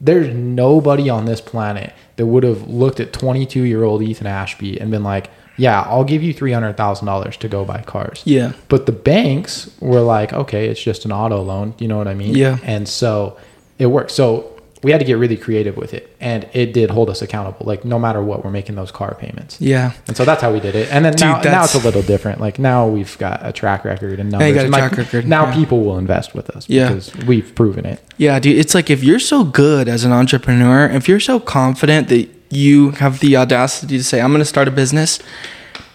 there's 0.00 0.32
nobody 0.32 1.10
on 1.10 1.24
this 1.24 1.40
planet 1.40 1.92
that 2.16 2.26
would 2.26 2.44
have 2.44 2.68
looked 2.68 3.00
at 3.00 3.12
22 3.12 3.62
year 3.64 3.82
old 3.82 4.00
ethan 4.02 4.28
ashby 4.28 4.80
and 4.80 4.92
been 4.92 5.02
like 5.02 5.28
yeah 5.56 5.80
i'll 5.82 6.04
give 6.04 6.22
you 6.22 6.32
$300000 6.32 7.36
to 7.38 7.48
go 7.48 7.64
buy 7.64 7.82
cars 7.82 8.22
Yeah. 8.24 8.52
but 8.68 8.86
the 8.86 8.92
banks 8.92 9.68
were 9.80 10.00
like, 10.00 10.32
okay, 10.32 10.68
it's 10.68 10.80
just 10.80 11.04
an 11.04 11.10
auto 11.10 11.42
loan. 11.42 11.74
You 11.78 11.88
know 11.88 11.98
what 11.98 12.06
I 12.06 12.14
mean? 12.14 12.36
Yeah. 12.36 12.58
And 12.62 12.88
so 12.88 13.36
it 13.78 13.86
worked. 13.86 14.12
So 14.12 14.52
we 14.82 14.92
had 14.92 14.98
to 14.98 15.04
get 15.04 15.14
really 15.14 15.36
creative 15.36 15.76
with 15.76 15.92
it. 15.92 16.14
And 16.20 16.48
it 16.52 16.72
did 16.72 16.90
hold 16.90 17.10
us 17.10 17.20
accountable. 17.20 17.66
Like 17.66 17.84
no 17.84 17.98
matter 17.98 18.22
what, 18.22 18.44
we're 18.44 18.50
making 18.52 18.76
those 18.76 18.90
car 18.92 19.16
payments. 19.18 19.60
yeah. 19.60 19.92
And 20.06 20.16
so 20.16 20.24
that's 20.24 20.40
how 20.40 20.52
we 20.52 20.60
did 20.60 20.74
it. 20.76 20.88
And 20.92 21.04
then 21.04 21.12
Dude, 21.14 21.20
now, 21.22 21.40
now 21.42 21.64
it's 21.64 21.74
a 21.74 21.78
little 21.80 22.02
different. 22.02 22.40
Like 22.40 22.58
now 22.58 22.86
we've 22.86 23.16
got 23.18 23.40
a 23.44 23.52
track 23.52 23.84
record 23.84 24.20
and 24.20 24.30
numbers. 24.30 24.54
got 24.54 24.60
a 24.60 24.64
And, 24.64 24.72
like, 24.72 24.92
track 24.92 24.98
record, 24.98 25.26
Now 25.26 25.46
yeah. 25.46 25.54
people 25.54 25.80
will 25.84 25.98
invest 25.98 26.34
with 26.34 26.48
us 26.50 26.68
Yeah. 26.68 26.88
because 26.88 27.14
we've 27.26 27.52
proven 27.54 27.84
it. 27.86 28.00
Yeah, 28.18 28.38
dude, 28.38 28.56
it's 28.56 28.74
like 28.74 28.88
if 28.90 29.02
you're 29.02 29.18
so 29.18 29.42
good 29.44 29.88
as 29.88 30.04
an 30.04 30.12
entrepreneur, 30.12 30.86
if 30.88 31.08
you're 31.08 31.20
so 31.20 31.40
confident 31.40 32.08
that 32.08 32.28
you 32.50 32.92
have 32.92 33.20
the 33.20 33.36
audacity 33.36 33.98
to 33.98 34.04
say, 34.04 34.20
I'm 34.20 34.30
going 34.30 34.40
to 34.40 34.44
start 34.44 34.68
a 34.68 34.70
business, 34.70 35.18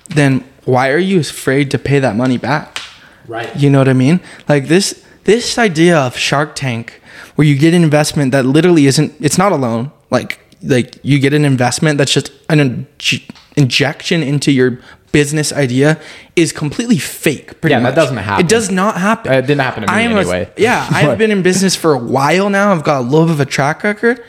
then 0.09 0.43
why 0.65 0.89
are 0.89 0.97
you 0.97 1.19
afraid 1.19 1.71
to 1.71 1.79
pay 1.79 1.99
that 1.99 2.15
money 2.15 2.37
back? 2.37 2.79
Right. 3.27 3.55
You 3.55 3.69
know 3.69 3.79
what 3.79 3.87
I 3.89 3.93
mean? 3.93 4.19
Like 4.49 4.67
this 4.67 5.01
this 5.23 5.57
idea 5.57 5.97
of 5.97 6.17
Shark 6.17 6.53
Tank 6.55 7.01
where 7.35 7.47
you 7.47 7.57
get 7.57 7.73
an 7.73 7.83
investment 7.83 8.31
that 8.31 8.45
literally 8.45 8.85
isn't 8.87 9.13
it's 9.19 9.37
not 9.37 9.51
a 9.51 9.55
loan. 9.55 9.91
Like 10.09 10.39
like 10.61 10.97
you 11.03 11.19
get 11.19 11.33
an 11.33 11.45
investment 11.45 11.97
that's 11.97 12.13
just 12.13 12.31
an 12.49 12.59
inj- 12.59 13.29
injection 13.57 14.23
into 14.23 14.51
your 14.51 14.79
business 15.11 15.53
idea 15.53 15.99
is 16.35 16.51
completely 16.51 16.97
fake. 16.97 17.61
Pretty 17.61 17.73
Yeah, 17.73 17.81
that 17.81 17.93
doesn't 17.95 18.17
happen. 18.17 18.45
It 18.45 18.49
does 18.49 18.71
not 18.71 18.97
happen. 18.97 19.31
Uh, 19.31 19.35
it 19.37 19.41
didn't 19.43 19.61
happen 19.61 19.83
to 19.83 19.87
me 19.91 19.93
I 19.93 20.01
am 20.01 20.13
a- 20.15 20.19
anyway. 20.21 20.49
yeah, 20.57 20.87
I've 20.91 21.17
been 21.17 21.29
in 21.31 21.43
business 21.43 21.75
for 21.75 21.93
a 21.93 21.99
while 21.99 22.49
now. 22.49 22.71
I've 22.71 22.83
got 22.83 22.99
a 23.01 23.03
little 23.03 23.25
bit 23.27 23.33
of 23.33 23.39
a 23.39 23.45
track 23.45 23.83
record. 23.83 24.23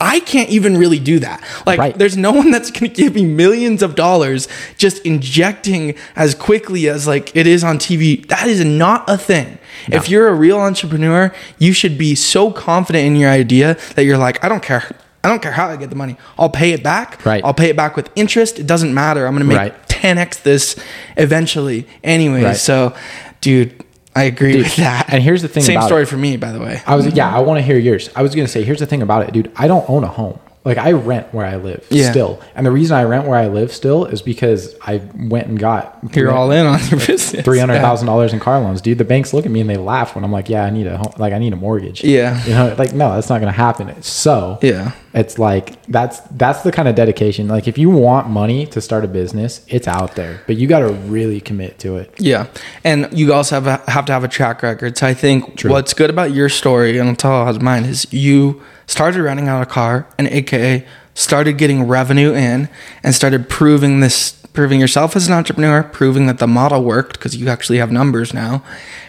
I 0.00 0.20
can't 0.20 0.48
even 0.48 0.76
really 0.78 0.98
do 0.98 1.18
that. 1.18 1.42
Like, 1.66 1.78
Right. 1.78 1.98
there's 1.98 2.16
no 2.16 2.32
one 2.32 2.50
that's 2.50 2.70
going 2.70 2.90
to 2.90 3.02
give 3.02 3.14
me 3.14 3.24
millions 3.26 3.82
of 3.82 3.94
dollars 3.94 4.48
just 4.78 5.04
injecting 5.04 5.94
as 6.16 6.34
quickly 6.34 6.88
as 6.88 7.06
like 7.06 7.34
it 7.36 7.46
is 7.46 7.62
on 7.62 7.78
TV. 7.78 8.26
That 8.28 8.46
is 8.46 8.64
not 8.64 9.04
a 9.08 9.18
thing. 9.18 9.58
If 9.88 10.08
you're 10.08 10.28
a 10.28 10.34
real 10.34 10.58
entrepreneur, 10.58 11.32
you 11.58 11.72
should 11.72 11.96
be 11.98 12.14
so 12.14 12.50
confident 12.50 13.06
in 13.06 13.16
your 13.16 13.30
idea 13.30 13.76
that 13.94 14.04
you're 14.04 14.18
like, 14.18 14.42
I 14.44 14.48
don't 14.48 14.62
care. 14.62 14.84
I 15.22 15.28
don't 15.28 15.42
care 15.42 15.52
how 15.52 15.68
I 15.68 15.76
get 15.76 15.90
the 15.90 15.96
money. 15.96 16.16
I'll 16.38 16.48
pay 16.48 16.72
it 16.72 16.82
back. 16.82 17.24
Right. 17.26 17.44
I'll 17.44 17.52
pay 17.54 17.68
it 17.68 17.76
back 17.76 17.94
with 17.94 18.08
interest. 18.16 18.58
It 18.58 18.66
doesn't 18.66 18.94
matter. 18.94 19.26
I'm 19.26 19.34
going 19.34 19.46
to 19.46 19.54
make 19.54 19.58
Right. 19.58 19.88
10x 19.88 20.42
this 20.42 20.76
eventually. 21.18 21.86
Anyway, 22.02 22.42
Right. 22.42 22.56
so 22.56 22.94
dude, 23.42 23.84
I 24.14 24.24
agree 24.24 24.56
with 24.56 24.76
that. 24.76 25.12
and 25.12 25.22
here's 25.22 25.42
the 25.42 25.48
thing 25.48 25.62
Same 25.62 25.82
story 25.82 26.02
it. 26.02 26.06
for 26.06 26.16
me, 26.16 26.36
by 26.36 26.52
the 26.52 26.60
way. 26.60 26.82
I 26.86 26.96
was 26.96 27.06
yeah, 27.14 27.34
I 27.34 27.40
want 27.40 27.58
to 27.58 27.62
hear 27.62 27.78
yours. 27.78 28.10
I 28.16 28.22
was 28.22 28.34
gonna 28.34 28.48
say, 28.48 28.64
here's 28.64 28.80
the 28.80 28.86
thing 28.86 29.02
about 29.02 29.28
it, 29.28 29.32
dude. 29.32 29.52
I 29.56 29.68
don't 29.68 29.88
own 29.88 30.04
a 30.04 30.08
home. 30.08 30.38
Like 30.62 30.76
I 30.76 30.92
rent 30.92 31.32
where 31.32 31.46
I 31.46 31.56
live 31.56 31.86
Yeah. 31.88 32.10
still, 32.10 32.38
and 32.54 32.66
the 32.66 32.70
reason 32.70 32.94
I 32.94 33.04
rent 33.04 33.26
where 33.26 33.38
I 33.38 33.48
live 33.48 33.72
still 33.72 34.04
is 34.04 34.20
because 34.20 34.74
I 34.82 35.00
went 35.16 35.46
and 35.46 35.58
got 35.58 35.98
You're 36.14 36.30
all 36.32 36.50
in 36.50 36.66
on 36.66 36.78
your 36.90 37.00
business. 37.00 37.42
three 37.44 37.58
hundred 37.58 37.80
thousand 37.80 38.06
dollars 38.08 38.32
in 38.34 38.40
car 38.40 38.60
loans, 38.60 38.82
dude. 38.82 38.98
The 38.98 39.04
banks 39.04 39.32
look 39.32 39.46
at 39.46 39.50
me 39.50 39.62
and 39.62 39.70
they 39.70 39.78
laugh 39.78 40.14
when 40.14 40.22
I'm 40.22 40.32
like, 40.32 40.50
yeah, 40.50 40.64
I 40.64 40.70
need 40.70 40.86
a 40.86 40.98
home, 40.98 41.12
like 41.16 41.32
I 41.32 41.38
need 41.38 41.54
a 41.54 41.56
mortgage. 41.56 42.04
Yeah. 42.04 42.44
you 42.44 42.50
know, 42.52 42.74
like 42.78 42.92
no, 42.92 43.14
that's 43.14 43.30
not 43.30 43.40
gonna 43.40 43.52
happen. 43.52 44.02
So 44.02 44.58
Yeah. 44.60 44.92
it's 45.14 45.38
like 45.38 45.82
that's 45.86 46.20
that's 46.32 46.60
the 46.60 46.72
kind 46.72 46.88
of 46.88 46.94
dedication. 46.94 47.48
Like 47.48 47.66
if 47.66 47.78
you 47.78 47.88
want 47.88 48.28
money 48.28 48.66
to 48.66 48.82
start 48.82 49.02
a 49.02 49.08
business, 49.08 49.62
it's 49.66 49.88
out 49.88 50.14
there, 50.14 50.42
but 50.46 50.56
you 50.56 50.66
got 50.66 50.80
to 50.80 50.88
really 50.92 51.40
commit 51.40 51.78
to 51.78 51.96
it. 51.96 52.12
Yeah, 52.18 52.48
and 52.84 53.08
you 53.12 53.32
also 53.32 53.58
have 53.60 53.66
a, 53.66 53.90
have 53.90 54.04
to 54.04 54.12
have 54.12 54.24
a 54.24 54.28
track 54.28 54.62
record. 54.62 54.98
So 54.98 55.06
I 55.06 55.14
think 55.14 55.56
True. 55.56 55.70
what's 55.70 55.94
good 55.94 56.10
about 56.10 56.32
your 56.34 56.50
story, 56.50 56.98
and 56.98 57.08
I'll 57.08 57.16
tell 57.16 57.46
how's 57.46 57.60
mine, 57.60 57.84
is 57.86 58.06
you 58.12 58.60
started 58.90 59.22
renting 59.22 59.46
out 59.46 59.62
a 59.62 59.66
car, 59.66 60.06
and 60.18 60.26
AKA 60.26 60.84
started 61.14 61.56
getting 61.56 61.86
revenue 61.86 62.34
in, 62.34 62.68
and 63.04 63.14
started 63.14 63.48
proving 63.48 64.00
this, 64.00 64.32
proving 64.52 64.80
yourself 64.80 65.14
as 65.14 65.28
an 65.28 65.32
entrepreneur, 65.32 65.84
proving 65.84 66.26
that 66.26 66.38
the 66.38 66.46
model 66.48 66.82
worked 66.82 67.12
because 67.12 67.36
you 67.36 67.48
actually 67.48 67.78
have 67.78 67.92
numbers 67.92 68.34
now, 68.34 68.64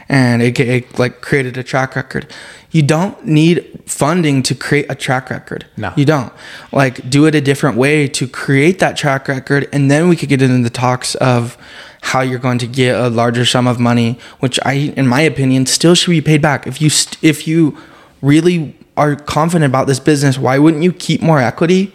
and 0.08 0.44
AKA 0.44 0.86
like 1.00 1.22
created 1.22 1.58
a 1.58 1.64
track 1.64 1.96
record. 1.96 2.32
You 2.70 2.84
don't 2.84 3.26
need 3.26 3.82
funding 3.88 4.44
to 4.44 4.56
create 4.56 4.86
a 4.88 4.94
track 4.96 5.32
record. 5.32 5.66
No. 5.76 5.92
you 5.98 6.06
don't. 6.06 6.32
Like 6.72 7.10
do 7.10 7.26
it 7.26 7.34
a 7.34 7.42
different 7.42 7.76
way 7.76 8.08
to 8.10 8.28
create 8.28 8.78
that 8.80 8.96
track 8.96 9.28
record, 9.28 9.68
and 9.74 9.90
then 9.90 10.10
we 10.10 10.16
could 10.16 10.30
get 10.30 10.44
into 10.44 10.62
the 10.62 10.70
talks 10.70 11.16
of 11.16 11.58
how 12.04 12.22
you're 12.22 12.40
going 12.40 12.60
to 12.60 12.68
get 12.68 12.96
a 12.96 13.10
larger 13.10 13.46
sum 13.46 13.66
of 13.68 13.80
money, 13.80 14.20
which 14.42 14.60
I, 14.64 14.74
in 14.96 15.08
my 15.08 15.22
opinion, 15.22 15.66
still 15.66 15.96
should 15.96 16.12
be 16.12 16.22
paid 16.22 16.42
back. 16.42 16.68
If 16.68 16.82
you 16.82 16.90
st- 16.92 17.18
if 17.24 17.48
you 17.48 17.78
really 18.22 18.76
are 19.02 19.16
confident 19.16 19.66
about 19.66 19.88
this 19.88 20.00
business, 20.00 20.38
why 20.38 20.60
wouldn't 20.60 20.84
you 20.84 20.94
keep 20.94 21.22
more 21.22 21.40
equity, 21.40 21.94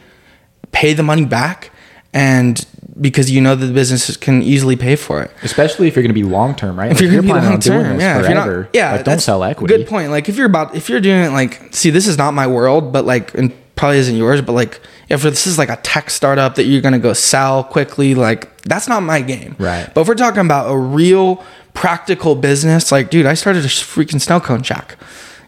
pay 0.72 0.92
the 0.92 1.02
money 1.02 1.24
back, 1.24 1.70
and 2.12 2.66
because 3.00 3.30
you 3.30 3.40
know 3.40 3.54
that 3.54 3.66
the 3.66 3.72
business 3.72 4.16
can 4.16 4.42
easily 4.42 4.74
pay 4.74 4.96
for 4.96 5.22
it. 5.22 5.30
Especially 5.42 5.86
if 5.86 5.94
you're 5.94 6.02
going 6.02 6.14
to 6.14 6.20
be 6.20 6.24
long 6.24 6.56
term, 6.56 6.78
right? 6.78 6.90
If 6.90 7.00
you're, 7.00 7.22
be 7.22 7.28
planning 7.28 7.52
on 7.52 7.60
doing 7.60 7.82
this 7.82 8.00
yeah. 8.00 8.20
Forever, 8.20 8.62
not, 8.62 8.74
yeah, 8.74 8.92
like, 8.92 9.04
don't 9.04 9.20
sell 9.20 9.44
equity. 9.44 9.76
Good 9.76 9.86
point. 9.86 10.10
Like 10.10 10.28
if 10.28 10.36
you're 10.36 10.46
about, 10.46 10.74
if 10.74 10.88
you're 10.88 11.00
doing 11.00 11.24
it, 11.24 11.30
like, 11.30 11.74
see, 11.74 11.90
this 11.90 12.06
is 12.06 12.16
not 12.18 12.32
my 12.32 12.46
world, 12.46 12.92
but 12.92 13.04
like, 13.04 13.34
and 13.34 13.52
probably 13.76 13.98
isn't 13.98 14.16
yours, 14.16 14.40
but 14.40 14.52
like, 14.52 14.80
if 15.08 15.22
this 15.22 15.46
is 15.46 15.58
like 15.58 15.68
a 15.68 15.76
tech 15.76 16.10
startup 16.10 16.54
that 16.56 16.64
you're 16.64 16.80
gonna 16.80 16.98
go 16.98 17.12
sell 17.12 17.62
quickly, 17.62 18.14
like, 18.14 18.62
that's 18.62 18.88
not 18.88 19.02
my 19.02 19.20
game. 19.20 19.54
Right. 19.58 19.88
But 19.92 20.00
if 20.00 20.08
we're 20.08 20.14
talking 20.14 20.40
about 20.40 20.70
a 20.70 20.76
real 20.76 21.44
practical 21.74 22.34
business, 22.34 22.90
like, 22.90 23.10
dude, 23.10 23.26
I 23.26 23.34
started 23.34 23.64
a 23.64 23.68
freaking 23.68 24.20
snow 24.20 24.40
cone 24.40 24.62
shack. 24.62 24.96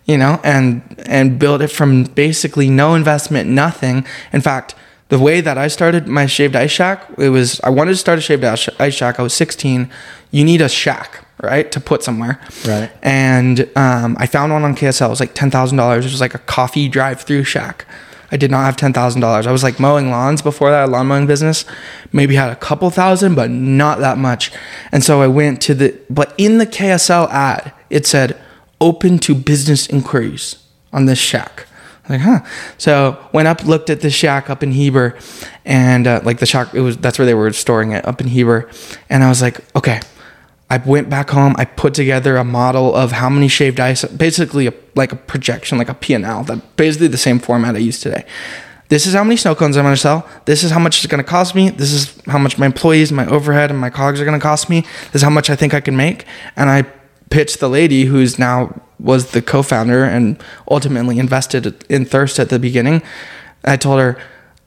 You 0.09 0.19
know, 0.19 0.41
and 0.43 0.83
and 1.07 1.39
built 1.39 1.61
it 1.61 1.69
from 1.69 2.05
basically 2.05 2.69
no 2.69 2.95
investment, 2.95 3.49
nothing. 3.49 4.05
In 4.33 4.41
fact, 4.41 4.75
the 5.09 5.19
way 5.19 5.41
that 5.41 5.57
I 5.57 5.69
started 5.69 6.07
my 6.07 6.27
shaved 6.27 6.57
ice 6.57 6.71
shack, 6.71 7.05
it 7.19 7.29
was 7.29 7.61
I 7.61 7.71
wanted 7.71 7.93
to 7.93 7.97
start 7.97 8.19
a 8.19 8.23
shaved 8.23 8.45
ice 8.45 8.69
ice 8.81 8.95
shack. 8.95 9.19
I 9.19 9.23
was 9.23 9.35
16. 9.35 9.91
You 10.31 10.45
need 10.45 10.61
a 10.61 10.69
shack, 10.69 11.25
right, 11.43 11.71
to 11.73 11.81
put 11.81 12.03
somewhere. 12.03 12.41
Right. 12.67 12.91
And 13.03 13.71
um, 13.77 14.17
I 14.19 14.27
found 14.27 14.53
one 14.53 14.65
on 14.65 14.75
KSL. 14.75 15.07
It 15.07 15.11
was 15.11 15.21
like 15.21 15.35
ten 15.35 15.51
thousand 15.51 15.79
dollars. 15.79 16.05
It 16.05 16.11
was 16.11 16.21
like 16.21 16.35
a 16.35 16.39
coffee 16.39 16.89
drive-through 16.89 17.45
shack. 17.45 17.87
I 18.31 18.37
did 18.37 18.51
not 18.51 18.65
have 18.65 18.77
ten 18.77 18.93
thousand 18.93 19.23
dollars. 19.23 19.47
I 19.47 19.53
was 19.53 19.63
like 19.63 19.81
mowing 19.81 20.11
lawns 20.11 20.43
before 20.43 20.71
that 20.71 20.91
lawn 20.91 21.07
mowing 21.07 21.27
business. 21.27 21.65
Maybe 22.13 22.35
had 22.35 22.51
a 22.51 22.57
couple 22.57 22.91
thousand, 22.91 23.35
but 23.35 23.51
not 23.51 24.01
that 24.01 24.19
much. 24.19 24.53
And 24.93 25.03
so 25.03 25.23
I 25.23 25.27
went 25.27 25.63
to 25.63 25.75
the 25.75 25.99
but 26.11 26.35
in 26.37 26.59
the 26.59 26.67
KSL 26.67 27.31
ad, 27.31 27.73
it 27.89 28.07
said 28.07 28.39
open 28.81 29.19
to 29.21 29.35
business 29.35 29.87
inquiries 29.87 30.57
on 30.93 31.07
this 31.07 31.19
shack. 31.19 31.67
Like, 32.09 32.21
huh? 32.21 32.41
So 32.79 33.23
went 33.33 33.49
up, 33.49 33.65
looked 33.65 33.91
at 33.91 34.01
the 34.01 34.11
shack 34.11 34.49
up 34.49 34.63
in 34.63 34.73
Heber, 34.73 35.19
and 35.65 36.07
uh, 36.07 36.21
like 36.25 36.39
the 36.39 36.47
shack, 36.47 36.73
it 36.75 36.81
was 36.81 36.97
that's 36.97 37.19
where 37.19 37.27
they 37.27 37.35
were 37.35 37.53
storing 37.53 37.93
it 37.93 38.07
up 38.07 38.21
in 38.21 38.29
Heber, 38.29 38.71
and 39.11 39.23
I 39.23 39.29
was 39.29 39.43
like, 39.43 39.61
okay. 39.77 40.01
I 40.71 40.77
went 40.77 41.09
back 41.09 41.31
home. 41.31 41.55
I 41.57 41.65
put 41.65 41.95
together 41.95 42.37
a 42.37 42.45
model 42.45 42.95
of 42.95 43.13
how 43.13 43.31
many 43.31 43.49
shaved 43.49 43.81
ice, 43.81 44.05
basically 44.05 44.67
a, 44.67 44.75
like 44.95 45.13
a 45.13 45.17
projection, 45.17 45.79
like 45.79 45.89
a 45.89 45.95
P&L, 45.95 46.45
that 46.45 46.77
basically 46.77 47.09
the 47.09 47.17
same 47.17 47.39
format 47.39 47.75
I 47.75 47.79
use 47.79 48.01
today. 48.01 48.27
This 48.89 49.07
is 49.07 49.15
how 49.15 49.25
many 49.25 49.39
snow 49.39 49.55
cones 49.55 49.79
I'm 49.79 49.85
going 49.85 49.95
to 49.95 50.01
sell. 50.01 50.29
This 50.45 50.65
is 50.65 50.71
how 50.71 50.79
much 50.79 50.99
it's 50.99 51.07
going 51.07 51.25
to 51.25 51.29
cost 51.29 51.55
me. 51.55 51.71
This 51.71 51.93
is 51.93 52.21
how 52.27 52.37
much 52.37 52.59
my 52.59 52.67
employees, 52.67 53.11
my 53.11 53.27
overhead, 53.27 53.71
and 53.71 53.79
my 53.79 53.89
cogs 53.89 54.21
are 54.21 54.27
going 54.27 54.39
to 54.39 54.43
cost 54.43 54.69
me. 54.69 54.83
This 55.13 55.17
is 55.17 55.23
how 55.23 55.31
much 55.31 55.49
I 55.49 55.57
think 55.57 55.73
I 55.73 55.81
can 55.81 55.97
make. 55.97 56.27
And 56.55 56.69
I 56.69 56.83
pitched 57.31 57.61
the 57.61 57.69
lady 57.69 58.05
who's 58.05 58.39
now 58.39 58.81
was 58.99 59.31
the 59.31 59.43
co-founder 59.43 60.05
and 60.05 60.43
ultimately 60.71 61.19
invested 61.19 61.85
in 61.89 62.05
Thirst 62.05 62.39
at 62.39 62.49
the 62.49 62.59
beginning. 62.59 63.03
I 63.65 63.77
told 63.77 64.01
her, 64.01 64.19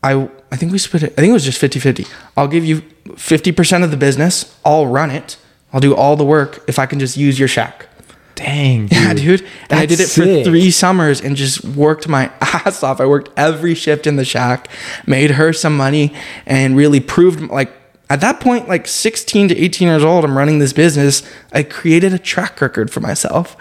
I 0.04 0.30
I 0.52 0.58
think 0.58 0.72
we 0.72 0.78
split 0.78 1.04
it. 1.04 1.14
I 1.14 1.22
think 1.22 1.30
it 1.30 1.34
was 1.34 1.46
just 1.46 1.62
50-50. 1.62 2.12
I'll 2.36 2.48
give 2.48 2.66
you 2.66 2.82
50% 3.06 3.84
of 3.84 3.92
the 3.92 3.98
business. 3.98 4.58
I'll 4.66 4.86
run 4.86 5.10
it. 5.10 5.38
I'll 5.72 5.80
do 5.80 5.96
all 5.96 6.18
the 6.18 6.26
work 6.26 6.62
if 6.68 6.78
I 6.78 6.86
can 6.86 7.00
just 7.00 7.16
use 7.16 7.40
your 7.40 7.48
shack. 7.48 7.88
Dang. 8.36 8.88
Dude. 8.88 8.92
Yeah, 8.92 9.14
dude. 9.14 9.48
And 9.70 9.80
I 9.80 9.86
did 9.86 10.00
it 10.00 10.08
sick. 10.08 10.44
for 10.44 10.50
three 10.50 10.72
summers 10.72 11.22
and 11.22 11.38
just 11.38 11.64
worked 11.64 12.08
my 12.08 12.32
ass 12.42 12.84
off. 12.84 13.00
I 13.00 13.06
worked 13.06 13.30
every 13.38 13.76
shift 13.76 14.08
in 14.08 14.18
the 14.18 14.26
shack, 14.26 14.68
made 15.06 15.32
her 15.32 15.54
some 15.54 15.78
money, 15.78 16.14
and 16.46 16.76
really 16.76 17.00
proved 17.00 17.42
like 17.50 17.72
at 18.14 18.22
that 18.22 18.40
point, 18.40 18.68
like 18.68 18.88
16 18.88 19.50
to 19.50 19.58
18 19.58 19.88
years 19.88 20.04
old, 20.04 20.26
I'm 20.26 20.38
running 20.38 20.60
this 20.60 20.74
business. 20.74 21.24
I 21.54 21.64
created 21.64 22.14
a 22.14 22.20
track 22.20 22.60
record 22.62 22.92
for 22.92 23.00
myself. 23.00 23.56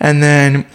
And 0.00 0.22
then 0.22 0.66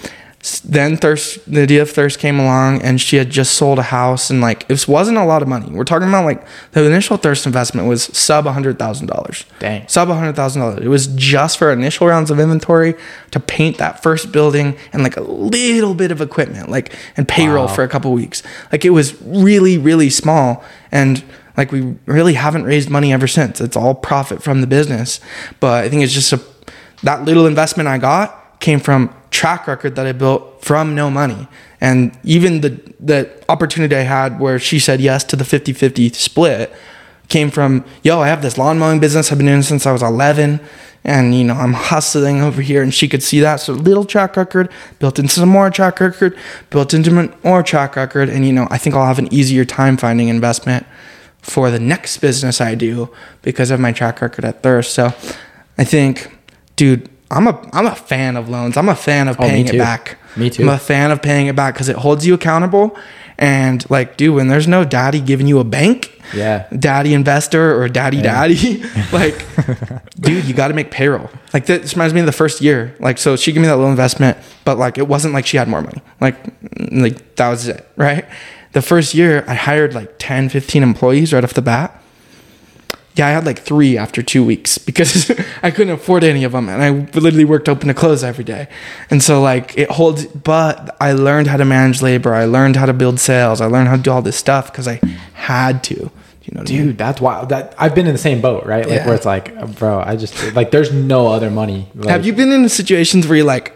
then 0.64 0.96
thirst 0.96 1.52
the 1.52 1.62
idea 1.64 1.82
of 1.82 1.90
thirst 1.92 2.18
came 2.18 2.40
along 2.40 2.82
and 2.82 3.02
she 3.02 3.18
had 3.18 3.30
just 3.30 3.56
sold 3.56 3.78
a 3.78 3.82
house 3.84 4.30
and 4.30 4.40
like 4.40 4.66
it 4.70 4.88
wasn't 4.88 5.18
a 5.18 5.26
lot 5.26 5.42
of 5.42 5.50
money 5.50 5.70
we're 5.70 5.84
talking 5.84 6.08
about 6.08 6.24
like 6.24 6.42
the 6.72 6.86
initial 6.86 7.18
thirst 7.18 7.46
investment 7.46 7.90
was 7.90 8.04
sub 8.18 8.48
a 8.48 8.54
hundred 8.54 8.80
thousand 8.80 9.08
dollars 9.08 9.44
Dang. 9.60 9.86
sub 9.90 10.10
a 10.10 10.16
hundred 10.16 10.38
thousand 10.38 10.62
dollars 10.62 10.80
it 10.82 10.88
was 10.88 11.08
just 11.08 11.58
for 11.58 11.74
initial 11.74 12.08
rounds 12.08 12.32
of 12.32 12.40
inventory 12.40 12.94
to 13.32 13.40
paint 13.42 13.80
that 13.80 14.02
first 14.02 14.32
building 14.32 14.78
and 14.94 15.04
like 15.04 15.18
a 15.18 15.22
little 15.22 15.94
bit 15.94 16.10
of 16.10 16.22
equipment 16.22 16.70
like 16.70 16.96
and 17.18 17.28
payroll 17.28 17.66
Wow. 17.66 17.74
for 17.76 17.84
a 17.84 17.90
couple 17.90 18.14
weeks 18.14 18.42
like 18.72 18.86
it 18.86 18.92
was 18.92 19.22
really 19.22 19.78
really 19.78 20.10
small 20.10 20.64
and 20.90 21.22
like 21.60 21.74
we 21.74 21.82
really 22.06 22.36
haven't 22.36 22.64
raised 22.64 22.90
money 22.90 23.12
ever 23.12 23.28
since. 23.28 23.60
It's 23.60 23.76
all 23.76 23.94
profit 23.94 24.42
from 24.42 24.62
the 24.62 24.68
business. 24.68 25.20
But 25.60 25.84
i 25.84 25.90
think 25.90 26.04
it's 26.04 26.14
just 26.14 26.32
a 26.32 26.40
that 27.04 27.26
little 27.26 27.46
investment 27.46 27.90
I 27.90 27.98
got 27.98 28.60
came 28.62 28.80
from 28.80 29.14
track 29.30 29.68
record 29.68 29.96
that 29.98 30.06
I 30.08 30.14
built 30.14 30.64
from 30.64 30.96
no 30.96 31.10
money. 31.10 31.50
And 31.82 32.18
even 32.24 32.62
the 32.62 32.72
the 33.12 33.20
opportunity 33.50 33.94
I 33.94 34.06
had 34.20 34.40
where 34.40 34.58
she 34.58 34.80
said 34.80 35.02
yes 35.02 35.26
to 35.26 35.36
the 35.36 35.44
50-50 35.44 36.16
split 36.16 36.72
came 37.28 37.52
from, 37.52 37.84
yo, 38.04 38.22
I 38.22 38.28
have 38.28 38.42
this 38.42 38.58
lawn 38.58 38.80
mowing 38.80 39.02
business 39.02 39.30
I've 39.30 39.38
been 39.38 39.48
doing 39.48 39.62
since 39.62 39.86
I 39.86 39.92
was 39.92 40.02
11 40.02 40.62
and 41.04 41.36
you 41.38 41.44
know, 41.44 41.56
I'm 41.56 41.74
hustling 41.74 42.42
over 42.42 42.62
here. 42.62 42.82
And 42.82 42.94
she 42.94 43.08
could 43.10 43.24
see 43.24 43.42
that. 43.42 43.58
So 43.58 43.74
little 43.74 44.06
track 44.06 44.38
record 44.38 44.72
built 45.00 45.20
into 45.20 45.34
some 45.34 45.50
more 45.50 45.70
track 45.70 46.00
record, 46.00 46.38
built 46.70 46.94
into 46.94 47.12
more 47.44 47.64
track 47.64 47.98
record. 47.98 48.30
And 48.30 48.46
you 48.48 48.54
know, 48.54 48.68
I 48.72 48.78
think 48.78 48.96
I'll 48.96 49.12
have 49.14 49.20
an 49.20 49.34
easier 49.34 49.66
time 49.66 49.98
finding 49.98 50.30
investment 50.30 50.86
for 51.42 51.72
the 51.72 51.80
next 51.80 52.18
business 52.18 52.62
I 52.62 52.76
do 52.76 53.10
because 53.42 53.72
of 53.72 53.80
my 53.80 53.92
track 53.92 54.22
record 54.22 54.46
at 54.46 54.62
Thirst. 54.64 54.94
So 54.94 55.08
I 55.78 55.84
think, 55.84 56.36
dude, 56.76 57.10
I'm 57.32 57.48
a 57.48 57.70
I'm 57.74 57.86
a 57.86 57.96
fan 57.96 58.36
of 58.38 58.50
loans. 58.50 58.76
I'm 58.78 58.90
a 58.90 58.96
fan 58.96 59.28
of 59.28 59.38
Oh, 59.40 59.44
paying 59.44 59.68
it 59.68 59.78
back. 59.78 60.18
Me 60.36 60.50
too. 60.50 60.64
I'm 60.64 60.70
a 60.70 60.78
fan 60.78 61.12
of 61.12 61.22
paying 61.22 61.48
it 61.48 61.56
back 61.56 61.74
because 61.74 61.90
it 61.90 61.96
holds 61.96 62.26
you 62.26 62.34
accountable. 62.34 62.98
And 63.38 63.90
like, 63.90 64.18
dude, 64.18 64.36
when 64.36 64.48
there's 64.50 64.68
no 64.68 64.84
daddy 64.84 65.22
giving 65.22 65.48
you 65.48 65.60
a 65.60 65.64
bank, 65.64 66.20
Yeah. 66.34 66.68
daddy 66.78 67.14
investor 67.14 67.82
or 67.82 67.88
daddy 67.88 68.22
daddy, 68.22 68.84
like, 69.14 69.46
dude, 70.20 70.44
you 70.44 70.54
got 70.54 70.68
to 70.68 70.74
make 70.74 70.92
payroll. 70.92 71.30
Like 71.54 71.66
this 71.66 71.94
reminds 71.94 72.14
me 72.14 72.20
of 72.20 72.26
the 72.26 72.34
first 72.34 72.60
year. 72.60 72.94
Like, 73.00 73.18
so 73.18 73.38
she 73.38 73.54
gave 73.54 73.62
me 73.62 73.68
that 73.70 73.78
little 73.78 73.92
investment, 73.92 74.38
but 74.66 74.78
like, 74.78 74.98
it 74.98 75.08
wasn't 75.08 75.34
like 75.34 75.46
she 75.46 75.56
had 75.56 75.70
more 75.70 75.82
money. 75.82 76.02
Like, 76.20 76.36
like 76.92 77.38
that 77.38 77.48
was 77.50 77.70
it, 77.70 77.88
right? 77.96 78.26
The 78.74 78.82
first 78.82 79.14
year, 79.16 79.44
I 79.48 79.56
hired 79.56 79.94
like 79.96 80.16
10, 80.20 80.50
15 80.50 80.84
employees 80.84 81.34
right 81.34 81.44
off 81.44 81.54
the 81.54 81.62
bat. 81.62 81.96
Yeah, 83.16 83.28
I 83.28 83.32
had 83.32 83.46
like 83.46 83.60
three 83.60 83.98
after 83.98 84.22
two 84.22 84.46
weeks 84.46 84.78
because 84.90 85.32
I 85.64 85.72
couldn't 85.72 85.94
afford 85.94 86.24
any 86.24 86.44
of 86.44 86.52
them, 86.54 86.70
and 86.70 86.82
I 86.82 86.90
literally 87.20 87.46
worked 87.46 87.68
open 87.68 87.88
to 87.88 87.94
close 87.94 88.24
every 88.24 88.44
day. 88.44 88.68
And 89.10 89.22
so 89.24 89.42
like 89.42 89.78
it 89.78 89.90
holds, 89.92 90.26
but 90.28 90.96
I 91.02 91.14
learned 91.14 91.48
how 91.48 91.58
to 91.58 91.66
manage 91.66 92.02
labor. 92.02 92.34
I 92.34 92.46
learned 92.46 92.76
how 92.76 92.86
to 92.86 92.94
build 92.94 93.20
sales. 93.20 93.60
I 93.62 93.66
learned 93.66 93.88
how 93.90 93.98
to 93.98 94.02
do 94.02 94.12
all 94.12 94.22
this 94.22 94.38
stuff 94.38 94.72
because 94.72 94.88
I 94.88 95.02
had 95.34 95.84
to. 95.86 95.96
You 95.96 96.56
know, 96.56 96.62
what 96.62 96.70
I 96.70 96.74
mean? 96.74 96.86
Dude, 96.88 96.98
that's 96.98 97.22
wild. 97.22 97.50
That 97.50 97.76
I've 97.78 97.94
been 97.94 98.08
in 98.08 98.14
the 98.14 98.18
same 98.20 98.42
boat, 98.42 98.66
right? 98.66 98.86
Like 98.88 98.96
Yeah. 99.00 99.06
where 99.06 99.16
it's 99.16 99.26
like, 99.26 99.76
bro, 99.78 100.00
I 100.00 100.16
just 100.16 100.56
like 100.56 100.72
there's 100.72 100.92
no 100.92 101.28
other 101.28 101.52
money. 101.52 101.90
Like, 101.94 102.10
Have 102.10 102.26
you 102.26 102.34
been 102.34 102.52
in 102.52 102.68
situations 102.70 103.28
where 103.28 103.38
you're 103.38 103.46
like, 103.46 103.74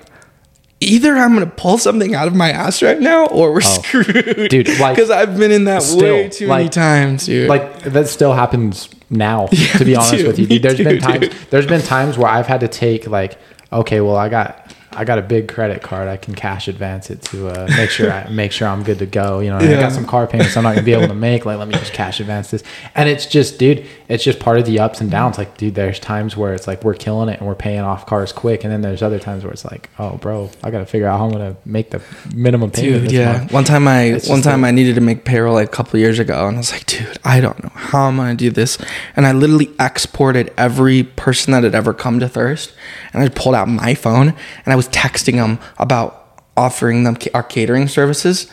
either 0.84 1.16
I'm 1.16 1.34
gonna 1.34 1.46
pull 1.48 1.78
something 1.78 2.16
out 2.16 2.28
of 2.28 2.36
my 2.36 2.52
ass 2.52 2.82
right 2.82 3.00
now, 3.00 3.26
or 3.28 3.52
we're 3.52 3.58
oh. 3.58 3.82
screwed, 3.82 4.40
Oh. 4.40 4.48
Dude, 4.48 4.80
like, 4.80 4.96
Because 4.96 5.10
I've 5.10 5.38
been 5.38 5.52
in 5.52 5.66
that 5.66 5.82
way 5.82 5.88
still, 5.88 6.30
too 6.30 6.48
many 6.48 6.70
times, 6.70 7.26
dude. 7.26 7.50
like 7.50 7.84
that 7.84 8.08
still 8.08 8.34
happens 8.34 8.90
now 9.10 9.48
to 9.78 9.86
be 9.86 9.96
honest 9.96 10.14
too. 10.16 10.28
with 10.28 10.40
you 10.40 10.48
dude. 10.48 10.64
there's 10.64 10.78
been 10.78 11.00
times 11.00 11.20
dude. 11.28 11.32
there's 11.52 11.68
been 11.68 11.82
times 11.82 12.18
where 12.18 12.28
i've 12.28 12.48
had 12.48 12.62
to 12.62 12.68
take 12.68 13.06
like 13.08 13.38
okay 13.72 14.02
well 14.02 14.16
i 14.16 14.28
got 14.28 14.63
i 14.96 15.04
got 15.04 15.18
a 15.18 15.22
big 15.22 15.48
credit 15.48 15.82
card 15.82 16.08
i 16.08 16.18
can 16.18 16.36
cash 16.36 16.68
advance 16.68 17.10
it 17.10 17.22
to 17.22 17.48
uh, 17.50 17.68
make 17.78 17.90
sure 17.90 18.12
i 18.12 18.28
make 18.30 18.52
sure 18.52 18.68
i'm 18.68 18.84
good 18.84 19.00
to 19.00 19.06
go 19.06 19.40
you 19.40 19.50
know 19.50 19.58
i 19.58 19.74
got 19.76 19.92
some 19.92 20.06
car 20.06 20.28
payments 20.28 20.56
i'm 20.58 20.64
not 20.64 20.76
gonna 20.76 20.86
be 20.86 20.94
able 20.94 21.08
to 21.08 21.14
make 21.14 21.46
like 21.46 21.58
let 21.58 21.68
me 21.68 21.74
just 21.74 21.94
cash 21.94 22.20
advance 22.20 22.52
this 22.52 22.64
and 22.96 23.10
it's 23.10 23.26
just 23.26 23.60
dude 23.60 23.86
it's 24.08 24.24
just 24.24 24.40
part 24.40 24.58
of 24.58 24.66
the 24.66 24.80
ups 24.80 25.02
and 25.02 25.12
downs 25.12 25.38
like 25.38 25.58
dude 25.58 25.76
there's 25.76 26.00
times 26.00 26.38
where 26.38 26.54
it's 26.54 26.68
like 26.68 26.84
we're 26.84 26.94
killing 26.94 27.30
it 27.30 27.40
and 27.40 27.48
we're 27.48 27.56
paying 27.56 27.82
off 27.82 28.06
cars 28.06 28.32
quick 28.32 28.64
and 28.64 28.72
then 28.72 28.82
there's 28.82 29.02
other 29.02 29.20
times 29.20 29.44
where 29.44 29.54
it's 29.54 29.66
like 29.66 29.90
oh 30.00 30.18
bro 30.18 30.50
i 30.64 30.72
gotta 30.72 30.86
figure 30.86 31.08
out 31.08 31.18
how 31.18 31.26
i'm 31.26 31.32
gonna 31.32 31.56
make 31.66 31.90
the 31.92 32.02
minimum 32.36 32.72
payment 32.72 33.04
Dude, 33.04 33.12
yeah. 33.12 33.38
month. 33.40 33.52
One 33.54 33.64
time 33.64 33.88
I 33.88 34.04
It's 34.04 34.30
one 34.30 34.42
time 34.42 34.64
I 34.64 34.72
needed 34.72 34.96
to 34.96 35.02
make 35.02 35.26
payroll 35.26 35.54
like 35.54 35.68
a 35.68 35.72
couple 35.72 36.00
years 36.00 36.20
ago, 36.20 36.48
and 36.48 36.58
I 36.58 36.60
was 36.60 36.72
like, 36.72 36.86
dude, 36.86 37.18
I 37.24 37.40
don't 37.40 37.62
know 37.64 37.72
how 37.74 38.06
I'm 38.06 38.18
gonna 38.18 38.36
do 38.36 38.50
this. 38.50 38.78
And 39.16 39.26
I 39.26 39.32
literally 39.32 39.72
exported 39.80 40.54
every 40.58 41.04
person 41.04 41.52
that 41.54 41.64
had 41.64 41.76
ever 41.76 41.94
come 41.94 42.20
to 42.20 42.28
Thirst, 42.28 42.74
and 43.14 43.24
I 43.24 43.30
pulled 43.30 43.56
out 43.56 43.68
my 43.68 43.94
phone 43.94 44.30
and 44.66 44.74
I 44.74 44.76
was 44.76 44.83
texting 44.90 45.34
them 45.36 45.60
about 45.78 46.20
offering 46.56 47.04
them 47.04 47.16
ca- 47.16 47.32
our 47.34 47.42
catering 47.42 47.88
services, 47.88 48.46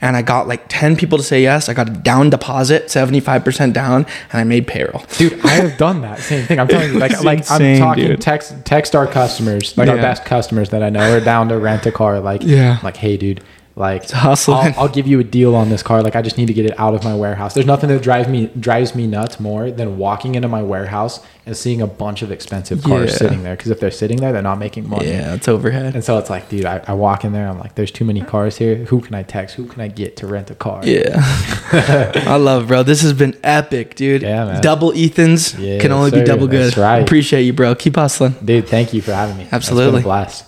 and 0.00 0.16
I 0.16 0.22
got 0.22 0.46
like 0.46 0.66
ten 0.68 0.94
people 0.96 1.18
to 1.18 1.24
say 1.24 1.42
yes. 1.42 1.68
I 1.68 1.74
got 1.74 1.88
a 1.88 1.92
down 1.92 2.30
deposit, 2.30 2.88
seventy 2.90 3.18
five 3.20 3.44
percent 3.44 3.72
down, 3.74 4.06
and 4.30 4.40
I 4.40 4.44
made 4.44 4.66
payroll. 4.68 5.02
Dude, 5.16 5.44
I 5.44 5.48
have 5.48 5.76
done 5.76 6.02
that 6.02 6.20
same 6.20 6.46
thing. 6.46 6.60
I'm 6.60 6.68
telling 6.68 6.92
you, 6.92 6.98
like, 7.00 7.20
like 7.24 7.38
insane, 7.38 7.74
I'm 7.74 7.88
talking 7.88 8.06
dude. 8.06 8.20
text 8.20 8.54
text 8.64 8.94
our 8.94 9.06
customers, 9.08 9.76
like 9.76 9.88
our 9.88 9.96
best 9.96 10.24
customers 10.24 10.70
that 10.70 10.82
I 10.84 10.90
know 10.90 11.16
are 11.16 11.20
down 11.20 11.48
to 11.48 11.58
rent 11.58 11.84
a 11.86 11.90
car. 11.92 12.20
Like, 12.20 12.42
Yeah. 12.44 12.78
like, 12.84 12.96
hey, 12.96 13.16
dude, 13.16 13.42
like. 13.78 14.12
I'll, 14.14 14.36
I'll 14.76 14.88
give 14.88 15.06
you 15.06 15.20
a 15.20 15.24
deal 15.24 15.54
on 15.54 15.68
this 15.70 15.82
car. 15.82 16.02
Like, 16.02 16.16
I 16.16 16.22
just 16.22 16.36
need 16.36 16.46
to 16.46 16.52
get 16.54 16.66
it 16.66 16.78
out 16.78 16.94
of 16.94 17.04
my 17.04 17.14
warehouse. 17.14 17.54
There's 17.54 17.66
nothing 17.66 17.88
that 17.90 18.02
drives 18.02 18.28
me 18.28 18.46
drives 18.58 18.94
me 18.94 19.06
nuts 19.06 19.38
more 19.40 19.70
than 19.70 19.96
walking 19.98 20.34
into 20.34 20.48
my 20.48 20.62
warehouse 20.62 21.20
and 21.46 21.56
seeing 21.56 21.80
a 21.80 21.86
bunch 21.86 22.20
of 22.20 22.30
expensive 22.30 22.82
cars 22.82 23.10
Yeah. 23.12 23.16
sitting 23.16 23.42
there. 23.42 23.56
Because 23.56 23.70
if 23.70 23.80
they're 23.80 23.90
sitting 23.90 24.18
there, 24.18 24.32
they're 24.34 24.42
not 24.42 24.58
making 24.58 24.86
money. 24.88 25.08
Yeah, 25.08 25.32
it's 25.34 25.48
overhead. 25.48 25.94
And 25.94 26.04
so 26.04 26.18
it's 26.18 26.28
like, 26.28 26.48
dude, 26.50 26.66
I, 26.66 26.82
I 26.86 26.92
walk 26.92 27.24
in 27.24 27.32
there. 27.32 27.48
I'm 27.48 27.58
like, 27.58 27.74
there's 27.74 27.90
too 27.90 28.04
many 28.04 28.20
cars 28.20 28.58
here. 28.58 28.74
Who 28.84 29.00
can 29.00 29.14
I 29.14 29.22
text? 29.22 29.54
Who 29.54 29.66
can 29.66 29.80
I 29.80 29.88
get 29.88 30.16
to 30.18 30.26
rent 30.26 30.50
a 30.50 30.54
car? 30.54 30.82
Yeah. 30.84 31.14
I 31.72 32.36
love, 32.36 32.68
bro. 32.68 32.82
This 32.82 33.00
has 33.02 33.12
been 33.14 33.34
epic, 33.42 33.94
dude. 33.94 34.22
Yeah, 34.22 34.44
man. 34.44 34.60
Double 34.60 34.92
Ethans 34.92 35.58
Yes, 35.58 35.80
can 35.80 35.92
only 35.92 36.10
be 36.10 36.22
double 36.22 36.46
good. 36.48 36.66
That's 36.66 36.76
right. 36.76 36.98
Appreciate 36.98 37.42
you, 37.42 37.52
bro. 37.54 37.74
Keep 37.74 37.96
hustling. 37.96 38.34
Dude, 38.44 38.68
thank 38.68 38.92
you 38.92 39.00
for 39.00 39.12
having 39.12 39.36
me. 39.36 39.42
It's 39.44 39.50
been 39.50 39.54
a 39.54 39.56
Absolutely. 39.56 40.02
blast. 40.02 40.44